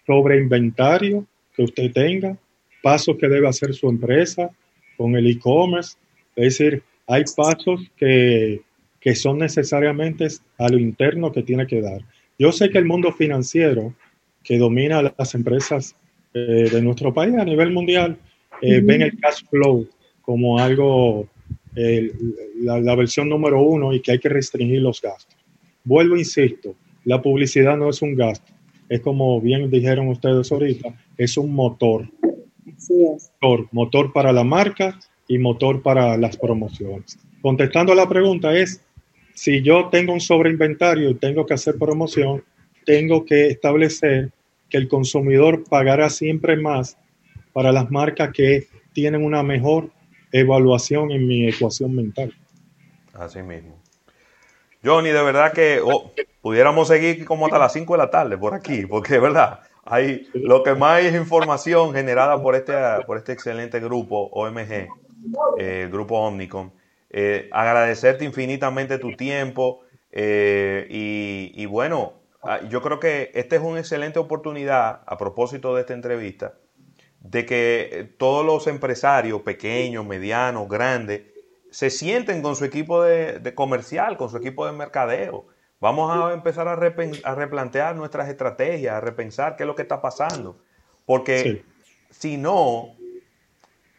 sobreinventario 0.06 1.26
que 1.54 1.62
usted 1.62 1.92
tenga, 1.92 2.36
pasos 2.82 3.16
que 3.18 3.28
debe 3.28 3.48
hacer 3.48 3.74
su 3.74 3.88
empresa 3.88 4.50
con 4.96 5.14
el 5.16 5.26
e-commerce. 5.26 5.96
Es 6.36 6.58
decir, 6.58 6.82
hay 7.06 7.24
pasos 7.36 7.80
que, 7.96 8.62
que 9.00 9.14
son 9.14 9.38
necesariamente 9.38 10.28
a 10.58 10.68
lo 10.68 10.78
interno 10.78 11.30
que 11.32 11.42
tiene 11.42 11.66
que 11.66 11.80
dar. 11.80 12.00
Yo 12.38 12.52
sé 12.52 12.70
que 12.70 12.78
el 12.78 12.84
mundo 12.86 13.12
financiero 13.12 13.94
que 14.42 14.58
domina 14.58 15.02
las 15.16 15.34
empresas 15.34 15.94
eh, 16.34 16.68
de 16.72 16.82
nuestro 16.82 17.12
país 17.12 17.34
a 17.36 17.44
nivel 17.44 17.70
mundial 17.70 18.16
eh, 18.62 18.80
ven 18.82 19.02
el 19.02 19.18
cash 19.20 19.42
flow 19.50 19.86
como 20.22 20.58
algo, 20.58 21.28
eh, 21.76 22.12
la, 22.60 22.80
la 22.80 22.94
versión 22.94 23.28
número 23.28 23.62
uno 23.62 23.92
y 23.92 24.00
que 24.00 24.12
hay 24.12 24.18
que 24.18 24.28
restringir 24.28 24.80
los 24.80 25.00
gastos. 25.02 25.36
Vuelvo, 25.84 26.16
insisto, 26.16 26.74
la 27.04 27.20
publicidad 27.20 27.76
no 27.76 27.90
es 27.90 28.02
un 28.02 28.14
gasto, 28.14 28.52
es 28.88 29.00
como 29.00 29.40
bien 29.40 29.70
dijeron 29.70 30.08
ustedes 30.08 30.50
ahorita, 30.52 30.94
es 31.16 31.36
un 31.36 31.52
motor, 31.52 32.08
Así 32.76 32.94
es. 33.04 33.32
motor, 33.40 33.68
motor 33.72 34.12
para 34.12 34.32
la 34.32 34.44
marca 34.44 34.98
y 35.26 35.38
motor 35.38 35.82
para 35.82 36.16
las 36.16 36.36
promociones. 36.36 37.18
Contestando 37.40 37.92
a 37.92 37.96
la 37.96 38.08
pregunta 38.08 38.56
es, 38.56 38.82
si 39.34 39.62
yo 39.62 39.88
tengo 39.88 40.12
un 40.12 40.20
sobreinventario 40.20 41.10
y 41.10 41.14
tengo 41.14 41.46
que 41.46 41.54
hacer 41.54 41.76
promoción, 41.76 42.44
tengo 42.84 43.24
que 43.24 43.48
establecer 43.48 44.30
que 44.68 44.76
el 44.76 44.88
consumidor 44.88 45.64
pagará 45.64 46.10
siempre 46.10 46.56
más 46.56 46.96
para 47.52 47.72
las 47.72 47.90
marcas 47.90 48.30
que 48.32 48.68
tienen 48.92 49.24
una 49.24 49.42
mejor 49.42 49.90
evaluación 50.32 51.10
en 51.10 51.26
mi 51.26 51.48
ecuación 51.48 51.94
mental. 51.94 52.32
Así 53.12 53.42
mismo. 53.42 53.81
Johnny, 54.84 55.10
de 55.10 55.22
verdad 55.22 55.52
que 55.52 55.80
oh, 55.84 56.12
pudiéramos 56.40 56.88
seguir 56.88 57.24
como 57.24 57.46
hasta 57.46 57.58
las 57.58 57.72
5 57.72 57.92
de 57.94 57.98
la 57.98 58.10
tarde 58.10 58.36
por 58.36 58.54
aquí, 58.54 58.86
porque 58.86 59.14
de 59.14 59.20
verdad, 59.20 59.60
hay, 59.84 60.28
lo 60.34 60.62
que 60.62 60.74
más 60.74 61.02
es 61.02 61.14
información 61.14 61.92
generada 61.92 62.40
por 62.42 62.54
este, 62.54 62.74
por 63.06 63.16
este 63.16 63.32
excelente 63.32 63.80
grupo 63.80 64.28
OMG, 64.32 64.72
eh, 65.58 65.82
el 65.84 65.90
grupo 65.90 66.18
Omnicom. 66.18 66.70
Eh, 67.10 67.48
agradecerte 67.52 68.24
infinitamente 68.24 68.98
tu 68.98 69.14
tiempo 69.16 69.82
eh, 70.10 70.86
y, 70.88 71.66
bueno, 71.66 72.14
ah, 72.42 72.60
yo 72.68 72.80
creo 72.80 72.98
que 72.98 73.30
esta 73.34 73.56
es 73.56 73.62
una 73.62 73.80
excelente 73.80 74.18
oportunidad 74.18 75.02
a 75.06 75.18
propósito 75.18 75.74
de 75.74 75.82
esta 75.82 75.94
entrevista 75.94 76.54
de 77.20 77.46
que 77.46 78.14
todos 78.18 78.44
los 78.44 78.66
empresarios 78.66 79.42
pequeños, 79.42 80.04
medianos, 80.04 80.68
grandes, 80.68 81.22
se 81.72 81.88
sienten 81.88 82.42
con 82.42 82.54
su 82.54 82.66
equipo 82.66 83.02
de, 83.02 83.54
comercial, 83.54 84.18
con 84.18 84.28
su 84.28 84.36
equipo 84.36 84.66
de 84.66 84.72
mercadeo. 84.72 85.46
Vamos 85.80 86.14
a 86.14 86.32
empezar 86.34 86.68
a, 86.68 86.76
replantear 86.76 87.96
nuestras 87.96 88.28
estrategias, 88.28 88.94
a 88.94 89.00
repensar 89.00 89.56
qué 89.56 89.62
es 89.62 89.66
lo 89.66 89.74
que 89.74 89.82
está 89.82 90.00
pasando. 90.02 90.56
Porque 91.06 91.64
si 92.10 92.36
no, 92.36 92.90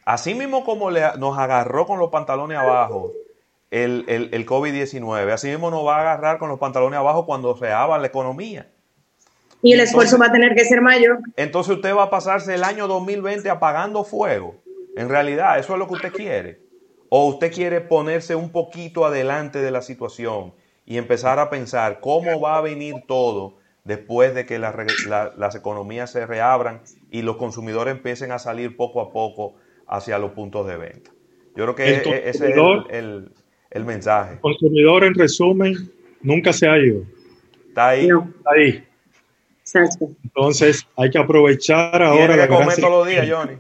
así 0.06 0.36
mismo 0.36 0.64
como 0.64 0.92
nos 0.92 1.38
agarró 1.38 1.88
con 1.88 2.00
los 2.00 2.10
pantalones 2.10 2.60
abajo 2.60 3.12
el, 3.72 4.06
el 4.08 4.46
COVID-19, 4.46 5.32
así 5.32 5.50
mismo 5.50 5.72
nos 5.72 5.86
va 5.86 5.98
a 5.98 6.02
agarrar 6.02 6.38
con 6.38 6.50
los 6.50 6.60
pantalones 6.60 7.00
abajo 7.00 7.26
cuando 7.26 7.58
se 7.58 7.72
abra 7.72 7.98
la 7.98 8.08
economía. 8.08 8.70
Y 9.64 9.74
el 9.74 9.80
esfuerzo 9.80 10.20
va 10.20 10.28
a 10.28 10.32
tener 10.32 10.54
que 10.56 10.64
ser 10.64 10.82
mayor. 10.82 11.20
Entonces 11.38 11.78
usted 11.78 11.96
va 11.96 12.04
a 12.04 12.10
pasarse 12.12 12.54
el 12.54 12.64
año 12.64 12.88
2020 12.88 13.50
apagando 13.50 14.04
fuego. 14.04 14.56
En 14.96 15.10
realidad, 15.10 15.58
eso 15.58 15.74
es 15.74 15.80
lo 15.80 15.88
que 15.88 15.94
usted 15.96 16.14
quiere. 16.14 16.63
O 17.16 17.28
usted 17.28 17.54
quiere 17.54 17.80
ponerse 17.80 18.36
un 18.36 18.50
poquito 18.50 19.06
adelante 19.06 19.62
de 19.62 19.70
la 19.70 19.84
situación 19.84 20.52
y 20.84 20.98
empezar 20.98 21.38
a 21.38 21.52
pensar 21.52 22.00
cómo 22.00 22.42
va 22.42 22.58
a 22.58 22.62
venir 22.62 22.96
todo 23.08 23.60
después 23.84 24.34
de 24.34 24.48
que 24.48 24.58
las 24.58 25.56
economías 25.56 26.12
se 26.12 26.26
reabran 26.26 26.82
y 27.12 27.22
los 27.22 27.36
consumidores 27.36 27.94
empiecen 27.94 28.32
a 28.32 28.40
salir 28.40 28.76
poco 28.76 29.00
a 29.00 29.14
poco 29.14 29.54
hacia 29.86 30.18
los 30.18 30.32
puntos 30.32 30.66
de 30.66 30.76
venta. 30.76 31.12
Yo 31.56 31.66
creo 31.66 31.76
que 31.76 31.84
e-, 31.84 32.30
ese 32.30 32.50
es 32.50 32.56
el, 32.90 33.86
mensaje. 33.86 34.34
El 34.34 34.40
consumidor, 34.40 35.04
en 35.04 35.14
resumen, 35.14 35.92
nunca 36.24 36.52
se 36.52 36.68
ha 36.68 36.80
ido. 36.80 37.04
Está 37.68 37.90
ahí. 37.90 38.10
Está 38.10 38.52
ahí. 38.56 38.88
Entonces, 40.24 40.88
hay 40.98 41.12
que 41.12 41.20
aprovechar 41.20 42.02
ahora. 42.02 42.26
Tiene 42.26 42.42
que 42.42 42.48
comer 42.48 42.76
todos 42.78 42.90
los 42.90 43.08
días, 43.08 43.30
Johnny. 43.30 43.60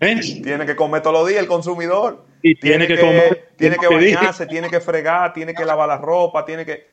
¿Eh? 0.00 0.20
Tiene 0.42 0.66
que 0.66 0.76
comer 0.76 1.00
todos 1.00 1.18
los 1.18 1.28
días 1.28 1.40
el 1.40 1.48
consumidor 1.48 2.27
y 2.42 2.54
tiene, 2.54 2.86
que, 2.86 2.98
comer. 2.98 3.48
Tiene 3.56 3.76
que 3.76 3.86
bañarse, 3.88 4.46
tiene 4.46 4.68
que 4.68 4.80
fregar, 4.80 5.32
tiene 5.32 5.54
que 5.54 5.64
lavar 5.64 5.88
la 5.88 5.98
ropa, 5.98 6.44
tiene 6.44 6.64
que. 6.64 6.86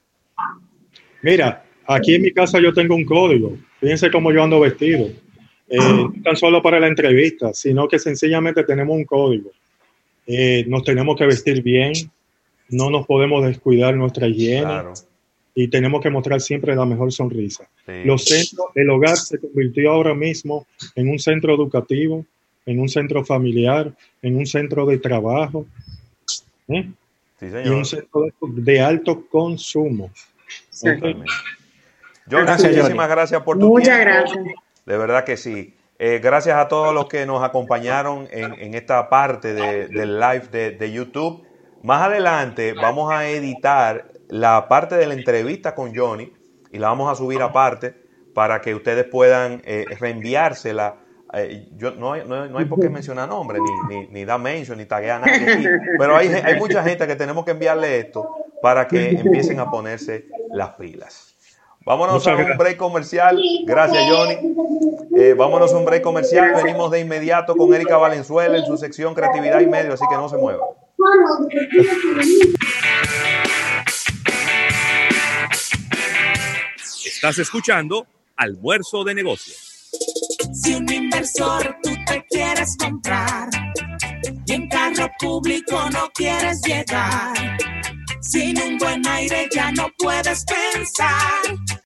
Mira, 1.22 1.64
aquí 1.86 2.16
en 2.16 2.24
mi 2.24 2.32
casa 2.32 2.60
yo 2.60 2.74
tengo 2.74 2.96
un 2.96 3.06
código. 3.06 3.58
Fíjense 3.80 4.12
cómo 4.12 4.32
yo 4.32 4.44
ando 4.44 4.60
vestido. 4.60 5.10
Eh, 5.68 5.78
no 5.80 6.14
tan 6.24 6.36
solo 6.36 6.62
para 6.62 6.80
la 6.80 6.88
entrevista, 6.88 7.54
sino 7.54 7.88
que 7.88 7.98
sencillamente 7.98 8.64
tenemos 8.64 8.96
un 8.96 9.06
código. 9.06 9.52
Eh, 10.28 10.64
nos 10.68 10.84
tenemos 10.84 11.18
que 11.18 11.26
vestir 11.26 11.62
bien, 11.62 11.94
no 12.70 12.90
nos 12.90 13.06
podemos 13.06 13.46
descuidar 13.46 13.96
nuestra 13.96 14.28
higiene 14.28 14.66
y 15.54 15.68
tenemos 15.70 16.02
que 16.02 16.10
mostrar 16.10 16.42
siempre 16.42 16.76
la 16.76 16.86
mejor 16.86 17.12
sonrisa. 17.12 17.68
Los 18.04 18.26
centros, 18.26 18.68
el 18.76 18.90
hogar 18.90 19.18
se 19.18 19.40
convirtió 19.40 19.92
ahora 19.92 20.14
mismo 20.14 20.68
en 20.96 21.10
un 21.10 21.18
centro 21.18 21.56
educativo, 21.56 22.26
en 22.66 22.80
un 22.80 22.90
centro 22.90 23.24
familiar, 23.24 23.94
en 24.22 24.36
un 24.38 24.46
centro 24.46 24.86
de 24.86 24.98
trabajo 24.98 25.66
¿eh? 26.68 26.90
y 27.42 27.70
un 27.70 27.86
centro 27.86 28.26
de, 28.42 28.82
alto 28.82 29.28
consumo. 29.30 30.10
muchísimas 32.28 33.10
gracias 33.10 33.42
por 33.44 33.60
tu 33.60 33.68
Muchas 33.68 34.00
gracias. 34.00 34.44
De 34.86 34.98
verdad 34.98 35.24
que 35.24 35.38
sí. 35.38 35.74
Eh, 35.98 36.20
gracias 36.22 36.58
a 36.58 36.68
todos 36.68 36.94
los 36.94 37.08
que 37.08 37.26
nos 37.26 37.42
acompañaron 37.44 38.28
en, 38.32 38.74
esta 38.74 39.08
parte 39.10 39.54
del 39.54 40.20
live 40.20 40.48
de, 40.52 40.72
de, 40.72 40.92
YouTube. 40.92 41.44
Más 41.84 42.02
adelante 42.02 42.74
vamos 42.74 43.12
a 43.12 43.30
editar 43.30 44.12
la 44.28 44.68
parte 44.68 44.96
de 44.96 45.08
la 45.08 45.14
entrevista 45.14 45.74
con 45.76 45.96
Johnny 45.96 46.34
y 46.72 46.80
la 46.80 46.90
vamos 46.90 47.12
a 47.12 47.16
subir 47.16 47.42
aparte 47.42 47.96
para 48.34 48.60
que 48.60 48.76
ustedes 48.76 49.06
puedan 49.06 49.62
eh, 49.66 49.86
reenviársela 50.00 50.98
eh, 51.38 51.68
yo, 51.76 51.92
no, 51.92 52.14
hay, 52.14 52.24
no, 52.26 52.58
hay 52.58 52.66
por 52.66 52.80
qué 52.80 52.90
mencionar 52.90 53.28
nombres, 53.28 53.62
ni, 53.90 53.96
ni, 53.96 54.08
ni 54.08 54.26
da 54.26 54.38
mention, 54.38 54.78
ni 54.78 54.86
taguear 54.86 55.22
a 55.22 55.26
nadie 55.26 55.70
Pero 56.00 56.16
hay, 56.16 56.30
hay 56.30 56.58
mucha 56.58 56.84
gente 56.84 57.06
que 57.08 57.16
tenemos 57.16 57.44
que 57.44 57.52
enviarle 57.52 58.00
esto 58.00 58.30
para 58.62 58.88
que 58.88 59.10
empiecen 59.10 59.60
a 59.60 59.70
ponerse 59.70 60.28
las 60.52 60.70
pilas. 60.72 61.36
Vámonos 61.86 62.26
a 62.26 62.36
un 62.36 62.58
break 62.58 62.78
comercial. 62.78 63.40
Gracias, 63.64 64.04
Johnny. 64.10 64.56
Eh, 65.16 65.36
vámonos 65.38 65.72
a 65.72 65.78
un 65.78 65.86
break 65.86 66.02
comercial. 66.02 66.54
Venimos 66.56 66.90
de 66.90 67.00
inmediato 67.02 67.56
con 67.56 67.72
Erika 67.74 67.98
Valenzuela 67.98 68.58
en 68.58 68.66
su 68.66 68.76
sección 68.76 69.14
Creatividad 69.14 69.60
y 69.60 69.68
Medio, 69.68 69.94
así 69.94 70.04
que 70.10 70.16
no 70.16 70.28
se 70.28 70.38
mueva. 70.38 70.66
Estás 77.06 77.38
escuchando 77.38 78.08
Almuerzo 78.36 79.04
de 79.04 79.14
Negocios. 79.14 79.65
Si 80.54 80.74
un 80.74 80.92
inversor 80.92 81.78
tú 81.84 81.92
te 82.06 82.26
quieres 82.30 82.76
comprar 82.78 83.50
y 84.46 84.54
en 84.54 84.68
carro 84.70 85.10
público 85.20 85.90
no 85.92 86.10
quieres 86.14 86.62
llegar, 86.62 87.58
sin 88.22 88.60
un 88.62 88.78
buen 88.78 89.06
aire 89.08 89.48
ya 89.54 89.72
no 89.72 89.88
puedes 89.98 90.46
pensar 90.46 91.66